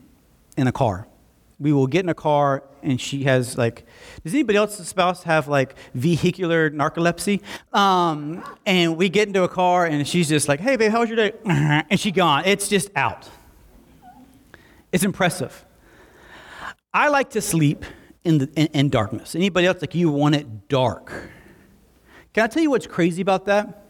in 0.57 0.67
a 0.67 0.73
car. 0.73 1.07
We 1.59 1.73
will 1.73 1.87
get 1.87 2.05
in 2.05 2.11
a 2.11 2.15
car 2.15 2.63
and 2.83 3.01
she 3.01 3.25
has 3.25 3.57
like, 3.57 3.87
does 4.23 4.35
anybody 4.35 4.59
else's 4.59 4.89
spouse 4.89 5.23
have 5.23 5.49
like 5.49 5.75
vehicular 5.95 6.71
narcolepsy? 6.71 7.41
Um, 7.73 8.45
and 8.67 8.97
we 8.97 9.09
get 9.09 9.29
into 9.29 9.43
a 9.43 9.49
car 9.49 9.87
and 9.87 10.07
she's 10.07 10.29
just 10.29 10.49
like, 10.49 10.61
hey 10.61 10.77
babe, 10.77 10.91
how 10.91 11.01
was 11.01 11.09
your 11.09 11.17
day? 11.17 11.33
And 11.89 11.99
she 11.99 12.13
gone. 12.13 12.45
It's 12.45 12.69
just 12.69 12.91
out. 12.95 13.29
It's 14.93 15.05
impressive. 15.05 15.65
I 16.93 17.09
like 17.09 17.31
to 17.31 17.41
sleep 17.41 17.85
in, 18.25 18.39
the, 18.39 18.51
in, 18.55 18.67
in 18.69 18.89
darkness. 18.91 19.35
Anybody 19.35 19.67
else 19.67 19.81
like 19.81 19.95
you 19.95 20.11
want 20.11 20.35
it 20.35 20.69
dark? 20.69 21.13
Can 22.35 22.45
I 22.45 22.47
tell 22.49 22.63
you 22.63 22.71
what's 22.71 22.87
crazy 22.87 23.23
about 23.23 23.47
that? 23.47 23.86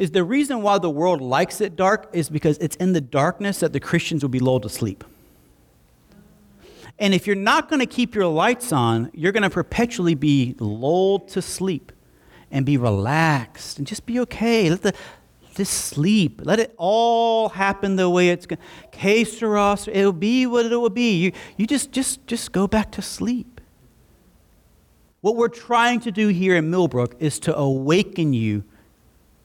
Is 0.00 0.12
the 0.12 0.24
reason 0.24 0.62
why 0.62 0.78
the 0.78 0.88
world 0.88 1.20
likes 1.20 1.60
it 1.60 1.76
dark 1.76 2.08
is 2.14 2.30
because 2.30 2.56
it's 2.56 2.74
in 2.76 2.94
the 2.94 3.02
darkness 3.02 3.60
that 3.60 3.74
the 3.74 3.80
Christians 3.80 4.22
will 4.22 4.30
be 4.30 4.40
lulled 4.40 4.62
to 4.62 4.70
sleep. 4.70 5.04
And 6.98 7.12
if 7.12 7.26
you're 7.26 7.36
not 7.36 7.68
going 7.68 7.80
to 7.80 7.86
keep 7.86 8.14
your 8.14 8.24
lights 8.24 8.72
on, 8.72 9.10
you're 9.12 9.30
going 9.30 9.42
to 9.42 9.50
perpetually 9.50 10.14
be 10.14 10.56
lulled 10.58 11.28
to 11.28 11.42
sleep 11.42 11.92
and 12.50 12.64
be 12.64 12.78
relaxed 12.78 13.76
and 13.76 13.86
just 13.86 14.06
be 14.06 14.18
okay. 14.20 14.70
Let 14.70 14.80
the 14.80 14.94
just 15.54 15.74
sleep. 15.74 16.40
Let 16.44 16.60
it 16.60 16.74
all 16.78 17.50
happen 17.50 17.96
the 17.96 18.08
way 18.08 18.30
it's 18.30 18.46
going. 18.46 18.60
Que 18.92 19.20
it'll 19.20 20.12
be 20.14 20.46
what 20.46 20.64
it 20.64 20.74
will 20.74 20.88
be. 20.88 21.24
You, 21.24 21.32
you 21.58 21.66
just, 21.66 21.92
just, 21.92 22.26
just 22.26 22.52
go 22.52 22.66
back 22.66 22.90
to 22.92 23.02
sleep. 23.02 23.60
What 25.20 25.36
we're 25.36 25.48
trying 25.48 26.00
to 26.00 26.10
do 26.10 26.28
here 26.28 26.56
in 26.56 26.70
Millbrook 26.70 27.16
is 27.18 27.38
to 27.40 27.54
awaken 27.54 28.32
you 28.32 28.64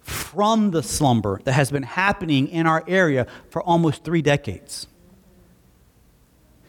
from 0.06 0.72
the 0.72 0.84
slumber 0.84 1.42
that 1.44 1.54
has 1.54 1.72
been 1.72 1.84
happening 1.84 2.48
in 2.48 2.68
our 2.68 2.84
area 2.88 3.26
for 3.50 3.62
almost 3.64 4.04
three 4.04 4.22
decades 4.22 4.88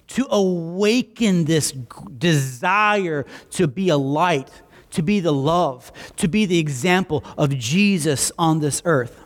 to 0.08 0.26
awaken 0.30 1.44
this 1.44 1.72
desire 1.72 3.26
to 3.50 3.66
be 3.66 3.88
a 3.88 3.96
light, 3.96 4.50
to 4.90 5.02
be 5.02 5.20
the 5.20 5.32
love, 5.32 5.92
to 6.16 6.28
be 6.28 6.46
the 6.46 6.58
example 6.58 7.24
of 7.36 7.50
Jesus 7.58 8.32
on 8.38 8.60
this 8.60 8.80
earth. 8.84 9.25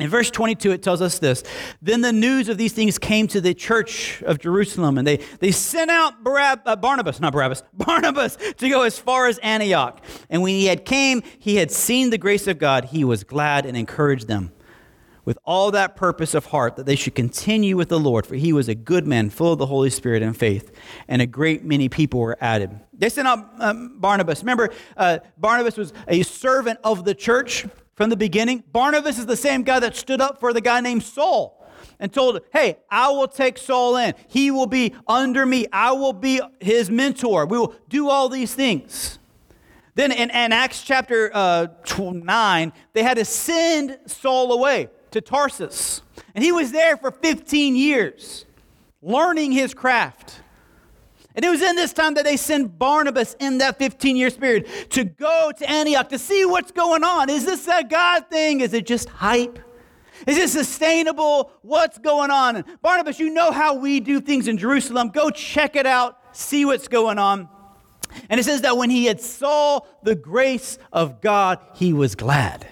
In 0.00 0.10
verse 0.10 0.28
22, 0.30 0.72
it 0.72 0.82
tells 0.82 1.00
us 1.00 1.18
this 1.18 1.44
Then 1.80 2.00
the 2.00 2.12
news 2.12 2.48
of 2.48 2.58
these 2.58 2.72
things 2.72 2.98
came 2.98 3.28
to 3.28 3.40
the 3.40 3.54
church 3.54 4.22
of 4.22 4.38
Jerusalem, 4.38 4.98
and 4.98 5.06
they, 5.06 5.18
they 5.38 5.52
sent 5.52 5.90
out 5.90 6.24
Barab, 6.24 6.62
uh, 6.66 6.76
Barnabas, 6.76 7.20
not 7.20 7.32
Barabbas, 7.32 7.62
Barnabas 7.72 8.36
to 8.58 8.68
go 8.68 8.82
as 8.82 8.98
far 8.98 9.28
as 9.28 9.38
Antioch. 9.38 10.02
And 10.28 10.42
when 10.42 10.52
he 10.52 10.66
had 10.66 10.84
came, 10.84 11.22
he 11.38 11.56
had 11.56 11.70
seen 11.70 12.10
the 12.10 12.18
grace 12.18 12.46
of 12.46 12.58
God. 12.58 12.86
He 12.86 13.04
was 13.04 13.22
glad 13.22 13.66
and 13.66 13.76
encouraged 13.76 14.26
them 14.26 14.52
with 15.24 15.38
all 15.44 15.70
that 15.70 15.96
purpose 15.96 16.34
of 16.34 16.46
heart 16.46 16.76
that 16.76 16.86
they 16.86 16.96
should 16.96 17.14
continue 17.14 17.76
with 17.76 17.88
the 17.88 17.98
Lord, 17.98 18.26
for 18.26 18.34
he 18.34 18.52
was 18.52 18.68
a 18.68 18.74
good 18.74 19.06
man, 19.06 19.30
full 19.30 19.52
of 19.52 19.58
the 19.58 19.66
Holy 19.66 19.90
Spirit 19.90 20.22
and 20.22 20.36
faith, 20.36 20.72
and 21.08 21.22
a 21.22 21.26
great 21.26 21.64
many 21.64 21.88
people 21.88 22.20
were 22.20 22.36
added. 22.40 22.78
They 22.92 23.08
sent 23.08 23.26
out 23.26 23.48
um, 23.58 23.98
Barnabas. 23.98 24.42
Remember, 24.42 24.70
uh, 24.96 25.18
Barnabas 25.38 25.76
was 25.76 25.92
a 26.08 26.22
servant 26.22 26.78
of 26.84 27.04
the 27.04 27.14
church 27.14 27.66
from 27.94 28.10
the 28.10 28.16
beginning. 28.16 28.64
Barnabas 28.72 29.18
is 29.18 29.26
the 29.26 29.36
same 29.36 29.62
guy 29.62 29.80
that 29.80 29.96
stood 29.96 30.20
up 30.20 30.40
for 30.40 30.52
the 30.52 30.60
guy 30.60 30.80
named 30.80 31.02
Saul 31.02 31.64
and 31.98 32.12
told, 32.12 32.40
Hey, 32.52 32.78
I 32.90 33.10
will 33.10 33.28
take 33.28 33.58
Saul 33.58 33.96
in. 33.96 34.14
He 34.28 34.50
will 34.50 34.66
be 34.66 34.94
under 35.06 35.46
me. 35.46 35.66
I 35.72 35.92
will 35.92 36.12
be 36.12 36.40
his 36.60 36.90
mentor. 36.90 37.46
We 37.46 37.58
will 37.58 37.74
do 37.88 38.08
all 38.08 38.28
these 38.28 38.54
things. 38.54 39.18
Then 39.94 40.10
in, 40.10 40.30
in 40.30 40.52
Acts 40.52 40.82
chapter 40.82 41.30
uh, 41.32 41.68
9, 41.98 42.72
they 42.92 43.02
had 43.02 43.16
to 43.16 43.24
send 43.24 43.98
Saul 44.06 44.52
away 44.52 44.88
to 45.12 45.20
Tarsus. 45.20 46.02
And 46.34 46.42
he 46.42 46.50
was 46.50 46.72
there 46.72 46.96
for 46.96 47.12
15 47.12 47.76
years, 47.76 48.44
learning 49.00 49.52
his 49.52 49.72
craft. 49.72 50.40
And 51.34 51.44
it 51.44 51.48
was 51.48 51.62
in 51.62 51.74
this 51.74 51.92
time 51.92 52.14
that 52.14 52.24
they 52.24 52.36
sent 52.36 52.78
Barnabas 52.78 53.34
in 53.40 53.58
that 53.58 53.78
15 53.78 54.16
year 54.16 54.30
period 54.30 54.66
to 54.90 55.04
go 55.04 55.50
to 55.56 55.70
Antioch 55.70 56.08
to 56.10 56.18
see 56.18 56.44
what's 56.44 56.70
going 56.70 57.02
on. 57.02 57.28
Is 57.28 57.44
this 57.44 57.66
a 57.66 57.82
God 57.82 58.28
thing? 58.30 58.60
Is 58.60 58.72
it 58.72 58.86
just 58.86 59.08
hype? 59.08 59.58
Is 60.26 60.38
it 60.38 60.48
sustainable? 60.48 61.50
What's 61.62 61.98
going 61.98 62.30
on? 62.30 62.56
And 62.56 62.64
Barnabas, 62.82 63.18
you 63.18 63.30
know 63.30 63.50
how 63.50 63.74
we 63.74 64.00
do 64.00 64.20
things 64.20 64.46
in 64.46 64.56
Jerusalem. 64.58 65.08
Go 65.08 65.30
check 65.30 65.74
it 65.76 65.86
out, 65.86 66.18
see 66.32 66.64
what's 66.64 66.88
going 66.88 67.18
on. 67.18 67.48
And 68.30 68.38
it 68.38 68.44
says 68.44 68.62
that 68.62 68.76
when 68.76 68.90
he 68.90 69.06
had 69.06 69.20
saw 69.20 69.80
the 70.02 70.14
grace 70.14 70.78
of 70.92 71.20
God, 71.20 71.58
he 71.74 71.92
was 71.92 72.14
glad. 72.14 72.66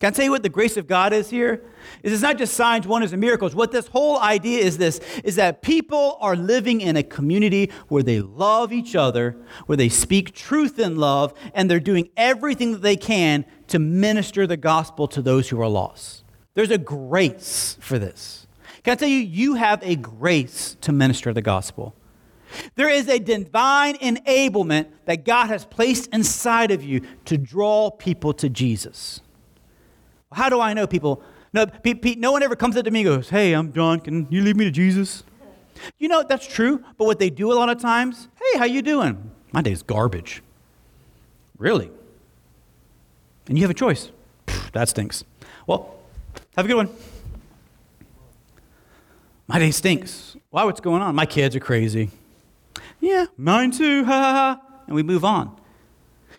Can 0.00 0.08
I 0.08 0.10
tell 0.12 0.24
you 0.24 0.30
what 0.30 0.42
the 0.42 0.48
grace 0.48 0.78
of 0.78 0.86
God 0.86 1.12
is 1.12 1.28
here? 1.28 1.62
Is 2.02 2.12
it's 2.12 2.22
not 2.22 2.38
just 2.38 2.54
signs, 2.54 2.86
wonders, 2.86 3.12
and 3.12 3.20
miracles. 3.20 3.54
What 3.54 3.72
this 3.72 3.86
whole 3.86 4.18
idea 4.18 4.64
is 4.64 4.78
this 4.78 5.00
is 5.24 5.36
that 5.36 5.62
people 5.62 6.18
are 6.20 6.36
living 6.36 6.80
in 6.80 6.96
a 6.96 7.02
community 7.02 7.70
where 7.88 8.02
they 8.02 8.20
love 8.20 8.72
each 8.72 8.96
other, 8.96 9.36
where 9.66 9.76
they 9.76 9.88
speak 9.88 10.34
truth 10.34 10.78
in 10.78 10.96
love, 10.96 11.34
and 11.54 11.70
they're 11.70 11.80
doing 11.80 12.10
everything 12.16 12.72
that 12.72 12.82
they 12.82 12.96
can 12.96 13.44
to 13.68 13.78
minister 13.78 14.46
the 14.46 14.56
gospel 14.56 15.08
to 15.08 15.22
those 15.22 15.48
who 15.48 15.60
are 15.60 15.68
lost. 15.68 16.24
There's 16.54 16.70
a 16.70 16.78
grace 16.78 17.76
for 17.80 17.98
this. 17.98 18.46
Can 18.82 18.92
I 18.92 18.94
tell 18.96 19.08
you, 19.08 19.18
you 19.18 19.54
have 19.54 19.82
a 19.82 19.96
grace 19.96 20.76
to 20.80 20.92
minister 20.92 21.32
the 21.32 21.42
gospel. 21.42 21.94
There 22.74 22.88
is 22.88 23.08
a 23.08 23.18
divine 23.18 23.96
enablement 23.98 24.88
that 25.04 25.24
God 25.24 25.46
has 25.46 25.64
placed 25.64 26.12
inside 26.12 26.70
of 26.70 26.82
you 26.82 27.02
to 27.26 27.38
draw 27.38 27.90
people 27.90 28.32
to 28.34 28.48
Jesus. 28.48 29.20
How 30.32 30.48
do 30.48 30.60
I 30.60 30.72
know 30.74 30.86
people? 30.86 31.22
No, 31.52 31.66
Pete, 31.66 32.18
no 32.18 32.32
one 32.32 32.42
ever 32.42 32.54
comes 32.54 32.76
up 32.76 32.84
to 32.84 32.90
me 32.90 33.00
and 33.00 33.08
goes, 33.08 33.30
Hey, 33.30 33.52
I'm 33.52 33.72
John. 33.72 34.00
Can 34.00 34.26
you 34.30 34.42
lead 34.42 34.56
me 34.56 34.64
to 34.64 34.70
Jesus? 34.70 35.24
You 35.98 36.08
know, 36.08 36.22
that's 36.22 36.46
true. 36.46 36.84
But 36.98 37.06
what 37.06 37.18
they 37.18 37.30
do 37.30 37.52
a 37.52 37.54
lot 37.54 37.68
of 37.68 37.80
times, 37.80 38.28
Hey, 38.36 38.58
how 38.58 38.64
you 38.64 38.82
doing? 38.82 39.30
My 39.52 39.62
day's 39.62 39.82
garbage. 39.82 40.42
Really? 41.58 41.90
And 43.48 43.58
you 43.58 43.64
have 43.64 43.70
a 43.70 43.74
choice. 43.74 44.10
that 44.72 44.88
stinks. 44.88 45.24
Well, 45.66 45.96
have 46.56 46.64
a 46.64 46.68
good 46.68 46.76
one. 46.76 46.88
My 49.48 49.58
day 49.58 49.72
stinks. 49.72 50.36
Why? 50.50 50.62
What's 50.62 50.80
going 50.80 51.02
on? 51.02 51.14
My 51.16 51.26
kids 51.26 51.56
are 51.56 51.60
crazy. 51.60 52.10
Yeah, 53.00 53.26
mine 53.36 53.72
too. 53.72 54.04
Ha 54.04 54.12
ha 54.12 54.32
ha. 54.32 54.62
And 54.86 54.94
we 54.94 55.02
move 55.02 55.24
on. 55.24 55.56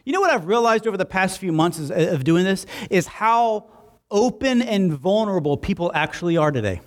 You 0.05 0.13
know 0.13 0.21
what 0.21 0.29
I've 0.31 0.47
realized 0.47 0.87
over 0.87 0.95
the 0.95 1.05
past 1.05 1.37
few 1.37 1.51
months 1.51 1.89
of 1.89 2.23
doing 2.23 2.45
this 2.45 2.65
is 2.89 3.07
how 3.07 3.65
open 4.11 4.61
and 4.61 4.93
vulnerable 4.93 5.57
people 5.57 5.91
actually 5.95 6.37
are 6.37 6.51
today. 6.51 6.81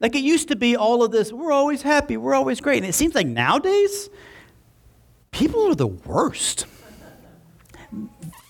Like 0.00 0.14
it 0.14 0.22
used 0.22 0.48
to 0.48 0.56
be 0.56 0.76
all 0.76 1.02
of 1.02 1.12
this, 1.12 1.32
we're 1.32 1.52
always 1.52 1.82
happy, 1.82 2.16
we're 2.16 2.34
always 2.34 2.60
great. 2.60 2.78
And 2.78 2.86
it 2.86 2.94
seems 2.94 3.14
like 3.14 3.26
nowadays, 3.26 4.10
people 5.30 5.68
are 5.68 5.74
the 5.74 5.86
worst. 5.86 6.66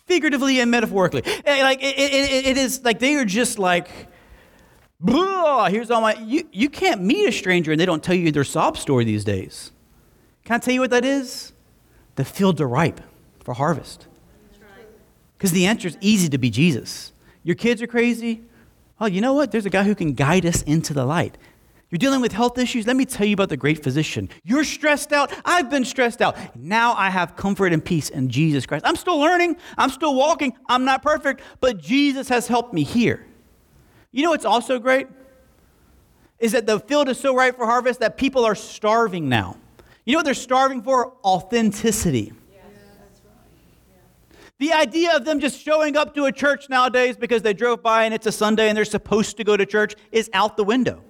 Figuratively 0.06 0.60
and 0.60 0.70
metaphorically. 0.70 1.22
Eh, 1.44 1.62
like 1.62 1.82
it, 1.82 1.98
it, 1.98 2.46
it 2.46 2.56
is 2.56 2.84
like 2.84 2.98
they 2.98 3.14
are 3.16 3.24
just 3.24 3.58
like, 3.58 3.88
here's 5.06 5.90
all 5.90 6.00
my 6.00 6.14
you, 6.14 6.48
you 6.52 6.68
can't 6.68 7.02
meet 7.02 7.28
a 7.28 7.32
stranger 7.32 7.72
and 7.72 7.80
they 7.80 7.86
don't 7.86 8.02
tell 8.02 8.14
you 8.14 8.30
their 8.32 8.44
sob 8.44 8.76
story 8.76 9.04
these 9.04 9.24
days. 9.24 9.72
Can 10.44 10.56
I 10.56 10.58
tell 10.58 10.74
you 10.74 10.80
what 10.80 10.90
that 10.90 11.04
is? 11.04 11.52
The 12.16 12.24
fields 12.24 12.60
are 12.60 12.68
ripe 12.68 13.00
for 13.44 13.54
harvest. 13.54 14.06
Because 15.40 15.52
the 15.52 15.64
answer 15.64 15.88
is 15.88 15.96
easy 16.02 16.28
to 16.28 16.36
be 16.36 16.50
Jesus. 16.50 17.14
Your 17.44 17.56
kids 17.56 17.80
are 17.80 17.86
crazy. 17.86 18.42
Oh, 19.00 19.06
you 19.06 19.22
know 19.22 19.32
what? 19.32 19.50
There's 19.50 19.64
a 19.64 19.70
guy 19.70 19.84
who 19.84 19.94
can 19.94 20.12
guide 20.12 20.44
us 20.44 20.60
into 20.64 20.92
the 20.92 21.06
light. 21.06 21.38
You're 21.88 21.98
dealing 21.98 22.20
with 22.20 22.32
health 22.32 22.58
issues? 22.58 22.86
Let 22.86 22.94
me 22.94 23.06
tell 23.06 23.26
you 23.26 23.32
about 23.32 23.48
the 23.48 23.56
great 23.56 23.82
physician. 23.82 24.28
You're 24.44 24.64
stressed 24.64 25.14
out? 25.14 25.32
I've 25.46 25.70
been 25.70 25.86
stressed 25.86 26.20
out. 26.20 26.36
Now 26.54 26.92
I 26.92 27.08
have 27.08 27.36
comfort 27.36 27.72
and 27.72 27.82
peace 27.82 28.10
in 28.10 28.28
Jesus 28.28 28.66
Christ. 28.66 28.84
I'm 28.86 28.96
still 28.96 29.18
learning, 29.18 29.56
I'm 29.78 29.88
still 29.88 30.14
walking, 30.14 30.52
I'm 30.68 30.84
not 30.84 31.02
perfect, 31.02 31.40
but 31.58 31.78
Jesus 31.78 32.28
has 32.28 32.46
helped 32.46 32.74
me 32.74 32.82
here. 32.82 33.26
You 34.12 34.24
know 34.24 34.30
what's 34.32 34.44
also 34.44 34.78
great? 34.78 35.06
Is 36.38 36.52
that 36.52 36.66
the 36.66 36.80
field 36.80 37.08
is 37.08 37.18
so 37.18 37.34
ripe 37.34 37.56
for 37.56 37.64
harvest 37.64 38.00
that 38.00 38.18
people 38.18 38.44
are 38.44 38.54
starving 38.54 39.30
now. 39.30 39.56
You 40.04 40.12
know 40.12 40.18
what 40.18 40.26
they're 40.26 40.34
starving 40.34 40.82
for? 40.82 41.14
Authenticity. 41.24 42.34
The 44.60 44.74
idea 44.74 45.16
of 45.16 45.24
them 45.24 45.40
just 45.40 45.58
showing 45.58 45.96
up 45.96 46.14
to 46.16 46.26
a 46.26 46.32
church 46.32 46.68
nowadays 46.68 47.16
because 47.16 47.40
they 47.40 47.54
drove 47.54 47.82
by 47.82 48.04
and 48.04 48.12
it's 48.12 48.26
a 48.26 48.32
Sunday 48.32 48.68
and 48.68 48.76
they're 48.76 48.84
supposed 48.84 49.38
to 49.38 49.44
go 49.44 49.56
to 49.56 49.64
church 49.64 49.94
is 50.12 50.28
out 50.34 50.58
the 50.58 50.64
window. 50.64 51.02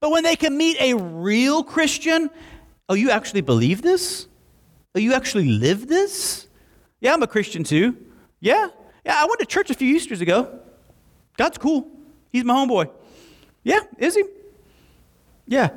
But 0.00 0.10
when 0.10 0.24
they 0.24 0.36
can 0.36 0.56
meet 0.56 0.80
a 0.80 0.94
real 0.94 1.62
Christian, 1.62 2.30
oh, 2.88 2.94
you 2.94 3.10
actually 3.10 3.42
believe 3.42 3.82
this? 3.82 4.26
Oh, 4.94 4.98
you 4.98 5.12
actually 5.12 5.50
live 5.50 5.86
this? 5.86 6.46
Yeah, 7.00 7.12
I'm 7.12 7.22
a 7.22 7.26
Christian 7.26 7.62
too. 7.62 7.94
Yeah, 8.40 8.68
yeah, 9.04 9.22
I 9.22 9.26
went 9.26 9.40
to 9.40 9.46
church 9.46 9.68
a 9.68 9.74
few 9.74 9.94
Easters 9.94 10.22
ago. 10.22 10.60
God's 11.36 11.58
cool. 11.58 11.90
He's 12.32 12.44
my 12.44 12.54
homeboy. 12.54 12.90
Yeah, 13.64 13.80
is 13.98 14.14
he? 14.14 14.24
Yeah. 15.46 15.72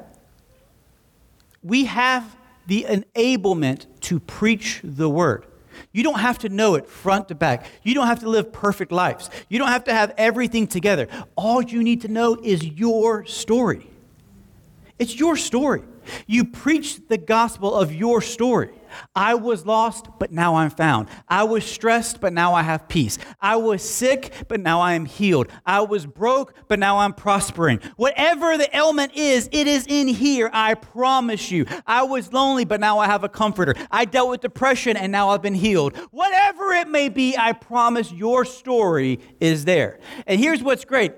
We 1.62 1.86
have 1.86 2.38
the 2.68 2.86
enablement 2.88 3.86
to 4.02 4.22
preach 4.22 4.80
the 4.82 5.10
word. 5.10 5.46
You 5.92 6.04
don't 6.04 6.20
have 6.20 6.40
to 6.40 6.50
know 6.50 6.76
it 6.76 6.88
front 6.88 7.28
to 7.30 7.36
back. 7.36 7.66
You 7.84 7.94
don't 7.94 8.08
have 8.08 8.20
to 8.20 8.30
live 8.30 8.52
perfect 8.52 8.92
lives. 8.92 9.30
You 9.50 9.60
don't 9.60 9.70
have 9.70 9.86
to 9.86 9.94
have 9.94 10.14
everything 10.18 10.68
together. 10.68 11.08
All 11.36 11.62
you 11.62 11.84
need 11.84 12.02
to 12.02 12.08
know 12.08 12.38
is 12.42 12.66
your 12.66 13.26
story. 13.26 13.88
It's 15.00 15.18
your 15.20 15.36
story. 15.36 15.84
You 16.28 16.46
preach 16.46 17.08
the 17.08 17.18
gospel 17.18 17.74
of 17.74 17.94
your 17.94 18.22
story. 18.22 18.72
I 19.16 19.36
was 19.36 19.66
lost, 19.66 20.08
but 20.20 20.32
now 20.32 20.56
I'm 20.56 20.70
found. 20.70 21.10
I 21.28 21.44
was 21.44 21.66
stressed, 21.66 22.22
but 22.22 22.34
now 22.34 22.54
I 22.54 22.64
have 22.64 22.88
peace. 22.88 23.18
I 23.42 23.56
was 23.56 23.88
sick, 23.88 24.34
but 24.48 24.60
now 24.60 24.82
I 24.82 24.94
am 24.94 25.06
healed. 25.06 25.48
I 25.66 25.82
was 25.82 26.06
broke, 26.06 26.54
but 26.68 26.80
now 26.80 27.00
I'm 27.00 27.14
prospering. 27.14 27.80
Whatever 27.96 28.58
the 28.58 28.76
ailment 28.76 29.14
is, 29.16 29.50
it 29.52 29.68
is 29.68 29.86
in 29.88 30.08
here, 30.08 30.50
I 30.54 30.76
promise 30.76 31.52
you. 31.52 31.66
I 31.86 32.04
was 32.04 32.34
lonely, 32.34 32.66
but 32.66 32.80
now 32.80 33.00
I 33.00 33.08
have 33.08 33.24
a 33.24 33.30
comforter. 33.30 33.76
I 33.92 34.06
dealt 34.06 34.30
with 34.30 34.42
depression, 34.42 34.98
and 34.98 35.12
now 35.12 35.30
I've 35.30 35.42
been 35.42 35.56
healed. 35.56 35.98
Whatever 36.12 36.72
it 36.74 36.88
may 36.88 37.10
be, 37.10 37.36
I 37.38 37.54
promise 37.54 38.12
your 38.12 38.46
story 38.46 39.20
is 39.40 39.66
there. 39.66 40.00
And 40.28 40.40
here's 40.40 40.62
what's 40.62 40.86
great 40.86 41.14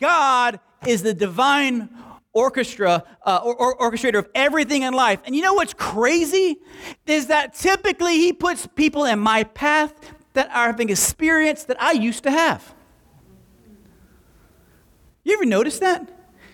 God 0.00 0.60
is 0.86 1.02
the 1.02 1.14
divine 1.14 1.88
orchestra 2.32 3.04
uh, 3.24 3.40
or, 3.44 3.54
or, 3.54 3.90
orchestrator 3.90 4.18
of 4.18 4.28
everything 4.34 4.82
in 4.82 4.94
life. 4.94 5.20
And 5.24 5.36
you 5.36 5.42
know 5.42 5.54
what's 5.54 5.74
crazy 5.74 6.56
is 7.06 7.26
that 7.26 7.54
typically 7.54 8.16
he 8.16 8.32
puts 8.32 8.66
people 8.66 9.04
in 9.04 9.18
my 9.18 9.44
path 9.44 9.92
that 10.32 10.48
are 10.48 10.68
having 10.68 10.88
experience 10.88 11.64
that 11.64 11.80
I 11.80 11.92
used 11.92 12.22
to 12.22 12.30
have. 12.30 12.74
You 15.24 15.34
ever 15.34 15.44
notice 15.44 15.78
that? 15.80 16.08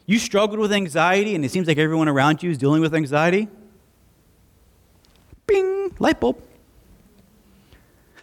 You 0.04 0.18
struggled 0.18 0.58
with 0.58 0.72
anxiety, 0.72 1.34
and 1.34 1.44
it 1.44 1.50
seems 1.50 1.68
like 1.68 1.78
everyone 1.78 2.08
around 2.08 2.42
you 2.42 2.50
is 2.50 2.58
dealing 2.58 2.80
with 2.80 2.94
anxiety. 2.94 3.48
Bing, 5.46 5.94
light 5.98 6.20
bulb. 6.20 6.42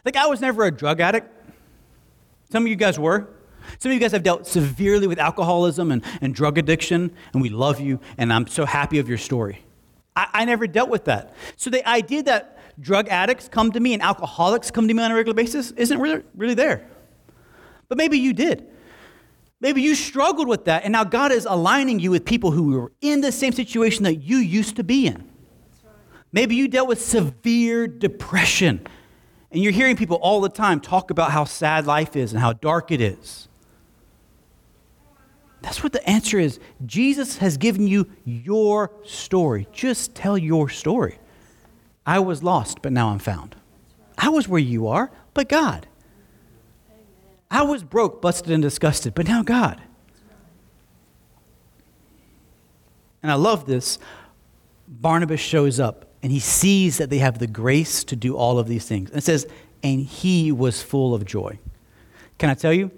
Like 0.04 0.16
I 0.16 0.28
was 0.28 0.42
never 0.42 0.64
a 0.66 0.72
drug 0.72 1.00
addict. 1.00 1.32
Some 2.52 2.64
of 2.64 2.68
you 2.68 2.76
guys 2.76 3.00
were. 3.00 3.28
Some 3.80 3.92
of 3.92 3.94
you 3.94 4.00
guys 4.00 4.12
have 4.12 4.24
dealt 4.24 4.48
severely 4.48 5.08
with 5.08 5.20
alcoholism 5.20 5.92
and, 5.92 6.04
and 6.22 6.34
drug 6.34 6.58
addiction, 6.58 7.12
and 7.34 7.42
we 7.42 7.50
love 7.50 7.80
you, 7.80 8.00
and 8.18 8.32
I'm 8.32 8.48
so 8.48 8.66
happy 8.66 9.00
of 9.00 9.10
your 9.10 9.18
story. 9.18 9.60
I, 10.16 10.28
I 10.34 10.46
never 10.46 10.68
dealt 10.68 10.90
with 10.90 11.06
that. 11.06 11.34
So 11.56 11.70
the 11.70 11.88
idea 11.88 12.24
that 12.24 12.58
drug 12.80 13.08
addicts 13.10 13.48
come 13.48 13.72
to 13.72 13.80
me 13.80 13.94
and 13.94 14.02
alcoholics 14.02 14.72
come 14.72 14.88
to 14.88 14.94
me 14.94 15.02
on 15.02 15.12
a 15.12 15.16
regular 15.16 15.36
basis 15.36 15.72
isn't 15.72 16.00
really, 16.00 16.24
really 16.36 16.54
there. 16.54 16.88
But 17.88 17.98
maybe 17.98 18.18
you 18.18 18.34
did. 18.34 18.68
Maybe 19.62 19.82
you 19.82 19.96
struggled 19.96 20.48
with 20.48 20.66
that, 20.66 20.84
and 20.84 20.92
now 20.92 21.04
God 21.04 21.32
is 21.32 21.48
aligning 21.50 22.00
you 22.00 22.12
with 22.12 22.26
people 22.26 22.52
who 22.52 22.72
were 22.72 22.92
in 23.02 23.22
the 23.22 23.32
same 23.32 23.54
situation 23.54 24.04
that 24.04 24.16
you 24.16 24.38
used 24.38 24.76
to 24.76 24.84
be 24.84 25.08
in. 25.08 25.30
Maybe 26.32 26.56
you 26.56 26.68
dealt 26.68 26.90
with 26.90 27.02
severe 27.02 27.88
depression, 27.88 28.86
and 29.52 29.64
you're 29.64 29.72
hearing 29.72 29.96
people 29.96 30.18
all 30.18 30.42
the 30.42 30.50
time 30.50 30.82
talk 30.82 31.10
about 31.10 31.32
how 31.32 31.46
sad 31.46 31.86
life 31.86 32.18
is 32.18 32.34
and 32.34 32.42
how 32.42 32.52
dark 32.52 32.92
it 32.92 33.00
is. 33.00 33.48
That's 35.66 35.82
what 35.82 35.94
the 35.94 36.08
answer 36.08 36.38
is. 36.38 36.60
Jesus 36.86 37.40
has 37.40 37.58
given 37.58 37.88
you 37.88 38.08
your 38.24 38.92
story. 39.04 39.68
Just 39.72 40.14
tell 40.14 40.38
your 40.38 40.70
story. 40.70 41.18
I 42.06 42.20
was 42.20 42.44
lost, 42.44 42.84
but 42.84 42.92
now 42.92 43.10
I'm 43.10 43.18
found. 43.18 43.56
I 44.16 44.30
was 44.30 44.48
where 44.48 44.62
you 44.62 44.88
are, 44.88 45.10
but 45.34 45.50
God. 45.50 45.88
I 47.50 47.64
was 47.64 47.84
broke, 47.84 48.22
busted, 48.22 48.52
and 48.52 48.62
disgusted, 48.62 49.16
but 49.16 49.28
now 49.28 49.42
God. 49.42 49.82
And 53.24 53.32
I 53.32 53.36
love 53.36 53.66
this. 53.66 53.98
Barnabas 54.88 55.40
shows 55.40 55.80
up 55.80 56.06
and 56.22 56.32
he 56.32 56.40
sees 56.40 57.00
that 57.00 57.10
they 57.10 57.18
have 57.18 57.40
the 57.40 57.48
grace 57.48 58.04
to 58.04 58.16
do 58.16 58.38
all 58.38 58.60
of 58.60 58.68
these 58.68 58.88
things. 58.88 59.10
And 59.10 59.18
it 59.18 59.24
says, 59.24 59.48
and 59.82 60.00
he 60.02 60.52
was 60.52 60.84
full 60.84 61.16
of 61.16 61.26
joy. 61.26 61.58
Can 62.38 62.52
I 62.52 62.54
tell 62.54 62.72
you? 62.72 62.92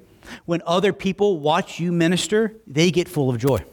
When 0.45 0.61
other 0.65 0.93
people 0.93 1.39
watch 1.39 1.79
you 1.79 1.91
minister, 1.91 2.55
they 2.65 2.91
get 2.91 3.07
full 3.07 3.29
of 3.29 3.37
joy. 3.37 3.63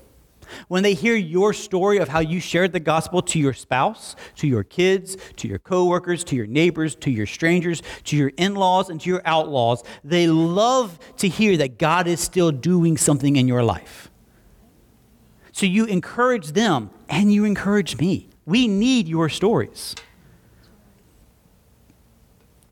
When 0.68 0.82
they 0.82 0.94
hear 0.94 1.16
your 1.16 1.52
story 1.52 1.98
of 1.98 2.08
how 2.08 2.20
you 2.20 2.40
shared 2.40 2.72
the 2.72 2.80
gospel 2.80 3.22
to 3.22 3.38
your 3.38 3.54
spouse, 3.54 4.14
to 4.36 4.46
your 4.46 4.62
kids, 4.62 5.16
to 5.36 5.48
your 5.48 5.58
coworkers, 5.58 6.22
to 6.24 6.36
your 6.36 6.46
neighbors, 6.46 6.94
to 6.96 7.10
your 7.10 7.26
strangers, 7.26 7.82
to 8.04 8.16
your 8.16 8.30
in-laws, 8.36 8.90
and 8.90 9.00
to 9.00 9.08
your 9.08 9.22
outlaws, 9.24 9.82
they 10.02 10.26
love 10.26 10.98
to 11.16 11.28
hear 11.28 11.56
that 11.56 11.78
God 11.78 12.06
is 12.06 12.20
still 12.20 12.52
doing 12.52 12.96
something 12.96 13.36
in 13.36 13.48
your 13.48 13.62
life. 13.62 14.10
So 15.52 15.66
you 15.66 15.86
encourage 15.86 16.48
them 16.48 16.90
and 17.08 17.32
you 17.32 17.44
encourage 17.44 17.98
me. 17.98 18.28
We 18.44 18.68
need 18.68 19.08
your 19.08 19.28
stories. 19.28 19.94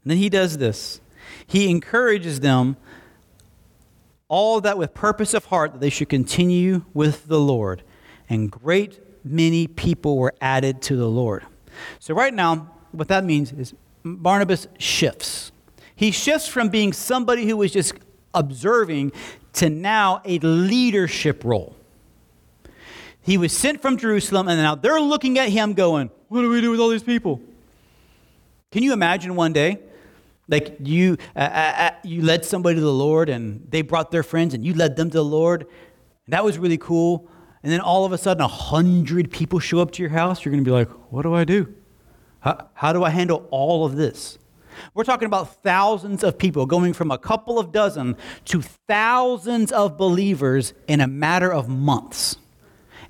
And 0.05 0.11
then 0.11 0.19
he 0.19 0.29
does 0.29 0.59
this. 0.59 1.01
He 1.47 1.71
encourages 1.71 2.41
them 2.41 2.77
all 4.33 4.63
that 4.63 4.79
with 4.79 4.95
purpose 4.95 5.35
of 5.35 5.45
heart 5.45 5.73
that 5.73 5.81
they 5.81 5.91
should 5.91 6.09
continue 6.09 6.83
with 6.95 7.29
the 7.29 7.39
Lord. 7.39 7.83
And 8.31 8.51
great 8.51 8.99
many 9.23 9.67
people 9.67 10.17
were 10.17 10.33
added 10.41 10.81
to 10.83 10.97
the 10.97 11.07
Lord. 11.07 11.45
So, 11.99 12.15
right 12.15 12.33
now, 12.33 12.71
what 12.93 13.09
that 13.09 13.25
means 13.25 13.53
is 13.53 13.75
Barnabas 14.03 14.69
shifts. 14.79 15.53
He 15.95 16.11
shifts 16.11 16.49
from 16.49 16.71
being 16.71 16.95
somebody 16.95 17.47
who 17.47 17.59
was 17.59 17.73
just 17.73 17.93
observing 18.33 19.13
to 19.55 19.69
now 19.69 20.23
a 20.25 20.39
leadership 20.39 21.45
role. 21.45 21.77
He 23.21 23.37
was 23.37 23.55
sent 23.55 23.83
from 23.83 23.99
Jerusalem, 23.99 24.49
and 24.49 24.59
now 24.59 24.75
they're 24.77 24.99
looking 24.99 25.39
at 25.39 25.51
him 25.51 25.75
going, 25.75 26.11
What 26.29 26.41
do 26.41 26.49
we 26.49 26.63
do 26.63 26.71
with 26.71 26.81
all 26.81 26.89
these 26.89 27.03
people? 27.03 27.39
Can 28.71 28.83
you 28.83 28.95
imagine 28.95 29.37
one 29.37 29.53
day 29.53 29.79
like 30.49 30.77
you, 30.81 31.17
uh, 31.37 31.39
uh, 31.39 31.75
uh, 31.79 31.91
you 32.03 32.23
led 32.23 32.45
somebody 32.45 32.77
to 32.77 32.81
the 32.81 32.93
Lord 32.93 33.29
and 33.29 33.67
they 33.71 33.83
brought 33.83 34.11
their 34.11 34.23
friends 34.23 34.55
and 34.55 34.65
you 34.65 34.75
led 34.75 34.97
them 34.97 35.11
to 35.11 35.19
the 35.19 35.25
Lord. 35.25 35.63
And 36.27 36.33
that 36.33 36.45
was 36.45 36.59
really 36.59 36.79
cool. 36.79 37.29
And 37.63 37.73
then 37.73 37.81
all 37.81 38.05
of 38.05 38.13
a 38.13 38.19
sudden, 38.19 38.43
a 38.43 38.49
hundred 38.49 39.31
people 39.31 39.61
show 39.61 39.81
up 39.81 39.93
to 39.93 40.03
your 40.03 40.11
house. 40.11 40.45
You're 40.45 40.53
going 40.53 40.65
to 40.65 40.69
be 40.69 40.75
like, 40.75 40.91
what 41.13 41.23
do 41.23 41.35
I 41.35 41.45
do? 41.45 41.73
How, 42.41 42.69
how 42.75 42.93
do 42.93 43.05
I 43.05 43.11
handle 43.11 43.47
all 43.51 43.85
of 43.85 43.97
this? 43.97 44.39
We're 44.95 45.05
talking 45.05 45.27
about 45.27 45.63
thousands 45.63 46.25
of 46.25 46.39
people 46.39 46.67
going 46.67 46.93
from 46.93 47.11
a 47.11 47.19
couple 47.19 47.59
of 47.59 47.73
dozen 47.73 48.17
to 48.47 48.63
thousands 48.63 49.71
of 49.71 49.97
believers 49.97 50.73
in 50.89 51.01
a 51.01 51.07
matter 51.07 51.53
of 51.53 51.69
months. 51.69 52.37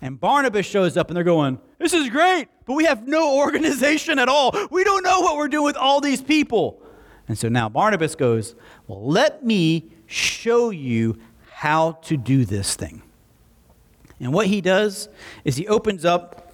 And 0.03 0.18
Barnabas 0.18 0.66
shows 0.66 0.97
up 0.97 1.09
and 1.09 1.16
they're 1.16 1.25
going, 1.25 1.61
This 1.79 1.95
is 1.95 2.11
great, 2.11 2.49
but 2.66 2.75
we 2.75 2.85
have 2.85 3.07
no 3.07 3.37
organization 3.38 4.18
at 4.18 4.29
all. 4.29 4.53
We 4.71 4.85
don't 4.85 5.05
know 5.05 5.21
what 5.21 5.37
we're 5.37 5.49
doing 5.49 5.64
with 5.64 5.77
all 5.77 6.01
these 6.01 6.21
people. 6.21 6.82
And 7.28 7.38
so 7.38 7.48
now 7.48 7.68
Barnabas 7.68 8.14
goes, 8.14 8.54
Well, 8.87 9.04
let 9.04 9.44
me 9.44 9.90
show 10.06 10.70
you 10.70 11.18
how 11.50 11.92
to 12.02 12.16
do 12.16 12.44
this 12.44 12.74
thing. 12.74 13.02
And 14.20 14.32
what 14.32 14.46
he 14.46 14.61
does 14.61 15.08
is 15.44 15.56
he 15.56 15.66
opens 15.66 16.04
up 16.04 16.52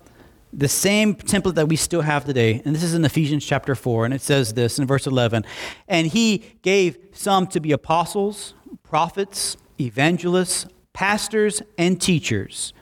the 0.52 0.68
same 0.68 1.14
template 1.14 1.54
that 1.54 1.68
we 1.68 1.76
still 1.76 2.00
have 2.00 2.24
today. 2.24 2.62
And 2.64 2.74
this 2.74 2.82
is 2.82 2.94
in 2.94 3.04
Ephesians 3.04 3.44
chapter 3.44 3.74
4. 3.74 4.06
And 4.06 4.14
it 4.14 4.22
says 4.22 4.54
this 4.54 4.78
in 4.78 4.86
verse 4.86 5.06
11 5.06 5.44
And 5.86 6.06
he 6.06 6.44
gave 6.62 6.98
some 7.12 7.46
to 7.48 7.60
be 7.60 7.72
apostles, 7.72 8.54
prophets, 8.82 9.56
evangelists, 9.80 10.66
pastors, 10.92 11.62
and 11.76 12.00
teachers. 12.00 12.72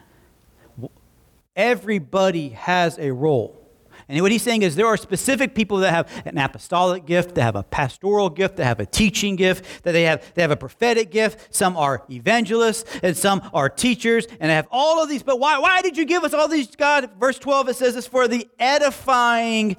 Everybody 1.54 2.50
has 2.50 2.98
a 2.98 3.12
role. 3.12 3.65
And 4.08 4.20
what 4.20 4.30
he's 4.30 4.42
saying 4.42 4.62
is 4.62 4.76
there 4.76 4.86
are 4.86 4.96
specific 4.96 5.54
people 5.54 5.78
that 5.78 5.90
have 5.90 6.22
an 6.24 6.38
apostolic 6.38 7.06
gift, 7.06 7.34
that 7.34 7.42
have 7.42 7.56
a 7.56 7.64
pastoral 7.64 8.30
gift, 8.30 8.56
that 8.56 8.64
have 8.64 8.78
a 8.78 8.86
teaching 8.86 9.34
gift, 9.34 9.82
that 9.82 9.92
they 9.92 10.04
have, 10.04 10.24
they 10.34 10.42
have 10.42 10.52
a 10.52 10.56
prophetic 10.56 11.10
gift. 11.10 11.52
Some 11.52 11.76
are 11.76 12.04
evangelists, 12.08 12.84
and 13.02 13.16
some 13.16 13.48
are 13.52 13.68
teachers, 13.68 14.26
and 14.38 14.50
they 14.50 14.54
have 14.54 14.68
all 14.70 15.02
of 15.02 15.08
these. 15.08 15.24
But 15.24 15.40
why, 15.40 15.58
why 15.58 15.82
did 15.82 15.96
you 15.96 16.04
give 16.04 16.22
us 16.22 16.32
all 16.32 16.46
these, 16.46 16.74
God? 16.76 17.10
Verse 17.18 17.38
12, 17.38 17.70
it 17.70 17.76
says 17.76 17.96
it's 17.96 18.06
for 18.06 18.28
the 18.28 18.48
edifying, 18.60 19.76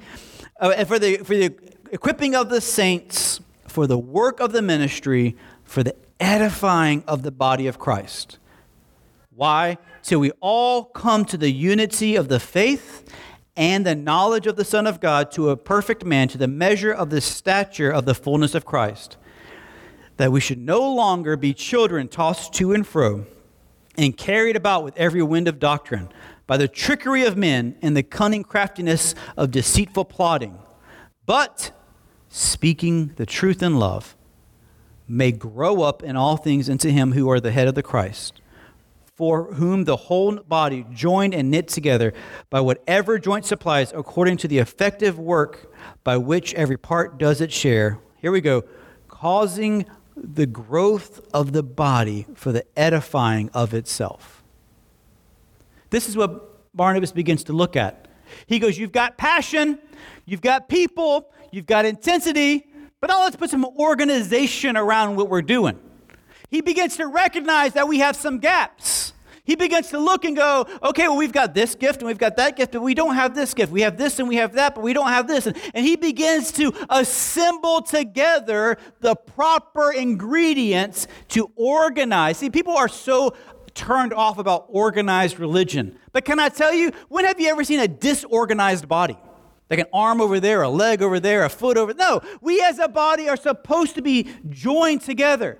uh, 0.59 0.83
for, 0.83 0.99
the, 0.99 1.17
for 1.17 1.35
the 1.35 1.55
equipping 1.91 2.35
of 2.35 2.49
the 2.49 2.59
saints, 2.59 3.39
for 3.65 3.87
the 3.87 3.97
work 3.97 4.41
of 4.41 4.51
the 4.51 4.61
ministry, 4.61 5.37
for 5.63 5.83
the 5.83 5.95
edifying 6.19 7.01
of 7.07 7.23
the 7.23 7.31
body 7.31 7.67
of 7.67 7.79
Christ. 7.79 8.39
Why? 9.33 9.77
Till 10.03 10.19
we 10.19 10.31
all 10.41 10.83
come 10.83 11.23
to 11.25 11.37
the 11.37 11.51
unity 11.51 12.15
of 12.15 12.27
the 12.27 12.39
faith 12.39 13.07
and 13.57 13.85
the 13.85 13.95
knowledge 13.95 14.45
of 14.45 14.55
the 14.55 14.63
Son 14.63 14.85
of 14.85 15.01
God 15.01 15.31
to 15.31 15.49
a 15.49 15.57
perfect 15.57 16.05
man, 16.05 16.27
to 16.29 16.37
the 16.37 16.47
measure 16.47 16.93
of 16.93 17.09
the 17.09 17.19
stature 17.19 17.91
of 17.91 18.05
the 18.05 18.13
fullness 18.13 18.53
of 18.53 18.63
Christ, 18.63 19.17
that 20.17 20.31
we 20.31 20.39
should 20.39 20.59
no 20.59 20.93
longer 20.93 21.35
be 21.35 21.53
children 21.53 22.07
tossed 22.07 22.53
to 22.53 22.71
and 22.71 22.85
fro 22.85 23.25
and 23.97 24.15
carried 24.15 24.55
about 24.55 24.83
with 24.83 24.95
every 24.95 25.23
wind 25.23 25.47
of 25.47 25.59
doctrine 25.59 26.09
by 26.45 26.55
the 26.55 26.67
trickery 26.67 27.25
of 27.25 27.35
men 27.35 27.75
and 27.81 27.97
the 27.97 28.03
cunning 28.03 28.43
craftiness 28.43 29.15
of 29.35 29.49
deceitful 29.49 30.05
plotting, 30.05 30.59
but 31.25 31.71
speaking 32.29 33.07
the 33.15 33.25
truth 33.25 33.63
in 33.63 33.79
love, 33.79 34.15
may 35.07 35.31
grow 35.31 35.81
up 35.81 36.03
in 36.03 36.15
all 36.15 36.37
things 36.37 36.69
into 36.69 36.91
him 36.91 37.13
who 37.13 37.29
are 37.29 37.39
the 37.39 37.51
head 37.51 37.67
of 37.67 37.75
the 37.75 37.83
Christ 37.83 38.39
for 39.17 39.55
whom 39.55 39.85
the 39.85 39.97
whole 39.97 40.35
body, 40.35 40.85
joined 40.93 41.33
and 41.33 41.49
knit 41.49 41.67
together 41.67 42.13
by 42.51 42.61
whatever 42.61 43.17
joint 43.17 43.45
supplies, 43.45 43.91
according 43.95 44.37
to 44.37 44.47
the 44.47 44.59
effective 44.59 45.17
work 45.17 45.73
by 46.03 46.15
which 46.15 46.53
every 46.53 46.77
part 46.77 47.17
does 47.17 47.41
its 47.41 47.55
share. 47.55 47.97
Here 48.21 48.31
we 48.31 48.41
go. 48.41 48.63
Causing 49.07 49.87
the 50.15 50.45
growth 50.45 51.19
of 51.33 51.51
the 51.51 51.63
body 51.63 52.27
for 52.35 52.51
the 52.51 52.63
edifying 52.77 53.49
of 53.55 53.73
itself. 53.73 54.43
This 55.89 56.07
is 56.07 56.15
what 56.15 56.75
Barnabas 56.75 57.11
begins 57.11 57.43
to 57.45 57.53
look 57.53 57.75
at. 57.75 58.07
He 58.45 58.59
goes, 58.59 58.77
You've 58.77 58.91
got 58.91 59.17
passion, 59.17 59.79
you've 60.25 60.41
got 60.41 60.69
people, 60.69 61.31
you've 61.51 61.65
got 61.65 61.85
intensity, 61.85 62.67
but 62.99 63.09
now 63.09 63.21
let's 63.21 63.35
put 63.35 63.49
some 63.49 63.65
organization 63.65 64.77
around 64.77 65.15
what 65.15 65.27
we're 65.27 65.41
doing. 65.41 65.79
He 66.49 66.61
begins 66.61 66.97
to 66.97 67.07
recognize 67.07 67.73
that 67.73 67.87
we 67.87 67.99
have 67.99 68.15
some 68.15 68.39
gaps. 68.39 69.13
He 69.47 69.55
begins 69.55 69.89
to 69.91 69.97
look 69.97 70.25
and 70.25 70.35
go, 70.35 70.67
okay, 70.83 71.07
well, 71.07 71.15
we've 71.15 71.31
got 71.31 71.53
this 71.53 71.73
gift 71.73 71.99
and 71.99 72.07
we've 72.07 72.17
got 72.17 72.35
that 72.35 72.57
gift, 72.57 72.73
but 72.73 72.81
we 72.81 72.93
don't 72.93 73.15
have 73.15 73.33
this 73.33 73.53
gift. 73.53 73.71
We 73.71 73.81
have 73.81 73.97
this 73.97 74.19
and 74.19 74.27
we 74.27 74.35
have 74.35 74.53
that, 74.53 74.75
but 74.75 74.83
we 74.83 74.91
don't 74.91 75.07
have 75.07 75.25
this. 75.25 75.47
And, 75.47 75.55
he 75.73 75.95
begins 75.95 76.51
to 76.53 76.73
assemble 76.89 77.81
together 77.81 78.77
the 78.99 79.15
proper 79.15 79.93
ingredients 79.93 81.07
to 81.29 81.49
organize. 81.55 82.39
See, 82.39 82.49
people 82.49 82.75
are 82.75 82.89
so 82.89 83.37
turned 83.73 84.13
off 84.13 84.37
about 84.37 84.65
organized 84.67 85.39
religion. 85.39 85.97
But 86.11 86.25
can 86.25 86.39
I 86.39 86.49
tell 86.49 86.73
you, 86.73 86.91
when 87.07 87.23
have 87.23 87.39
you 87.39 87.47
ever 87.47 87.63
seen 87.63 87.79
a 87.79 87.87
disorganized 87.87 88.89
body? 88.89 89.17
Like 89.69 89.79
an 89.79 89.87
arm 89.93 90.19
over 90.19 90.41
there, 90.41 90.61
a 90.61 90.69
leg 90.69 91.01
over 91.01 91.21
there, 91.21 91.45
a 91.45 91.49
foot 91.49 91.77
over. 91.77 91.93
No, 91.93 92.21
we 92.41 92.61
as 92.61 92.79
a 92.79 92.89
body 92.89 93.29
are 93.29 93.37
supposed 93.37 93.95
to 93.95 94.01
be 94.01 94.27
joined 94.49 95.03
together. 95.03 95.57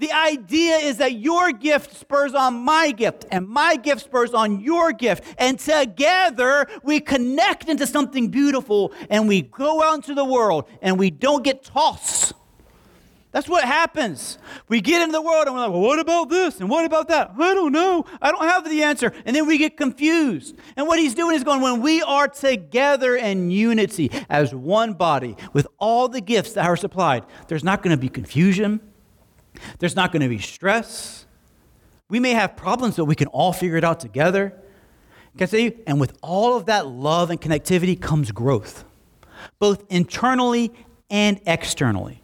The 0.00 0.12
idea 0.12 0.76
is 0.76 0.96
that 0.96 1.12
your 1.12 1.52
gift 1.52 1.94
spurs 1.94 2.32
on 2.32 2.54
my 2.54 2.90
gift, 2.90 3.26
and 3.30 3.46
my 3.46 3.76
gift 3.76 4.00
spurs 4.00 4.32
on 4.32 4.60
your 4.60 4.92
gift. 4.92 5.22
And 5.36 5.58
together 5.58 6.66
we 6.82 7.00
connect 7.00 7.68
into 7.68 7.86
something 7.86 8.28
beautiful, 8.28 8.94
and 9.10 9.28
we 9.28 9.42
go 9.42 9.82
out 9.82 9.96
into 9.96 10.14
the 10.14 10.24
world, 10.24 10.66
and 10.80 10.98
we 10.98 11.10
don't 11.10 11.44
get 11.44 11.62
tossed. 11.62 12.32
That's 13.30 13.46
what 13.46 13.62
happens. 13.62 14.38
We 14.68 14.80
get 14.80 15.02
into 15.02 15.12
the 15.12 15.22
world 15.22 15.46
and 15.46 15.54
we're 15.54 15.60
like, 15.60 15.70
well, 15.70 15.82
what 15.82 16.00
about 16.00 16.30
this? 16.30 16.58
And 16.58 16.68
what 16.68 16.84
about 16.84 17.08
that? 17.08 17.32
I 17.38 17.54
don't 17.54 17.70
know. 17.70 18.04
I 18.20 18.32
don't 18.32 18.42
have 18.42 18.68
the 18.68 18.82
answer. 18.82 19.12
And 19.24 19.36
then 19.36 19.46
we 19.46 19.56
get 19.56 19.76
confused. 19.76 20.56
And 20.76 20.88
what 20.88 20.98
he's 20.98 21.14
doing 21.14 21.36
is 21.36 21.44
going, 21.44 21.60
when 21.60 21.80
we 21.80 22.02
are 22.02 22.26
together 22.26 23.14
in 23.14 23.52
unity 23.52 24.10
as 24.28 24.52
one 24.52 24.94
body 24.94 25.36
with 25.52 25.68
all 25.78 26.08
the 26.08 26.20
gifts 26.20 26.54
that 26.54 26.66
are 26.66 26.76
supplied, 26.76 27.24
there's 27.46 27.62
not 27.62 27.84
going 27.84 27.94
to 27.94 28.00
be 28.00 28.08
confusion. 28.08 28.80
There's 29.78 29.96
not 29.96 30.12
going 30.12 30.22
to 30.22 30.28
be 30.28 30.38
stress. 30.38 31.26
We 32.08 32.20
may 32.20 32.32
have 32.32 32.56
problems, 32.56 32.96
but 32.96 33.04
we 33.04 33.14
can 33.14 33.28
all 33.28 33.52
figure 33.52 33.76
it 33.76 33.84
out 33.84 34.00
together. 34.00 34.52
Can 35.36 35.44
I 35.44 35.46
say, 35.46 35.76
and 35.86 36.00
with 36.00 36.18
all 36.22 36.56
of 36.56 36.66
that 36.66 36.86
love 36.86 37.30
and 37.30 37.40
connectivity 37.40 38.00
comes 38.00 38.32
growth, 38.32 38.84
both 39.58 39.84
internally 39.88 40.72
and 41.08 41.40
externally. 41.46 42.22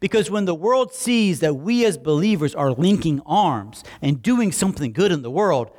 Because 0.00 0.30
when 0.30 0.44
the 0.44 0.54
world 0.54 0.92
sees 0.92 1.40
that 1.40 1.54
we 1.54 1.84
as 1.84 1.96
believers 1.96 2.54
are 2.54 2.72
linking 2.72 3.20
arms 3.26 3.84
and 4.02 4.22
doing 4.22 4.52
something 4.52 4.92
good 4.92 5.12
in 5.12 5.22
the 5.22 5.30
world, 5.30 5.70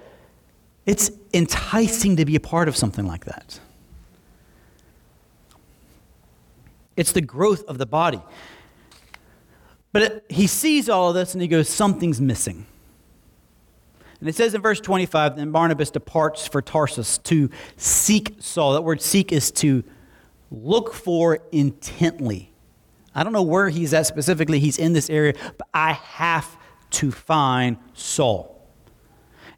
it's 0.85 1.11
enticing 1.33 2.15
to 2.15 2.25
be 2.25 2.35
a 2.35 2.39
part 2.39 2.67
of 2.67 2.75
something 2.75 3.05
like 3.05 3.25
that. 3.25 3.59
It's 6.95 7.11
the 7.11 7.21
growth 7.21 7.63
of 7.65 7.77
the 7.77 7.85
body. 7.85 8.21
But 9.95 10.25
he 10.27 10.45
sees 10.45 10.89
all 10.89 11.07
of 11.07 11.15
this 11.15 11.35
and 11.35 11.41
he 11.41 11.47
goes, 11.47 11.69
Something's 11.69 12.19
missing. 12.19 12.65
And 14.19 14.27
it 14.27 14.35
says 14.35 14.53
in 14.53 14.61
verse 14.61 14.81
25, 14.81 15.37
then 15.37 15.51
Barnabas 15.51 15.89
departs 15.89 16.45
for 16.45 16.61
Tarsus 16.61 17.17
to 17.19 17.49
seek 17.77 18.35
Saul. 18.39 18.73
That 18.73 18.81
word 18.81 19.01
seek 19.01 19.31
is 19.31 19.51
to 19.53 19.85
look 20.51 20.93
for 20.93 21.39
intently. 21.53 22.51
I 23.15 23.23
don't 23.23 23.31
know 23.31 23.41
where 23.41 23.69
he's 23.69 23.93
at 23.93 24.05
specifically. 24.05 24.59
He's 24.59 24.77
in 24.77 24.91
this 24.91 25.09
area, 25.09 25.33
but 25.57 25.69
I 25.73 25.93
have 25.93 26.57
to 26.89 27.09
find 27.09 27.77
Saul. 27.93 28.69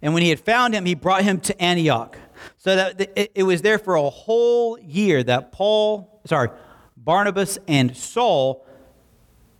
And 0.04 0.14
when 0.14 0.22
he 0.22 0.30
had 0.30 0.40
found 0.40 0.76
him, 0.76 0.86
he 0.86 0.94
brought 0.94 1.24
him 1.24 1.40
to 1.40 1.60
Antioch. 1.60 2.16
So 2.58 2.76
that 2.76 3.32
it 3.34 3.42
was 3.42 3.64
there 3.64 3.80
for 3.80 3.96
a 3.96 4.08
whole 4.08 4.78
year 4.78 5.24
that 5.24 5.52
Paul, 5.52 6.22
sorry, 6.28 6.50
Barnabas 6.96 7.58
and 7.68 7.98
Saul 7.98 8.67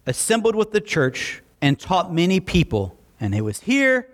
assembled 0.08 0.56
with 0.56 0.72
the 0.72 0.82
church 0.82 1.44
and 1.62 1.80
taught 1.80 2.12
many 2.12 2.40
people. 2.40 2.98
And 3.20 3.36
it 3.36 3.42
was 3.42 3.60
here 3.62 4.10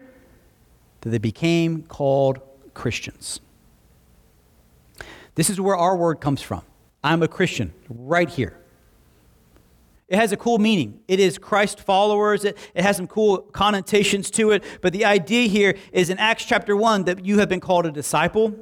that 1.01 1.09
they 1.09 1.17
became 1.19 1.83
called 1.83 2.39
Christians. 2.73 3.39
This 5.35 5.49
is 5.49 5.61
where 5.61 5.75
our 5.75 5.95
word 5.95 6.19
comes 6.19 6.41
from. 6.41 6.63
I'm 7.03 7.21
a 7.21 7.27
Christian, 7.27 7.73
right 7.89 8.29
here. 8.29 8.57
It 10.07 10.17
has 10.17 10.31
a 10.31 10.37
cool 10.37 10.57
meaning. 10.57 10.99
It 11.07 11.19
is 11.19 11.37
Christ 11.37 11.79
followers. 11.79 12.45
It, 12.45 12.57
it 12.75 12.83
has 12.83 12.97
some 12.97 13.07
cool 13.07 13.39
connotations 13.39 14.29
to 14.31 14.51
it. 14.51 14.63
But 14.81 14.93
the 14.93 15.05
idea 15.05 15.47
here 15.47 15.77
is 15.91 16.09
in 16.09 16.17
Acts 16.19 16.45
chapter 16.45 16.75
1 16.75 17.05
that 17.05 17.25
you 17.25 17.39
have 17.39 17.49
been 17.49 17.59
called 17.59 17.85
a 17.85 17.91
disciple. 17.91 18.55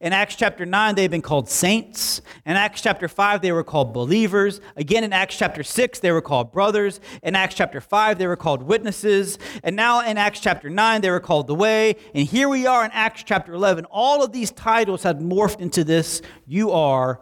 In 0.00 0.12
Acts 0.12 0.36
chapter 0.36 0.66
9, 0.66 0.94
they've 0.94 1.10
been 1.10 1.22
called 1.22 1.48
saints. 1.48 2.20
In 2.44 2.56
Acts 2.56 2.80
chapter 2.80 3.08
5, 3.08 3.42
they 3.42 3.52
were 3.52 3.64
called 3.64 3.92
believers. 3.92 4.60
Again, 4.76 5.04
in 5.04 5.12
Acts 5.12 5.36
chapter 5.36 5.62
6, 5.62 5.98
they 6.00 6.10
were 6.10 6.20
called 6.20 6.52
brothers. 6.52 7.00
In 7.22 7.34
Acts 7.34 7.54
chapter 7.54 7.80
5, 7.80 8.18
they 8.18 8.26
were 8.26 8.36
called 8.36 8.62
witnesses. 8.62 9.38
And 9.62 9.76
now 9.76 10.00
in 10.00 10.18
Acts 10.18 10.40
chapter 10.40 10.70
9, 10.70 11.00
they 11.00 11.10
were 11.10 11.20
called 11.20 11.46
the 11.46 11.54
way. 11.54 11.96
And 12.14 12.26
here 12.26 12.48
we 12.48 12.66
are 12.66 12.84
in 12.84 12.90
Acts 12.92 13.22
chapter 13.22 13.54
11. 13.54 13.84
All 13.86 14.22
of 14.22 14.32
these 14.32 14.50
titles 14.50 15.02
have 15.02 15.16
morphed 15.16 15.60
into 15.60 15.84
this 15.84 16.22
you 16.46 16.70
are 16.70 17.20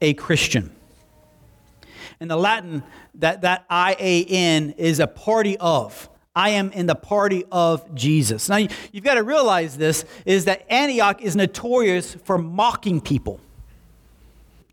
a 0.00 0.14
Christian. 0.14 0.74
In 2.20 2.28
the 2.28 2.36
Latin, 2.36 2.82
that, 3.16 3.42
that 3.42 3.64
I 3.68 3.96
A 3.98 4.24
N 4.24 4.74
is 4.76 5.00
a 5.00 5.06
party 5.06 5.56
of. 5.58 6.08
I 6.34 6.50
am 6.50 6.72
in 6.72 6.86
the 6.86 6.94
party 6.94 7.44
of 7.52 7.94
Jesus. 7.94 8.48
Now, 8.48 8.56
you've 8.56 9.04
got 9.04 9.14
to 9.14 9.22
realize 9.22 9.76
this 9.76 10.04
is 10.24 10.46
that 10.46 10.64
Antioch 10.72 11.20
is 11.20 11.36
notorious 11.36 12.14
for 12.14 12.38
mocking 12.38 13.00
people. 13.00 13.38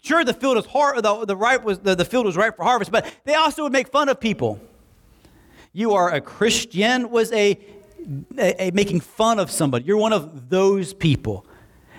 Sure, 0.02 0.24
the 0.24 0.34
field 0.34 0.58
is 0.58 0.66
hard, 0.66 1.04
the, 1.04 1.26
the, 1.26 1.36
ripe 1.36 1.64
was, 1.64 1.80
the, 1.80 1.96
the 1.96 2.06
field 2.06 2.26
was 2.26 2.38
ripe 2.38 2.56
for 2.56 2.64
harvest, 2.64 2.92
but 2.92 3.14
they 3.26 3.34
also 3.34 3.64
would 3.64 3.74
make 3.74 3.90
fun 3.90 4.08
of 4.08 4.20
people. 4.20 4.62
You 5.74 5.94
are 5.94 6.14
a 6.14 6.22
Christian 6.22 7.10
was 7.10 7.32
a, 7.34 7.60
a, 8.38 8.70
a 8.70 8.72
making 8.72 9.02
fun 9.02 9.38
of 9.38 9.52
somebody. 9.52 9.84
You're 9.84 9.98
one 9.98 10.14
of 10.14 10.50
those 10.50 10.94
people. 10.94 11.46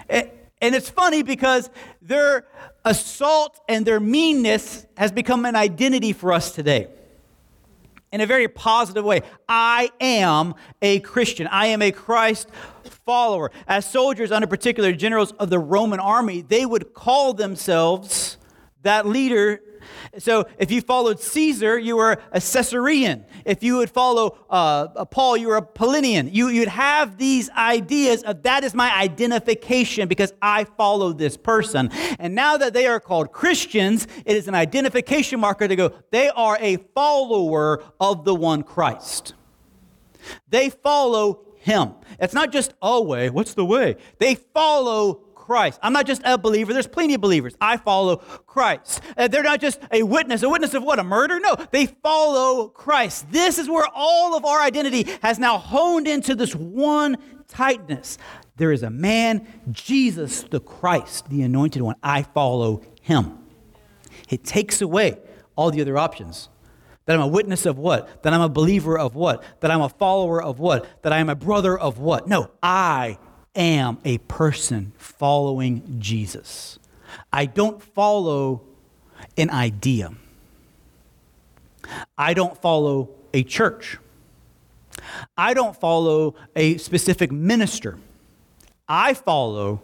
And, 0.08 0.30
and 0.62 0.74
it's 0.74 0.88
funny 0.88 1.22
because 1.22 1.68
their 2.00 2.46
assault 2.86 3.60
and 3.68 3.84
their 3.84 4.00
meanness 4.00 4.86
has 4.96 5.12
become 5.12 5.44
an 5.44 5.54
identity 5.54 6.14
for 6.14 6.32
us 6.32 6.52
today 6.52 6.88
in 8.12 8.20
a 8.20 8.26
very 8.26 8.48
positive 8.48 9.04
way. 9.04 9.22
I 9.48 9.90
am 10.00 10.54
a 10.82 11.00
Christian. 11.00 11.46
I 11.46 11.66
am 11.66 11.82
a 11.82 11.92
Christ 11.92 12.48
follower. 13.04 13.50
As 13.66 13.86
soldiers 13.86 14.32
under 14.32 14.46
particular 14.46 14.92
generals 14.92 15.32
of 15.32 15.50
the 15.50 15.58
Roman 15.58 16.00
army, 16.00 16.42
they 16.42 16.66
would 16.66 16.94
call 16.94 17.34
themselves 17.34 18.36
that 18.82 19.06
leader 19.06 19.60
So 20.18 20.46
if 20.58 20.70
you 20.70 20.80
followed 20.80 21.20
Caesar, 21.20 21.78
you 21.78 21.96
were 21.96 22.20
a 22.32 22.40
Caesarean. 22.40 23.24
If 23.44 23.62
you 23.62 23.76
would 23.76 23.90
follow 23.90 24.38
uh, 24.48 25.04
Paul, 25.06 25.36
you 25.36 25.48
were 25.48 25.56
a 25.56 25.62
Paulinian. 25.62 26.32
You, 26.32 26.48
you'd 26.48 26.68
have 26.68 27.16
these 27.16 27.50
ideas 27.50 28.22
of 28.22 28.42
that 28.42 28.64
is 28.64 28.74
my 28.74 28.94
identification 28.96 30.08
because 30.08 30.32
I 30.42 30.64
follow 30.64 31.12
this 31.12 31.36
person. 31.36 31.90
And 32.18 32.34
now 32.34 32.56
that 32.56 32.72
they 32.72 32.86
are 32.86 33.00
called 33.00 33.32
Christians, 33.32 34.06
it 34.24 34.36
is 34.36 34.48
an 34.48 34.54
identification 34.54 35.40
marker 35.40 35.68
to 35.68 35.76
go, 35.76 35.92
they 36.10 36.28
are 36.30 36.58
a 36.60 36.76
follower 36.94 37.82
of 38.00 38.24
the 38.24 38.34
one 38.34 38.62
Christ. 38.62 39.34
They 40.48 40.70
follow 40.70 41.46
him. 41.60 41.94
It's 42.18 42.34
not 42.34 42.52
just 42.52 42.74
a 42.82 43.00
way. 43.00 43.30
What's 43.30 43.54
the 43.54 43.64
way? 43.64 43.96
They 44.18 44.34
follow 44.34 45.22
Christ. 45.50 45.80
I'm 45.82 45.92
not 45.92 46.06
just 46.06 46.22
a 46.24 46.38
believer. 46.38 46.72
There's 46.72 46.86
plenty 46.86 47.14
of 47.14 47.20
believers. 47.20 47.56
I 47.60 47.76
follow 47.76 48.18
Christ. 48.18 49.00
Uh, 49.16 49.26
they're 49.26 49.42
not 49.42 49.60
just 49.60 49.80
a 49.90 50.04
witness. 50.04 50.44
A 50.44 50.48
witness 50.48 50.74
of 50.74 50.84
what? 50.84 51.00
A 51.00 51.02
murder? 51.02 51.40
No, 51.40 51.56
they 51.72 51.86
follow 51.86 52.68
Christ. 52.68 53.32
This 53.32 53.58
is 53.58 53.68
where 53.68 53.88
all 53.92 54.36
of 54.36 54.44
our 54.44 54.60
identity 54.60 55.08
has 55.22 55.40
now 55.40 55.58
honed 55.58 56.06
into 56.06 56.36
this 56.36 56.54
one 56.54 57.16
tightness. 57.48 58.16
There 58.58 58.70
is 58.70 58.84
a 58.84 58.90
man, 58.90 59.44
Jesus 59.72 60.44
the 60.44 60.60
Christ, 60.60 61.28
the 61.28 61.42
anointed 61.42 61.82
one. 61.82 61.96
I 62.00 62.22
follow 62.22 62.82
him. 63.02 63.36
It 64.28 64.44
takes 64.44 64.80
away 64.80 65.18
all 65.56 65.72
the 65.72 65.80
other 65.80 65.98
options. 65.98 66.48
That 67.06 67.16
I'm 67.16 67.22
a 67.22 67.26
witness 67.26 67.66
of 67.66 67.76
what? 67.76 68.22
That 68.22 68.32
I'm 68.32 68.40
a 68.40 68.48
believer 68.48 68.96
of 68.96 69.16
what? 69.16 69.42
That 69.62 69.72
I'm 69.72 69.80
a 69.80 69.88
follower 69.88 70.40
of 70.40 70.60
what? 70.60 71.02
That 71.02 71.12
I 71.12 71.18
am 71.18 71.28
a 71.28 71.34
brother 71.34 71.76
of 71.76 71.98
what? 71.98 72.28
No, 72.28 72.52
I 72.62 73.18
am 73.54 73.98
a 74.04 74.18
person 74.18 74.92
following 74.96 75.96
Jesus. 75.98 76.78
I 77.32 77.46
don't 77.46 77.82
follow 77.82 78.62
an 79.36 79.50
idea. 79.50 80.12
I 82.16 82.34
don't 82.34 82.60
follow 82.60 83.10
a 83.34 83.42
church. 83.42 83.98
I 85.36 85.54
don't 85.54 85.76
follow 85.76 86.34
a 86.54 86.76
specific 86.78 87.32
minister. 87.32 87.98
I 88.88 89.14
follow 89.14 89.82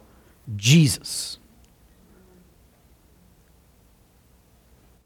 Jesus. 0.55 1.39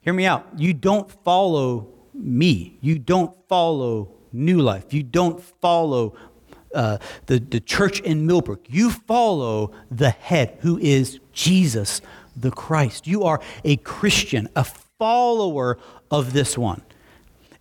Hear 0.02 0.14
me 0.14 0.26
out. 0.26 0.48
You 0.58 0.74
don't 0.74 1.12
follow 1.24 1.88
me. 2.14 2.78
You 2.82 2.98
don't 3.00 3.36
follow 3.48 4.10
New 4.34 4.60
Life. 4.60 4.94
You 4.94 5.04
don't 5.04 5.42
follow 5.42 6.16
uh, 6.74 6.98
the, 7.26 7.40
the 7.40 7.60
church 7.60 8.00
in 8.02 8.26
Millbrook. 8.26 8.66
You 8.68 8.90
follow 8.90 9.72
the 9.90 10.12
head, 10.12 10.58
who 10.62 10.78
is 10.78 11.20
Jesus 11.34 12.02
the 12.36 12.52
Christ. 12.52 13.08
You 13.08 13.24
are 13.24 13.42
a 13.64 13.78
Christian, 13.78 14.48
a 14.56 14.64
follower 14.64 15.78
of 16.10 16.34
this 16.34 16.58
one. 16.58 16.82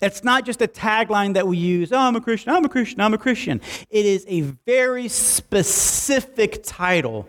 It's 0.02 0.24
not 0.24 0.46
just 0.46 0.62
a 0.62 0.68
tagline 0.68 1.34
that 1.34 1.46
we 1.46 1.58
use, 1.58 1.92
oh, 1.92 1.98
I'm 1.98 2.16
a 2.16 2.20
Christian, 2.20 2.52
I'm 2.52 2.64
a 2.64 2.68
Christian, 2.68 3.00
I'm 3.00 3.12
a 3.12 3.18
Christian. 3.18 3.60
It 3.90 4.06
is 4.06 4.24
a 4.28 4.40
very 4.40 5.08
specific 5.08 6.62
title 6.62 7.28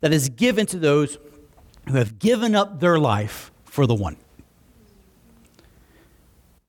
that 0.00 0.12
is 0.12 0.28
given 0.28 0.66
to 0.66 0.78
those 0.78 1.18
who 1.88 1.94
have 1.94 2.18
given 2.18 2.56
up 2.56 2.80
their 2.80 2.98
life 2.98 3.52
for 3.64 3.86
the 3.86 3.94
one. 3.94 4.16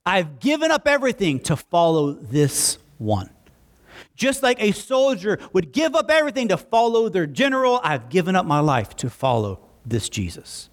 I've 0.06 0.40
given 0.40 0.72
up 0.72 0.88
everything 0.88 1.40
to 1.42 1.56
follow 1.56 2.14
this 2.14 2.78
one. 2.98 3.30
Just 4.18 4.42
like 4.44 4.62
a 4.62 4.72
soldier 4.72 5.40
would 5.54 5.72
give 5.72 5.96
up 5.96 6.10
everything 6.10 6.50
to 6.50 6.58
follow 6.58 7.08
their 7.08 7.28
general, 7.28 7.80
I've 7.84 8.10
given 8.10 8.36
up 8.36 8.46
my 8.46 8.60
life 8.60 8.96
to 8.98 9.10
follow 9.10 9.62
this 9.86 10.10
Jesus. 10.10 10.70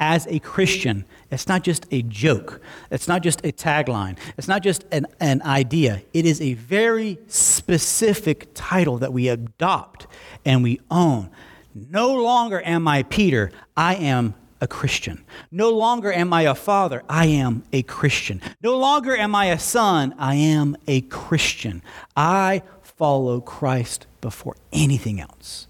As 0.00 0.26
a 0.28 0.38
Christian, 0.38 1.04
it's 1.30 1.48
not 1.48 1.62
just 1.62 1.86
a 1.90 2.02
joke, 2.02 2.60
it's 2.90 3.08
not 3.08 3.22
just 3.22 3.44
a 3.44 3.52
tagline, 3.52 4.16
it's 4.38 4.48
not 4.48 4.62
just 4.62 4.84
an, 4.92 5.06
an 5.20 5.42
idea. 5.42 6.02
It 6.12 6.24
is 6.24 6.40
a 6.40 6.54
very 6.54 7.18
specific 7.26 8.48
title 8.54 8.98
that 8.98 9.12
we 9.12 9.28
adopt 9.28 10.06
and 10.44 10.62
we 10.62 10.80
own. 10.90 11.30
No 11.74 12.14
longer 12.14 12.62
am 12.64 12.86
I 12.86 13.02
Peter, 13.02 13.50
I 13.76 13.96
am 13.96 14.34
a 14.60 14.68
Christian. 14.68 15.24
No 15.50 15.70
longer 15.70 16.12
am 16.12 16.32
I 16.32 16.42
a 16.42 16.54
father, 16.54 17.02
I 17.08 17.26
am 17.26 17.64
a 17.72 17.82
Christian. 17.82 18.40
No 18.62 18.78
longer 18.78 19.16
am 19.16 19.34
I 19.34 19.46
a 19.46 19.58
son, 19.58 20.14
I 20.18 20.36
am 20.36 20.76
a 20.86 21.02
Christian. 21.02 21.82
I 22.16 22.62
follow 22.96 23.40
Christ 23.40 24.06
before 24.20 24.56
anything 24.72 25.20
else. 25.20 25.66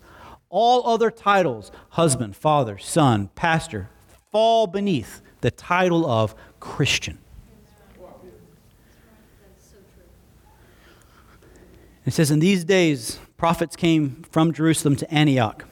All 0.48 0.86
other 0.86 1.10
titles, 1.10 1.72
husband, 1.90 2.36
father, 2.36 2.78
son, 2.78 3.30
pastor, 3.34 3.88
fall 4.30 4.66
beneath 4.66 5.20
the 5.40 5.50
title 5.50 6.06
of 6.06 6.34
Christian. 6.60 7.18
It 12.06 12.12
says, 12.12 12.30
In 12.30 12.38
these 12.38 12.64
days, 12.64 13.18
prophets 13.36 13.76
came 13.76 14.24
from 14.30 14.52
Jerusalem 14.52 14.96
to 14.96 15.12
Antioch. 15.12 15.64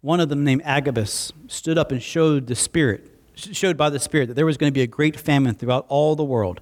One 0.00 0.20
of 0.20 0.28
them, 0.28 0.44
named 0.44 0.62
Agabus, 0.64 1.32
stood 1.48 1.78
up 1.78 1.90
and 1.90 2.02
showed 2.02 2.46
the 2.46 2.54
Spirit, 2.54 3.10
showed 3.34 3.76
by 3.76 3.90
the 3.90 3.98
Spirit 3.98 4.28
that 4.28 4.34
there 4.34 4.46
was 4.46 4.56
going 4.56 4.70
to 4.70 4.74
be 4.74 4.82
a 4.82 4.86
great 4.86 5.18
famine 5.18 5.54
throughout 5.54 5.86
all 5.88 6.14
the 6.14 6.24
world, 6.24 6.60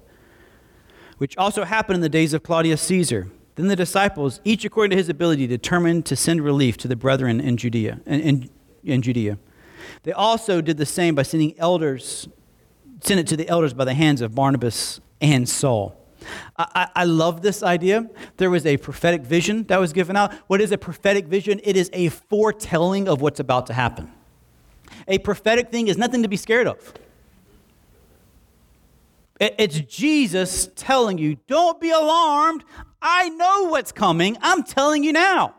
which 1.17 1.37
also 1.37 1.63
happened 1.63 1.95
in 1.95 2.01
the 2.01 2.09
days 2.09 2.33
of 2.33 2.41
Claudius 2.41 2.81
Caesar. 2.83 3.27
Then 3.55 3.67
the 3.67 3.75
disciples, 3.75 4.39
each 4.43 4.65
according 4.65 4.91
to 4.91 4.97
his 4.97 5.09
ability, 5.09 5.47
determined 5.47 6.05
to 6.07 6.15
send 6.15 6.41
relief 6.41 6.77
to 6.77 6.87
the 6.87 6.95
brethren 6.95 7.39
in 7.39 7.57
Judea. 7.57 7.99
In, 8.05 8.19
in, 8.21 8.49
in 8.83 9.01
Judea. 9.01 9.37
They 10.03 10.11
also 10.11 10.61
did 10.61 10.77
the 10.77 10.85
same 10.85 11.15
by 11.15 11.23
sending 11.23 11.57
elders, 11.59 12.27
sent 13.01 13.19
it 13.19 13.27
to 13.27 13.37
the 13.37 13.47
elders 13.47 13.73
by 13.73 13.85
the 13.85 13.93
hands 13.93 14.21
of 14.21 14.33
Barnabas 14.33 14.99
and 15.21 15.47
Saul. 15.47 15.99
I, 16.57 16.87
I, 16.95 17.03
love 17.03 17.41
this 17.41 17.63
idea. 17.63 18.09
There 18.37 18.49
was 18.49 18.65
a 18.65 18.77
prophetic 18.77 19.23
vision 19.23 19.63
that 19.63 19.79
was 19.79 19.91
given 19.91 20.15
out. 20.15 20.33
What 20.47 20.61
is 20.61 20.71
a 20.71 20.77
prophetic 20.77 21.25
vision? 21.25 21.59
It 21.65 21.75
is 21.75 21.89
a 21.91 22.09
foretelling 22.09 23.09
of 23.09 23.19
what's 23.19 23.41
about 23.41 23.67
to 23.67 23.73
happen. 23.73 24.09
A 25.07 25.17
prophetic 25.17 25.69
thing 25.69 25.89
is 25.89 25.97
nothing 25.97 26.21
to 26.23 26.29
be 26.29 26.37
scared 26.37 26.67
of. 26.67 26.93
It's 29.39 29.79
Jesus 29.79 30.69
telling 30.75 31.17
you, 31.17 31.35
don't 31.47 31.81
be 31.81 31.89
alarmed. 31.89 32.63
I 33.03 33.29
know 33.29 33.65
what's 33.65 33.91
coming. 33.91 34.37
I'm 34.41 34.63
telling 34.63 35.03
you 35.03 35.11
now. 35.11 35.53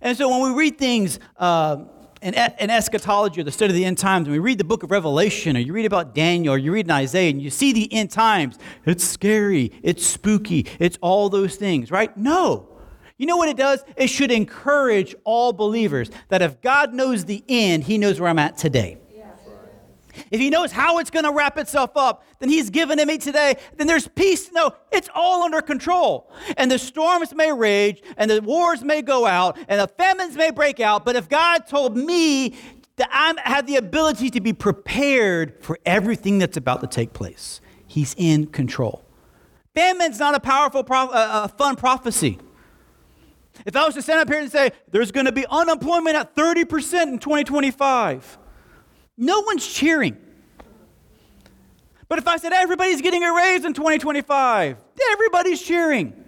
And 0.00 0.16
so 0.16 0.28
when 0.28 0.52
we 0.52 0.58
read 0.58 0.78
things 0.78 1.20
uh, 1.36 1.84
in, 2.22 2.34
in 2.34 2.70
eschatology 2.70 3.40
or 3.40 3.44
the 3.44 3.52
study 3.52 3.72
of 3.72 3.76
the 3.76 3.84
end 3.84 3.98
times, 3.98 4.26
when 4.26 4.32
we 4.32 4.38
read 4.38 4.58
the 4.58 4.64
book 4.64 4.82
of 4.82 4.90
Revelation 4.90 5.56
or 5.56 5.60
you 5.60 5.72
read 5.72 5.84
about 5.84 6.14
Daniel 6.14 6.54
or 6.54 6.58
you 6.58 6.72
read 6.72 6.86
in 6.86 6.90
Isaiah 6.90 7.30
and 7.30 7.42
you 7.42 7.50
see 7.50 7.72
the 7.72 7.92
end 7.92 8.10
times, 8.10 8.58
it's 8.86 9.04
scary, 9.04 9.72
it's 9.82 10.06
spooky, 10.06 10.66
it's 10.78 10.98
all 11.02 11.28
those 11.28 11.56
things, 11.56 11.90
right? 11.90 12.16
No. 12.16 12.68
You 13.18 13.26
know 13.26 13.36
what 13.36 13.48
it 13.48 13.56
does? 13.56 13.84
It 13.96 14.08
should 14.08 14.30
encourage 14.30 15.14
all 15.24 15.52
believers 15.52 16.10
that 16.28 16.42
if 16.42 16.60
God 16.62 16.94
knows 16.94 17.24
the 17.24 17.44
end, 17.48 17.84
He 17.84 17.98
knows 17.98 18.18
where 18.18 18.28
I'm 18.28 18.38
at 18.38 18.56
today. 18.56 18.98
If 20.30 20.40
he 20.40 20.50
knows 20.50 20.72
how 20.72 20.98
it's 20.98 21.10
going 21.10 21.24
to 21.24 21.32
wrap 21.32 21.58
itself 21.58 21.96
up, 21.96 22.24
then 22.38 22.48
he's 22.48 22.70
given 22.70 22.98
it 22.98 23.06
me 23.06 23.18
today. 23.18 23.56
Then 23.76 23.86
there's 23.86 24.08
peace. 24.08 24.50
No, 24.52 24.72
it's 24.92 25.08
all 25.14 25.42
under 25.42 25.60
control. 25.60 26.30
And 26.56 26.70
the 26.70 26.78
storms 26.78 27.34
may 27.34 27.52
rage, 27.52 28.02
and 28.16 28.30
the 28.30 28.40
wars 28.42 28.82
may 28.82 29.02
go 29.02 29.26
out, 29.26 29.58
and 29.68 29.80
the 29.80 29.88
famines 29.88 30.36
may 30.36 30.50
break 30.50 30.80
out. 30.80 31.04
But 31.04 31.16
if 31.16 31.28
God 31.28 31.66
told 31.66 31.96
me 31.96 32.56
that 32.96 33.08
I 33.12 33.34
have 33.50 33.66
the 33.66 33.76
ability 33.76 34.30
to 34.30 34.40
be 34.40 34.52
prepared 34.52 35.62
for 35.62 35.78
everything 35.84 36.38
that's 36.38 36.56
about 36.56 36.80
to 36.80 36.86
take 36.86 37.12
place, 37.12 37.60
he's 37.86 38.14
in 38.18 38.46
control. 38.46 39.04
Famine's 39.74 40.18
not 40.18 40.34
a 40.34 40.40
powerful, 40.40 40.84
uh, 40.90 41.10
uh, 41.12 41.48
fun 41.48 41.76
prophecy. 41.76 42.38
If 43.64 43.76
I 43.76 43.84
was 43.84 43.94
to 43.94 44.02
stand 44.02 44.20
up 44.20 44.28
here 44.28 44.40
and 44.40 44.50
say, 44.50 44.72
there's 44.90 45.12
going 45.12 45.26
to 45.26 45.32
be 45.32 45.46
unemployment 45.50 46.16
at 46.16 46.34
30% 46.34 47.02
in 47.02 47.18
2025, 47.18 48.38
no 49.16 49.40
one's 49.40 49.66
cheering. 49.66 50.16
But 52.08 52.18
if 52.18 52.28
I 52.28 52.36
said 52.36 52.52
everybody's 52.52 53.00
getting 53.00 53.24
a 53.24 53.32
raise 53.32 53.64
in 53.64 53.74
2025, 53.74 54.76
everybody's 55.12 55.60
cheering. 55.60 56.24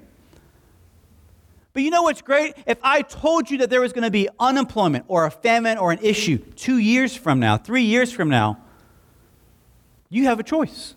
But 1.73 1.83
you 1.85 1.91
know 1.91 2.03
what's 2.03 2.23
great? 2.23 2.55
If 2.67 2.79
I 2.83 3.03
told 3.03 3.51
you 3.51 3.59
that 3.59 3.71
there 3.71 3.81
was 3.81 3.93
going 3.93 4.03
to 4.03 4.11
be 4.11 4.29
unemployment 4.41 5.05
or 5.07 5.27
a 5.27 5.31
famine 5.31 5.79
or 5.79 5.93
an 5.93 6.01
issue 6.03 6.39
two 6.39 6.79
years 6.79 7.15
from 7.15 7.39
now, 7.39 7.57
three 7.57 7.85
years 7.85 8.11
from 8.11 8.29
now, 8.29 8.59
you 10.09 10.25
have 10.25 10.41
a 10.41 10.43
choice. 10.43 10.95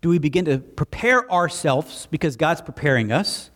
Do 0.00 0.08
we 0.08 0.18
begin 0.18 0.46
to 0.46 0.58
prepare 0.58 1.30
ourselves 1.30 2.08
because 2.10 2.36
God's 2.36 2.60
preparing 2.60 3.12
us? 3.12 3.50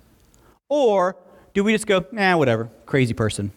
Or 0.69 1.16
do 1.55 1.64
we 1.64 1.73
just 1.73 1.87
go, 1.87 2.05
nah, 2.12 2.37
whatever, 2.37 2.71
crazy 2.87 3.14
person? 3.14 3.51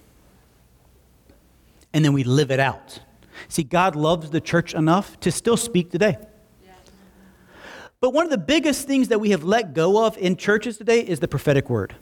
And 1.93 2.03
then 2.03 2.13
we 2.13 2.23
live 2.23 2.51
it 2.51 2.59
out. 2.59 2.99
See, 3.47 3.63
God 3.63 3.95
loves 3.95 4.29
the 4.29 4.41
church 4.41 4.73
enough 4.73 5.19
to 5.21 5.31
still 5.31 5.57
speak 5.57 5.91
today. 5.91 6.17
But 7.99 8.13
one 8.13 8.25
of 8.25 8.31
the 8.31 8.37
biggest 8.37 8.87
things 8.87 9.09
that 9.09 9.19
we 9.19 9.29
have 9.29 9.43
let 9.43 9.75
go 9.75 10.05
of 10.05 10.17
in 10.17 10.35
churches 10.35 10.77
today 10.77 11.01
is 11.01 11.19
the 11.19 11.27
prophetic 11.27 11.69
word. 11.69 11.95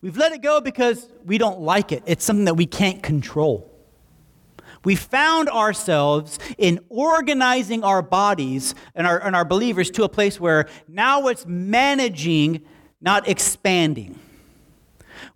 We've 0.00 0.16
let 0.16 0.32
it 0.32 0.42
go 0.42 0.60
because 0.60 1.08
we 1.24 1.38
don't 1.38 1.60
like 1.60 1.90
it. 1.90 2.02
It's 2.06 2.24
something 2.24 2.44
that 2.44 2.54
we 2.54 2.66
can't 2.66 3.02
control. 3.02 3.70
We 4.84 4.96
found 4.96 5.48
ourselves 5.48 6.38
in 6.58 6.78
organizing 6.88 7.82
our 7.82 8.02
bodies 8.02 8.74
and 8.94 9.06
our, 9.06 9.18
and 9.18 9.34
our 9.34 9.44
believers 9.44 9.90
to 9.92 10.04
a 10.04 10.08
place 10.08 10.38
where 10.38 10.68
now 10.86 11.26
it's 11.28 11.46
managing, 11.46 12.62
not 13.00 13.26
expanding. 13.26 14.20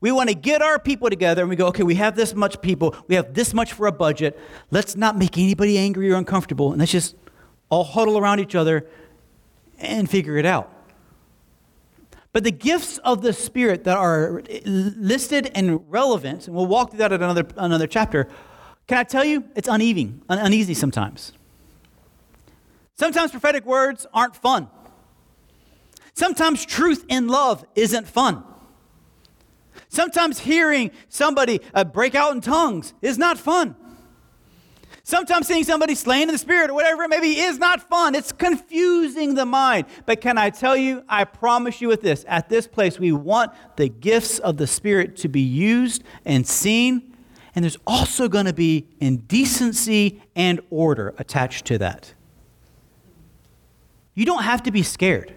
We 0.00 0.12
want 0.12 0.28
to 0.28 0.34
get 0.34 0.62
our 0.62 0.78
people 0.78 1.10
together 1.10 1.42
and 1.42 1.50
we 1.50 1.56
go, 1.56 1.66
okay, 1.68 1.82
we 1.82 1.96
have 1.96 2.16
this 2.16 2.34
much 2.34 2.60
people, 2.60 2.94
we 3.06 3.14
have 3.14 3.34
this 3.34 3.54
much 3.54 3.72
for 3.72 3.86
a 3.86 3.92
budget. 3.92 4.38
Let's 4.70 4.96
not 4.96 5.16
make 5.16 5.38
anybody 5.38 5.78
angry 5.78 6.10
or 6.10 6.16
uncomfortable, 6.16 6.70
and 6.70 6.78
let's 6.78 6.92
just 6.92 7.16
all 7.68 7.84
huddle 7.84 8.18
around 8.18 8.40
each 8.40 8.54
other 8.54 8.86
and 9.78 10.08
figure 10.08 10.36
it 10.36 10.46
out. 10.46 10.72
But 12.32 12.44
the 12.44 12.50
gifts 12.50 12.98
of 12.98 13.22
the 13.22 13.32
Spirit 13.32 13.84
that 13.84 13.96
are 13.96 14.42
listed 14.64 15.50
and 15.54 15.90
relevant, 15.90 16.46
and 16.46 16.54
we'll 16.54 16.66
walk 16.66 16.90
through 16.90 16.98
that 16.98 17.12
at 17.12 17.22
another, 17.22 17.46
another 17.56 17.86
chapter, 17.86 18.28
can 18.86 18.98
I 18.98 19.04
tell 19.04 19.24
you, 19.24 19.44
it's 19.56 19.68
uneven, 19.68 20.22
un- 20.28 20.38
uneasy 20.38 20.74
sometimes. 20.74 21.32
Sometimes 22.96 23.30
prophetic 23.30 23.64
words 23.64 24.06
aren't 24.12 24.36
fun. 24.36 24.68
Sometimes 26.14 26.66
truth 26.66 27.04
in 27.08 27.28
love 27.28 27.64
isn't 27.74 28.08
fun. 28.08 28.42
Sometimes 29.88 30.40
hearing 30.40 30.90
somebody 31.08 31.60
uh, 31.74 31.84
break 31.84 32.14
out 32.14 32.34
in 32.34 32.40
tongues 32.40 32.92
is 33.00 33.18
not 33.18 33.38
fun. 33.38 33.74
Sometimes 35.08 35.46
seeing 35.46 35.64
somebody 35.64 35.94
slain 35.94 36.24
in 36.24 36.34
the 36.34 36.36
spirit 36.36 36.68
or 36.68 36.74
whatever 36.74 37.04
it 37.04 37.08
may 37.08 37.20
be 37.20 37.40
is 37.40 37.58
not 37.58 37.88
fun. 37.88 38.14
It's 38.14 38.30
confusing 38.30 39.36
the 39.36 39.46
mind. 39.46 39.86
But 40.04 40.20
can 40.20 40.36
I 40.36 40.50
tell 40.50 40.76
you, 40.76 41.02
I 41.08 41.24
promise 41.24 41.80
you 41.80 41.88
with 41.88 42.02
this 42.02 42.26
at 42.28 42.50
this 42.50 42.66
place, 42.66 42.98
we 42.98 43.12
want 43.12 43.52
the 43.76 43.88
gifts 43.88 44.38
of 44.38 44.58
the 44.58 44.66
spirit 44.66 45.16
to 45.16 45.28
be 45.28 45.40
used 45.40 46.04
and 46.26 46.46
seen. 46.46 47.16
And 47.54 47.64
there's 47.64 47.78
also 47.86 48.28
going 48.28 48.44
to 48.44 48.52
be 48.52 48.86
indecency 49.00 50.20
and 50.36 50.60
order 50.68 51.14
attached 51.16 51.64
to 51.68 51.78
that. 51.78 52.12
You 54.14 54.26
don't 54.26 54.42
have 54.42 54.62
to 54.64 54.70
be 54.70 54.82
scared, 54.82 55.34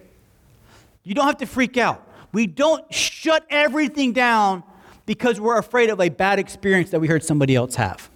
you 1.02 1.14
don't 1.14 1.24
have 1.24 1.38
to 1.38 1.46
freak 1.46 1.78
out. 1.78 2.06
We 2.32 2.46
don't 2.46 2.92
shut 2.92 3.46
everything 3.50 4.12
down 4.12 4.64
because 5.06 5.40
we're 5.40 5.58
afraid 5.58 5.90
of 5.90 6.00
a 6.00 6.08
bad 6.08 6.38
experience 6.38 6.90
that 6.90 7.00
we 7.00 7.08
heard 7.08 7.22
somebody 7.22 7.54
else 7.54 7.74
have. 7.74 8.10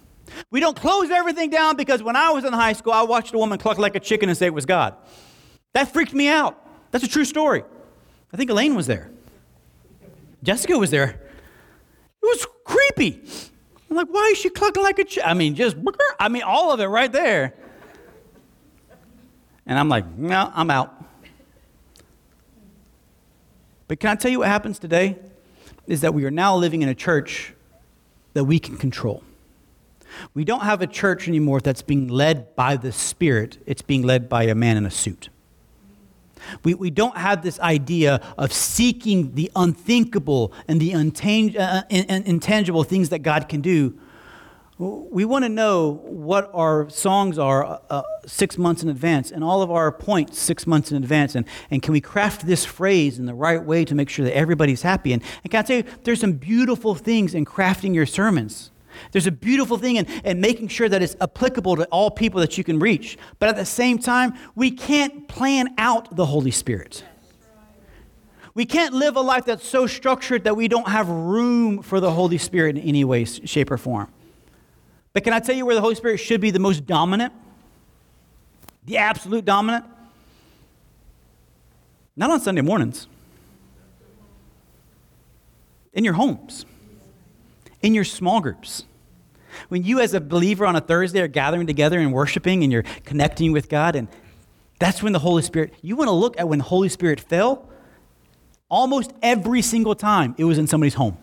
We 0.51 0.59
don't 0.59 0.79
close 0.79 1.09
everything 1.09 1.49
down 1.49 1.75
because 1.75 2.03
when 2.03 2.15
I 2.15 2.31
was 2.31 2.43
in 2.43 2.53
high 2.53 2.73
school, 2.73 2.93
I 2.93 3.03
watched 3.03 3.33
a 3.33 3.37
woman 3.37 3.57
cluck 3.59 3.77
like 3.77 3.95
a 3.95 3.99
chicken 3.99 4.29
and 4.29 4.37
say 4.37 4.47
it 4.47 4.53
was 4.53 4.65
God. 4.65 4.95
That 5.73 5.91
freaked 5.93 6.13
me 6.13 6.27
out. 6.27 6.59
That's 6.91 7.03
a 7.03 7.07
true 7.07 7.25
story. 7.25 7.63
I 8.33 8.37
think 8.37 8.49
Elaine 8.49 8.75
was 8.75 8.87
there. 8.87 9.09
Jessica 10.43 10.77
was 10.77 10.91
there. 10.91 11.09
It 11.09 12.25
was 12.25 12.47
creepy. 12.65 13.21
I'm 13.89 13.95
like, 13.95 14.07
why 14.09 14.29
is 14.31 14.37
she 14.37 14.49
clucking 14.49 14.83
like 14.83 14.99
a 14.99 15.03
chicken? 15.03 15.29
I 15.29 15.33
mean, 15.33 15.55
just, 15.55 15.77
I 16.19 16.29
mean, 16.29 16.43
all 16.43 16.71
of 16.73 16.79
it 16.79 16.85
right 16.85 17.11
there. 17.11 17.53
And 19.65 19.77
I'm 19.77 19.89
like, 19.89 20.07
no, 20.17 20.51
I'm 20.53 20.69
out. 20.69 20.93
But 23.87 23.99
can 23.99 24.09
I 24.09 24.15
tell 24.15 24.31
you 24.31 24.39
what 24.39 24.47
happens 24.47 24.79
today? 24.79 25.17
Is 25.85 26.01
that 26.01 26.13
we 26.13 26.25
are 26.25 26.31
now 26.31 26.55
living 26.55 26.81
in 26.81 26.89
a 26.89 26.95
church 26.95 27.53
that 28.33 28.43
we 28.43 28.59
can 28.59 28.77
control. 28.77 29.23
We 30.33 30.43
don't 30.43 30.61
have 30.61 30.81
a 30.81 30.87
church 30.87 31.27
anymore 31.27 31.59
that's 31.59 31.81
being 31.81 32.07
led 32.07 32.55
by 32.55 32.77
the 32.77 32.91
Spirit, 32.91 33.57
it's 33.65 33.81
being 33.81 34.03
led 34.03 34.29
by 34.29 34.43
a 34.43 34.55
man 34.55 34.77
in 34.77 34.85
a 34.85 34.91
suit. 34.91 35.29
We, 36.63 36.73
we 36.75 36.91
don't 36.91 37.17
have 37.17 37.41
this 37.41 37.59
idea 37.59 38.21
of 38.37 38.53
seeking 38.53 39.35
the 39.35 39.51
unthinkable 39.55 40.53
and 40.67 40.79
the 40.79 40.91
untang- 40.91 41.57
uh, 41.59 41.83
intangible 41.89 42.83
things 42.83 43.09
that 43.09 43.19
God 43.19 43.49
can 43.49 43.61
do 43.61 43.97
we 44.79 45.25
want 45.25 45.43
to 45.43 45.49
know 45.49 46.01
what 46.03 46.51
our 46.53 46.87
songs 46.89 47.39
are 47.39 47.65
uh, 47.65 47.79
uh, 47.89 48.03
six 48.27 48.59
months 48.59 48.83
in 48.83 48.89
advance 48.89 49.31
and 49.31 49.43
all 49.43 49.63
of 49.63 49.71
our 49.71 49.91
points 49.91 50.37
six 50.37 50.67
months 50.67 50.91
in 50.91 50.97
advance. 50.97 51.33
And, 51.33 51.47
and 51.71 51.81
can 51.81 51.93
we 51.93 52.01
craft 52.01 52.45
this 52.45 52.63
phrase 52.63 53.17
in 53.17 53.25
the 53.25 53.33
right 53.33 53.63
way 53.63 53.85
to 53.85 53.95
make 53.95 54.07
sure 54.07 54.23
that 54.25 54.35
everybody's 54.35 54.83
happy? 54.83 55.13
And, 55.13 55.23
and 55.43 55.49
can 55.49 55.59
I 55.59 55.63
tell 55.63 55.77
you, 55.77 55.83
there's 56.03 56.19
some 56.19 56.33
beautiful 56.33 56.93
things 56.93 57.33
in 57.33 57.43
crafting 57.43 57.95
your 57.95 58.05
sermons. 58.05 58.69
There's 59.11 59.25
a 59.25 59.31
beautiful 59.31 59.77
thing 59.77 59.95
in, 59.95 60.05
in 60.23 60.41
making 60.41 60.67
sure 60.67 60.89
that 60.89 61.01
it's 61.01 61.15
applicable 61.21 61.77
to 61.77 61.85
all 61.85 62.11
people 62.11 62.39
that 62.41 62.57
you 62.57 62.63
can 62.63 62.77
reach. 62.77 63.17
But 63.39 63.49
at 63.49 63.55
the 63.55 63.65
same 63.65 63.97
time, 63.97 64.35
we 64.53 64.69
can't 64.69 65.27
plan 65.27 65.73
out 65.79 66.15
the 66.15 66.25
Holy 66.25 66.51
Spirit. 66.51 67.03
We 68.53 68.65
can't 68.65 68.93
live 68.93 69.15
a 69.15 69.21
life 69.21 69.45
that's 69.45 69.67
so 69.67 69.87
structured 69.87 70.43
that 70.43 70.55
we 70.55 70.67
don't 70.67 70.87
have 70.87 71.09
room 71.09 71.81
for 71.81 71.99
the 71.99 72.11
Holy 72.11 72.37
Spirit 72.37 72.77
in 72.77 72.83
any 72.83 73.03
way, 73.03 73.25
shape, 73.25 73.71
or 73.71 73.77
form. 73.77 74.11
But 75.17 75.23
can 75.23 75.33
I 75.33 75.39
tell 75.39 75.55
you 75.55 75.65
where 75.65 75.73
the 75.73 75.81
Holy 75.81 75.95
Spirit 75.95 76.19
should 76.19 76.41
be 76.41 76.51
the 76.51 76.59
most 76.59 76.85
dominant? 76.85 77.33
The 78.85 78.97
absolute 78.97 79.45
dominant? 79.45 79.83
Not 82.15 82.29
on 82.29 82.39
Sunday 82.39 82.61
mornings. 82.61 83.07
In 85.91 86.03
your 86.03 86.13
homes. 86.13 86.67
In 87.81 87.95
your 87.95 88.03
small 88.03 88.41
groups. 88.41 88.83
When 89.69 89.83
you, 89.83 90.01
as 90.01 90.13
a 90.13 90.21
believer 90.21 90.67
on 90.67 90.75
a 90.75 90.81
Thursday, 90.81 91.21
are 91.21 91.27
gathering 91.27 91.65
together 91.65 91.97
and 91.97 92.13
worshiping 92.13 92.61
and 92.61 92.71
you're 92.71 92.85
connecting 93.03 93.51
with 93.51 93.69
God, 93.69 93.95
and 93.95 94.09
that's 94.77 95.01
when 95.01 95.13
the 95.13 95.19
Holy 95.19 95.41
Spirit, 95.41 95.73
you 95.81 95.95
want 95.95 96.09
to 96.09 96.13
look 96.13 96.39
at 96.39 96.47
when 96.47 96.59
the 96.59 96.65
Holy 96.65 96.89
Spirit 96.89 97.19
fell. 97.19 97.67
Almost 98.69 99.13
every 99.23 99.63
single 99.63 99.95
time 99.95 100.35
it 100.37 100.43
was 100.43 100.59
in 100.59 100.67
somebody's 100.67 100.93
home. 100.93 101.17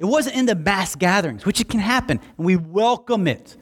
It 0.00 0.06
wasn't 0.06 0.36
in 0.36 0.46
the 0.46 0.54
mass 0.54 0.96
gatherings, 0.96 1.44
which 1.44 1.60
it 1.60 1.68
can 1.68 1.78
happen, 1.78 2.20
and 2.38 2.46
we 2.46 2.56
welcome 2.56 3.28
it. 3.28 3.58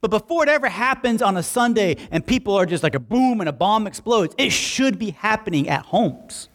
But 0.00 0.10
before 0.10 0.42
it 0.42 0.48
ever 0.48 0.68
happens 0.68 1.22
on 1.22 1.36
a 1.36 1.42
Sunday 1.42 1.96
and 2.10 2.26
people 2.26 2.54
are 2.54 2.66
just 2.66 2.82
like 2.82 2.96
a 2.96 3.00
boom 3.00 3.40
and 3.40 3.48
a 3.48 3.52
bomb 3.52 3.86
explodes, 3.86 4.34
it 4.36 4.50
should 4.50 4.98
be 4.98 5.10
happening 5.10 5.68
at 5.68 5.84
homes. 5.86 6.48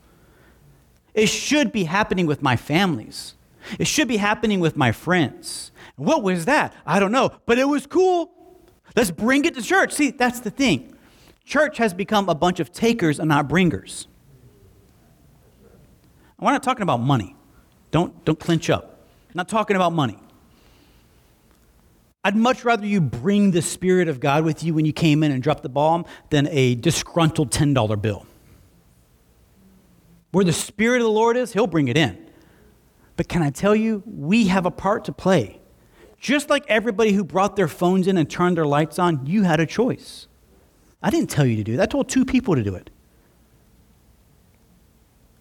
It 1.13 1.27
should 1.27 1.71
be 1.71 1.85
happening 1.85 2.25
with 2.25 2.41
my 2.41 2.57
families. 2.57 3.35
It 3.79 3.87
should 3.87 4.09
be 4.09 4.17
happening 4.17 4.59
with 4.59 4.75
my 4.75 4.91
friends. 4.91 5.71
What 5.95 6.21
was 6.21 6.43
that? 6.43 6.75
I 6.85 6.99
don't 6.99 7.13
know, 7.13 7.31
but 7.45 7.57
it 7.57 7.65
was 7.65 7.87
cool. 7.87 8.29
Let's 8.93 9.09
bring 9.09 9.45
it 9.45 9.55
to 9.55 9.61
church. 9.61 9.93
See, 9.93 10.11
that's 10.11 10.41
the 10.41 10.51
thing. 10.51 10.97
Church 11.45 11.77
has 11.77 11.93
become 11.93 12.27
a 12.27 12.35
bunch 12.35 12.59
of 12.59 12.73
takers 12.73 13.19
and 13.19 13.29
not 13.29 13.47
bringers. 13.47 14.07
We're 16.41 16.51
not 16.51 16.63
talking 16.63 16.83
about 16.83 16.99
money. 16.99 17.37
Don't, 17.91 18.25
don't 18.25 18.37
clinch 18.37 18.69
up. 18.69 18.92
Not 19.35 19.49
talking 19.49 19.75
about 19.75 19.93
money. 19.93 20.17
I'd 22.23 22.35
much 22.35 22.63
rather 22.63 22.85
you 22.85 23.01
bring 23.01 23.51
the 23.51 23.61
Spirit 23.61 24.07
of 24.07 24.19
God 24.19 24.45
with 24.45 24.63
you 24.63 24.73
when 24.73 24.85
you 24.85 24.93
came 24.93 25.23
in 25.23 25.31
and 25.31 25.43
dropped 25.43 25.63
the 25.63 25.69
bomb 25.69 26.05
than 26.29 26.47
a 26.47 26.75
disgruntled 26.75 27.51
$10 27.51 28.01
bill. 28.01 28.25
Where 30.31 30.45
the 30.45 30.53
Spirit 30.53 30.97
of 30.97 31.03
the 31.03 31.11
Lord 31.11 31.35
is, 31.35 31.51
He'll 31.53 31.67
bring 31.67 31.89
it 31.89 31.97
in. 31.97 32.17
But 33.17 33.27
can 33.27 33.41
I 33.41 33.49
tell 33.49 33.75
you, 33.75 34.03
we 34.05 34.47
have 34.47 34.65
a 34.65 34.71
part 34.71 35.05
to 35.05 35.11
play. 35.11 35.59
Just 36.17 36.49
like 36.49 36.63
everybody 36.69 37.11
who 37.11 37.23
brought 37.23 37.57
their 37.57 37.67
phones 37.67 38.07
in 38.07 38.17
and 38.17 38.29
turned 38.29 38.55
their 38.55 38.65
lights 38.65 38.97
on, 38.97 39.25
you 39.25 39.43
had 39.43 39.59
a 39.59 39.65
choice. 39.65 40.27
I 41.01 41.09
didn't 41.09 41.29
tell 41.29 41.45
you 41.45 41.57
to 41.57 41.63
do 41.63 41.75
that. 41.75 41.83
I 41.83 41.85
told 41.87 42.07
two 42.07 42.23
people 42.23 42.55
to 42.55 42.63
do 42.63 42.73
it. 42.75 42.89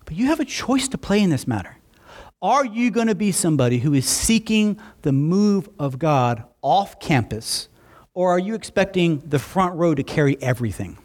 But 0.04 0.16
you 0.16 0.26
have 0.26 0.40
a 0.40 0.44
choice 0.44 0.88
to 0.88 0.98
play 0.98 1.22
in 1.22 1.30
this 1.30 1.46
matter. 1.46 1.76
Are 2.42 2.64
you 2.64 2.90
going 2.90 3.06
to 3.06 3.14
be 3.14 3.30
somebody 3.30 3.78
who 3.78 3.94
is 3.94 4.04
seeking 4.04 4.80
the 5.02 5.12
move 5.12 5.68
of 5.78 6.00
God 6.00 6.42
off 6.60 6.98
campus, 6.98 7.68
or 8.14 8.30
are 8.30 8.38
you 8.38 8.56
expecting 8.56 9.20
the 9.20 9.38
front 9.38 9.76
row 9.76 9.94
to 9.94 10.02
carry 10.02 10.36
everything? 10.42 10.98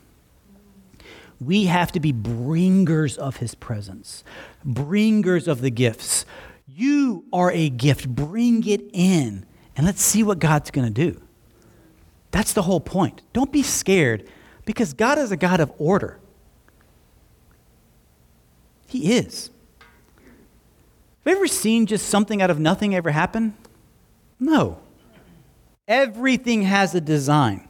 We 1.39 1.65
have 1.65 1.91
to 1.91 1.99
be 1.99 2.11
bringers 2.11 3.19
of 3.19 3.37
his 3.37 3.53
presence, 3.53 4.23
bringers 4.65 5.47
of 5.47 5.61
the 5.61 5.69
gifts. 5.69 6.25
You 6.65 7.25
are 7.31 7.51
a 7.51 7.69
gift. 7.69 8.09
Bring 8.09 8.67
it 8.67 8.89
in, 8.91 9.45
and 9.75 9.85
let's 9.85 10.01
see 10.01 10.23
what 10.23 10.39
God's 10.39 10.71
going 10.71 10.91
to 10.91 11.11
do. 11.11 11.21
That's 12.31 12.53
the 12.53 12.63
whole 12.63 12.79
point. 12.79 13.21
Don't 13.33 13.51
be 13.51 13.61
scared 13.61 14.27
because 14.65 14.93
God 14.93 15.19
is 15.19 15.31
a 15.31 15.37
God 15.37 15.59
of 15.59 15.71
order. 15.77 16.19
He 18.87 19.13
is. 19.13 19.51
Have 21.27 21.33
you 21.33 21.39
ever 21.39 21.47
seen 21.47 21.87
just 21.87 22.07
something 22.07 22.41
out 22.41 22.49
of 22.49 22.57
nothing 22.57 22.95
ever 22.95 23.11
happen? 23.11 23.53
No. 24.39 24.79
Everything 25.85 26.61
has 26.61 26.95
a 26.95 27.01
design. 27.01 27.67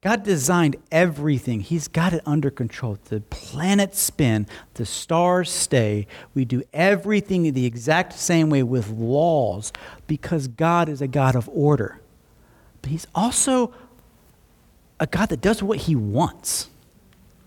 God 0.00 0.22
designed 0.22 0.76
everything. 0.90 1.60
He's 1.60 1.88
got 1.88 2.14
it 2.14 2.22
under 2.24 2.50
control. 2.50 2.96
The 3.04 3.20
planets 3.20 4.00
spin, 4.00 4.46
the 4.74 4.86
stars 4.86 5.50
stay. 5.50 6.06
We 6.32 6.46
do 6.46 6.62
everything 6.72 7.52
the 7.52 7.66
exact 7.66 8.14
same 8.14 8.48
way 8.48 8.62
with 8.62 8.88
laws 8.88 9.74
because 10.06 10.48
God 10.48 10.88
is 10.88 11.02
a 11.02 11.06
God 11.06 11.36
of 11.36 11.50
order. 11.52 12.00
But 12.80 12.92
He's 12.92 13.06
also 13.14 13.74
a 14.98 15.06
God 15.06 15.28
that 15.28 15.42
does 15.42 15.62
what 15.62 15.80
He 15.80 15.94
wants, 15.94 16.70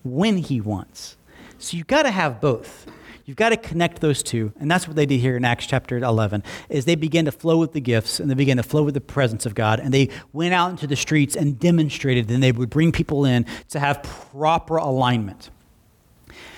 when 0.04 0.38
He 0.38 0.62
wants. 0.62 1.18
So 1.58 1.76
you've 1.76 1.88
got 1.88 2.04
to 2.04 2.12
have 2.12 2.40
both. 2.40 2.86
You've 3.28 3.36
got 3.36 3.50
to 3.50 3.58
connect 3.58 4.00
those 4.00 4.24
two. 4.24 4.54
And 4.58 4.72
that's 4.72 4.88
what 4.88 4.96
they 4.96 5.06
did 5.06 5.20
here 5.20 5.36
in 5.36 5.44
Acts 5.44 5.68
chapter 5.68 5.98
11, 5.98 6.44
is 6.70 6.86
they 6.86 6.96
began 6.96 7.26
to 7.26 7.32
flow 7.34 7.58
with 7.58 7.74
the 7.74 7.82
gifts 7.82 8.22
and 8.22 8.32
they 8.32 8.36
began 8.36 8.56
to 8.56 8.64
flow 8.64 8.84
with 8.84 8.94
the 8.94 9.02
presence 9.02 9.46
of 9.46 9.54
God. 9.54 9.82
And 9.82 9.94
they 9.94 10.10
went 10.32 10.54
out 10.54 10.72
into 10.72 10.88
the 10.88 10.96
streets 10.96 11.36
and 11.36 11.60
demonstrated, 11.60 12.32
and 12.32 12.42
they 12.42 12.54
would 12.54 12.70
bring 12.70 12.94
people 12.94 13.26
in 13.26 13.46
to 13.68 13.82
have 13.82 14.02
proper 14.02 14.78
alignment. 14.78 15.50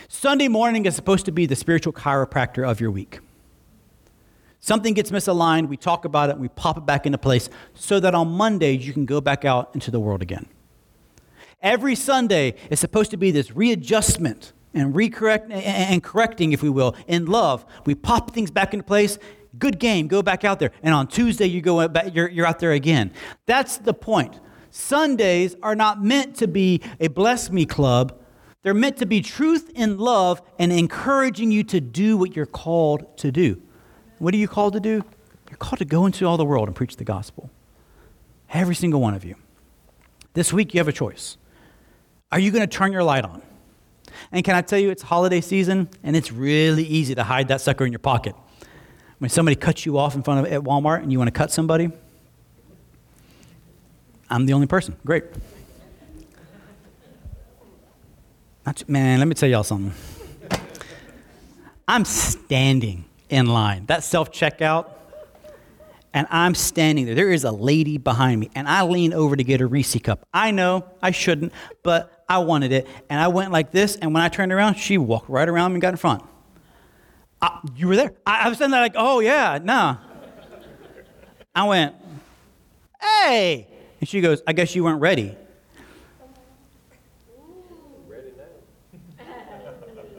Sunday 0.07 0.47
morning 0.47 0.85
is 0.85 0.95
supposed 0.95 1.25
to 1.25 1.31
be 1.31 1.47
the 1.47 1.55
spiritual 1.55 1.91
chiropractor 1.91 2.69
of 2.69 2.79
your 2.79 2.91
week. 2.91 3.19
Something 4.59 4.93
gets 4.93 5.09
misaligned, 5.09 5.69
we 5.69 5.77
talk 5.77 6.05
about 6.05 6.29
it, 6.29 6.37
we 6.37 6.49
pop 6.49 6.77
it 6.77 6.85
back 6.85 7.07
into 7.07 7.17
place 7.17 7.49
so 7.73 7.99
that 7.99 8.13
on 8.13 8.27
Monday 8.27 8.73
you 8.73 8.93
can 8.93 9.05
go 9.05 9.21
back 9.21 9.43
out 9.43 9.71
into 9.73 9.89
the 9.89 9.99
world 9.99 10.21
again. 10.21 10.45
Every 11.63 11.95
Sunday 11.95 12.53
is 12.69 12.79
supposed 12.79 13.09
to 13.09 13.17
be 13.17 13.31
this 13.31 13.55
readjustment 13.55 14.53
and 14.73 14.93
recorrect 14.93 15.51
and 15.51 16.03
correcting, 16.03 16.51
if 16.51 16.61
we 16.61 16.69
will, 16.69 16.95
in 17.07 17.25
love. 17.25 17.65
We 17.85 17.95
pop 17.95 18.31
things 18.31 18.51
back 18.51 18.73
into 18.73 18.83
place. 18.83 19.17
Good 19.57 19.79
game, 19.79 20.07
go 20.07 20.21
back 20.21 20.43
out 20.43 20.59
there. 20.59 20.71
And 20.83 20.93
on 20.93 21.07
Tuesday, 21.07 21.47
you 21.47 21.61
go 21.61 21.87
back, 21.87 22.13
you're, 22.13 22.29
you're 22.29 22.45
out 22.45 22.59
there 22.59 22.71
again. 22.71 23.11
That's 23.45 23.77
the 23.77 23.93
point. 23.93 24.39
Sundays 24.69 25.55
are 25.63 25.75
not 25.75 26.03
meant 26.03 26.35
to 26.37 26.47
be 26.47 26.81
a 26.99 27.07
bless 27.07 27.49
me 27.49 27.65
club. 27.65 28.15
They're 28.61 28.73
meant 28.73 28.97
to 28.97 29.05
be 29.05 29.21
truth 29.21 29.71
in 29.73 29.97
love 29.97 30.41
and 30.59 30.71
encouraging 30.71 31.51
you 31.51 31.63
to 31.65 31.81
do 31.81 32.17
what 32.17 32.35
you're 32.35 32.45
called 32.45 33.17
to 33.17 33.31
do. 33.31 33.61
What 34.19 34.33
are 34.33 34.37
you 34.37 34.47
called 34.47 34.73
to 34.73 34.79
do? 34.79 35.03
You're 35.49 35.57
called 35.57 35.79
to 35.79 35.85
go 35.85 36.05
into 36.05 36.27
all 36.27 36.37
the 36.37 36.45
world 36.45 36.67
and 36.67 36.75
preach 36.75 36.97
the 36.97 37.03
gospel. 37.03 37.49
Every 38.53 38.75
single 38.75 39.01
one 39.01 39.13
of 39.13 39.23
you. 39.23 39.35
This 40.33 40.53
week, 40.53 40.73
you 40.73 40.79
have 40.79 40.87
a 40.87 40.93
choice. 40.93 41.37
Are 42.31 42.39
you 42.39 42.51
going 42.51 42.61
to 42.61 42.67
turn 42.67 42.91
your 42.91 43.03
light 43.03 43.25
on? 43.25 43.41
And 44.31 44.43
can 44.43 44.55
I 44.55 44.61
tell 44.61 44.79
you, 44.79 44.91
it's 44.91 45.01
holiday 45.01 45.41
season, 45.41 45.89
and 46.03 46.15
it's 46.15 46.31
really 46.31 46.83
easy 46.83 47.15
to 47.15 47.23
hide 47.23 47.47
that 47.47 47.61
sucker 47.61 47.85
in 47.85 47.91
your 47.91 47.99
pocket. 47.99 48.35
When 49.17 49.29
somebody 49.29 49.55
cuts 49.55 49.85
you 49.85 49.97
off 49.97 50.15
in 50.15 50.23
front 50.23 50.45
of 50.45 50.53
at 50.53 50.61
Walmart 50.61 51.01
and 51.01 51.11
you 51.11 51.17
want 51.17 51.27
to 51.27 51.37
cut 51.37 51.51
somebody, 51.51 51.91
I'm 54.29 54.45
the 54.45 54.53
only 54.53 54.67
person. 54.67 54.95
Great. 55.05 55.23
man, 58.87 59.17
let 59.17 59.27
me 59.27 59.33
tell 59.33 59.49
y'all 59.49 59.63
something. 59.63 59.93
I'm 61.87 62.05
standing 62.05 63.05
in 63.29 63.47
line. 63.47 63.87
That 63.87 64.03
self 64.03 64.31
checkout, 64.31 64.91
and 66.13 66.27
I'm 66.29 66.53
standing 66.53 67.05
there. 67.05 67.15
There 67.15 67.31
is 67.31 67.43
a 67.43 67.51
lady 67.51 67.97
behind 67.97 68.39
me, 68.39 68.51
and 68.53 68.67
I 68.67 68.83
lean 68.83 69.11
over 69.11 69.35
to 69.35 69.43
get 69.43 69.59
a 69.61 69.67
Reese 69.67 69.97
cup. 69.99 70.27
I 70.33 70.51
know 70.51 70.85
I 71.01 71.11
shouldn't, 71.11 71.51
but 71.81 72.18
I 72.29 72.37
wanted 72.37 72.71
it. 72.71 72.87
And 73.09 73.19
I 73.19 73.27
went 73.27 73.51
like 73.51 73.71
this, 73.71 73.95
and 73.95 74.13
when 74.13 74.21
I 74.21 74.29
turned 74.29 74.53
around, 74.53 74.75
she 74.75 74.99
walked 74.99 75.29
right 75.29 75.49
around 75.49 75.71
me 75.71 75.75
and 75.75 75.81
got 75.81 75.93
in 75.93 75.97
front. 75.97 76.23
I, 77.41 77.59
you 77.75 77.87
were 77.87 77.95
there. 77.95 78.13
I, 78.25 78.45
I 78.45 78.49
was 78.49 78.57
standing 78.57 78.73
there 78.73 78.81
like, 78.81 78.93
oh, 78.95 79.19
yeah, 79.19 79.57
nah. 79.61 79.97
I 81.55 81.63
went, 81.67 81.95
hey. 83.01 83.67
And 83.99 84.07
she 84.07 84.21
goes, 84.21 84.43
I 84.45 84.53
guess 84.53 84.75
you 84.75 84.83
weren't 84.83 85.01
ready. 85.01 85.35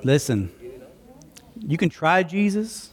Listen, 0.03 0.51
you 1.59 1.77
can 1.77 1.91
try 1.91 2.23
Jesus, 2.23 2.91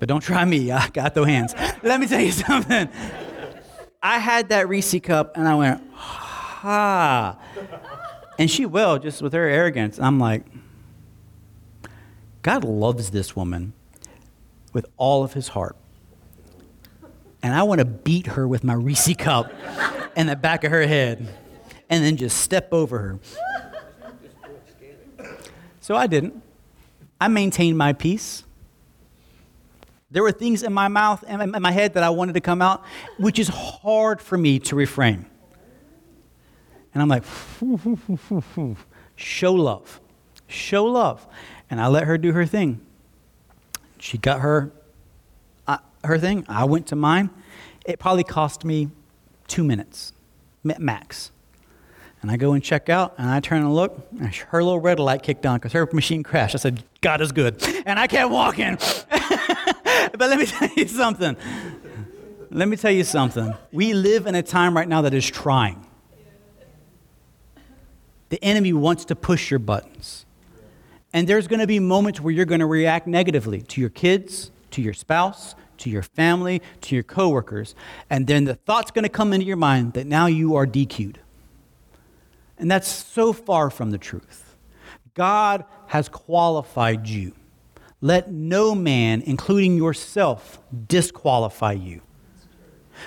but 0.00 0.08
don't 0.08 0.20
try 0.20 0.44
me. 0.44 0.72
I 0.72 0.88
got 0.88 1.14
those 1.14 1.28
hands. 1.28 1.54
Let 1.84 2.00
me 2.00 2.08
tell 2.08 2.20
you 2.20 2.32
something. 2.32 2.88
I 4.02 4.18
had 4.18 4.48
that 4.48 4.68
Reese 4.68 4.98
cup, 5.00 5.36
and 5.36 5.46
I 5.46 5.54
went, 5.54 5.82
ha. 6.62 7.38
And 8.38 8.50
she 8.50 8.64
will, 8.64 8.98
just 8.98 9.20
with 9.20 9.32
her 9.32 9.48
arrogance. 9.48 9.98
I'm 9.98 10.18
like, 10.18 10.44
God 12.42 12.64
loves 12.64 13.10
this 13.10 13.34
woman 13.36 13.72
with 14.72 14.86
all 14.96 15.24
of 15.24 15.32
his 15.32 15.48
heart. 15.48 15.76
And 17.42 17.52
I 17.52 17.64
want 17.64 17.80
to 17.80 17.84
beat 17.84 18.28
her 18.28 18.46
with 18.46 18.62
my 18.62 18.74
Reese 18.74 19.14
cup 19.16 19.52
in 20.16 20.28
the 20.28 20.36
back 20.36 20.62
of 20.62 20.70
her 20.70 20.86
head 20.86 21.28
and 21.90 22.04
then 22.04 22.16
just 22.16 22.38
step 22.38 22.72
over 22.72 22.98
her. 22.98 23.18
So 25.80 25.96
I 25.96 26.06
didn't. 26.06 26.40
I 27.20 27.26
maintained 27.26 27.76
my 27.76 27.92
peace. 27.92 28.44
There 30.12 30.22
were 30.22 30.30
things 30.30 30.62
in 30.62 30.72
my 30.72 30.86
mouth 30.86 31.24
and 31.26 31.42
in 31.42 31.62
my 31.62 31.72
head 31.72 31.94
that 31.94 32.04
I 32.04 32.10
wanted 32.10 32.34
to 32.34 32.40
come 32.40 32.62
out, 32.62 32.84
which 33.18 33.40
is 33.40 33.48
hard 33.48 34.20
for 34.20 34.38
me 34.38 34.60
to 34.60 34.76
refrain. 34.76 35.26
And 36.94 37.02
I'm 37.02 37.08
like, 37.08 37.24
show 39.16 39.54
love, 39.54 40.00
show 40.46 40.84
love. 40.84 41.26
And 41.70 41.80
I 41.80 41.86
let 41.86 42.04
her 42.04 42.18
do 42.18 42.32
her 42.32 42.44
thing. 42.44 42.80
She 43.98 44.18
got 44.18 44.40
her, 44.40 44.72
uh, 45.66 45.78
her 46.04 46.18
thing. 46.18 46.44
I 46.48 46.64
went 46.64 46.88
to 46.88 46.96
mine. 46.96 47.30
It 47.86 47.98
probably 47.98 48.24
cost 48.24 48.64
me 48.64 48.90
two 49.48 49.64
minutes, 49.64 50.12
max. 50.62 51.30
And 52.20 52.30
I 52.30 52.36
go 52.36 52.52
and 52.52 52.62
check 52.62 52.88
out, 52.88 53.14
and 53.18 53.28
I 53.28 53.40
turn 53.40 53.62
and 53.62 53.74
look, 53.74 54.06
and 54.20 54.32
her 54.32 54.62
little 54.62 54.80
red 54.80 55.00
light 55.00 55.24
kicked 55.24 55.44
on 55.44 55.56
because 55.58 55.72
her 55.72 55.88
machine 55.92 56.22
crashed. 56.22 56.54
I 56.54 56.58
said, 56.58 56.84
God 57.00 57.20
is 57.20 57.32
good. 57.32 57.60
And 57.84 57.98
I 57.98 58.06
kept 58.06 58.30
walking. 58.30 58.76
but 59.10 60.20
let 60.20 60.38
me 60.38 60.46
tell 60.46 60.68
you 60.76 60.86
something. 60.86 61.36
Let 62.50 62.68
me 62.68 62.76
tell 62.76 62.92
you 62.92 63.02
something. 63.02 63.54
We 63.72 63.92
live 63.94 64.26
in 64.26 64.34
a 64.36 64.42
time 64.42 64.76
right 64.76 64.86
now 64.86 65.02
that 65.02 65.14
is 65.14 65.28
trying. 65.28 65.84
The 68.32 68.42
enemy 68.42 68.72
wants 68.72 69.04
to 69.04 69.14
push 69.14 69.50
your 69.50 69.58
buttons. 69.58 70.24
And 71.12 71.28
there's 71.28 71.46
going 71.46 71.60
to 71.60 71.66
be 71.66 71.78
moments 71.78 72.18
where 72.18 72.32
you're 72.32 72.46
going 72.46 72.60
to 72.60 72.66
react 72.66 73.06
negatively 73.06 73.60
to 73.60 73.78
your 73.78 73.90
kids, 73.90 74.50
to 74.70 74.80
your 74.80 74.94
spouse, 74.94 75.54
to 75.76 75.90
your 75.90 76.02
family, 76.02 76.62
to 76.80 76.94
your 76.94 77.02
coworkers. 77.02 77.74
And 78.08 78.26
then 78.26 78.44
the 78.44 78.54
thought's 78.54 78.90
going 78.90 79.02
to 79.02 79.10
come 79.10 79.34
into 79.34 79.44
your 79.44 79.58
mind 79.58 79.92
that 79.92 80.06
now 80.06 80.28
you 80.28 80.56
are 80.56 80.66
DQ'd. 80.66 81.18
And 82.56 82.70
that's 82.70 82.88
so 82.88 83.34
far 83.34 83.68
from 83.68 83.90
the 83.90 83.98
truth. 83.98 84.56
God 85.12 85.66
has 85.88 86.08
qualified 86.08 87.06
you. 87.08 87.34
Let 88.00 88.32
no 88.32 88.74
man, 88.74 89.20
including 89.20 89.76
yourself, 89.76 90.58
disqualify 90.88 91.72
you. 91.72 92.00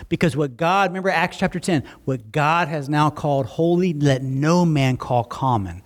Because 0.10 0.36
what 0.36 0.58
God, 0.58 0.90
remember 0.90 1.10
Acts 1.10 1.38
chapter 1.38 1.60
10, 1.60 1.84
what 2.06 2.32
God 2.32 2.68
has 2.68 2.90
now 2.90 3.10
called 3.10 3.46
holy, 3.46 3.94
let 3.94 4.24
no 4.24 4.66
man 4.66 4.98
call 4.98 5.24
common. 5.24 5.82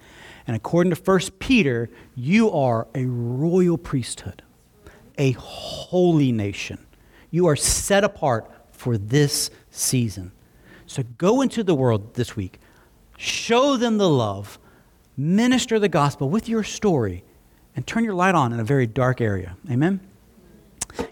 And 0.47 0.55
according 0.55 0.93
to 0.93 1.01
1 1.01 1.19
Peter, 1.39 1.89
you 2.15 2.51
are 2.51 2.87
a 2.95 3.05
royal 3.05 3.77
priesthood, 3.77 4.41
a 5.17 5.31
holy 5.33 6.31
nation. 6.31 6.85
You 7.29 7.47
are 7.47 7.55
set 7.55 8.03
apart 8.03 8.49
for 8.71 8.97
this 8.97 9.51
season. 9.69 10.31
So 10.87 11.03
go 11.17 11.41
into 11.41 11.63
the 11.63 11.75
world 11.75 12.15
this 12.15 12.35
week, 12.35 12.59
show 13.17 13.77
them 13.77 13.99
the 13.99 14.09
love, 14.09 14.57
minister 15.15 15.77
the 15.77 15.89
gospel 15.89 16.29
with 16.29 16.49
your 16.49 16.63
story, 16.63 17.23
and 17.75 17.85
turn 17.85 18.03
your 18.03 18.15
light 18.15 18.33
on 18.33 18.51
in 18.51 18.59
a 18.59 18.63
very 18.63 18.87
dark 18.87 19.21
area. 19.21 19.55
Amen? 19.69 19.99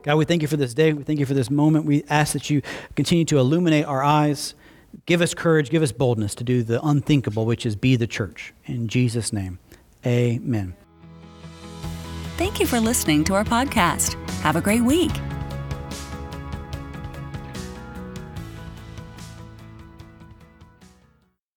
God, 0.04 0.16
we 0.18 0.26
thank 0.26 0.42
you 0.42 0.48
for 0.48 0.58
this 0.58 0.74
day. 0.74 0.94
We 0.94 1.04
thank 1.04 1.20
you 1.20 1.26
for 1.26 1.34
this 1.34 1.50
moment. 1.50 1.86
We 1.86 2.04
ask 2.10 2.34
that 2.34 2.50
you 2.50 2.62
continue 2.96 3.26
to 3.26 3.38
illuminate 3.38 3.86
our 3.86 4.04
eyes. 4.04 4.56
Give 5.06 5.22
us 5.22 5.34
courage, 5.34 5.70
give 5.70 5.84
us 5.84 5.92
boldness 5.92 6.34
to 6.36 6.44
do 6.44 6.64
the 6.64 6.86
unthinkable, 6.86 7.46
which 7.46 7.66
is 7.66 7.76
be 7.76 7.96
the 7.96 8.08
church. 8.08 8.54
In 8.66 8.88
Jesus' 8.88 9.32
name, 9.32 9.60
amen. 10.06 10.76
Thank 12.38 12.60
you 12.60 12.68
for 12.68 12.80
listening 12.80 13.24
to 13.26 13.36
our 13.36 13.44
podcast. 13.44 14.14
Have 14.42 14.56
a 14.56 14.62
great 14.62 14.84
week. 14.84 15.12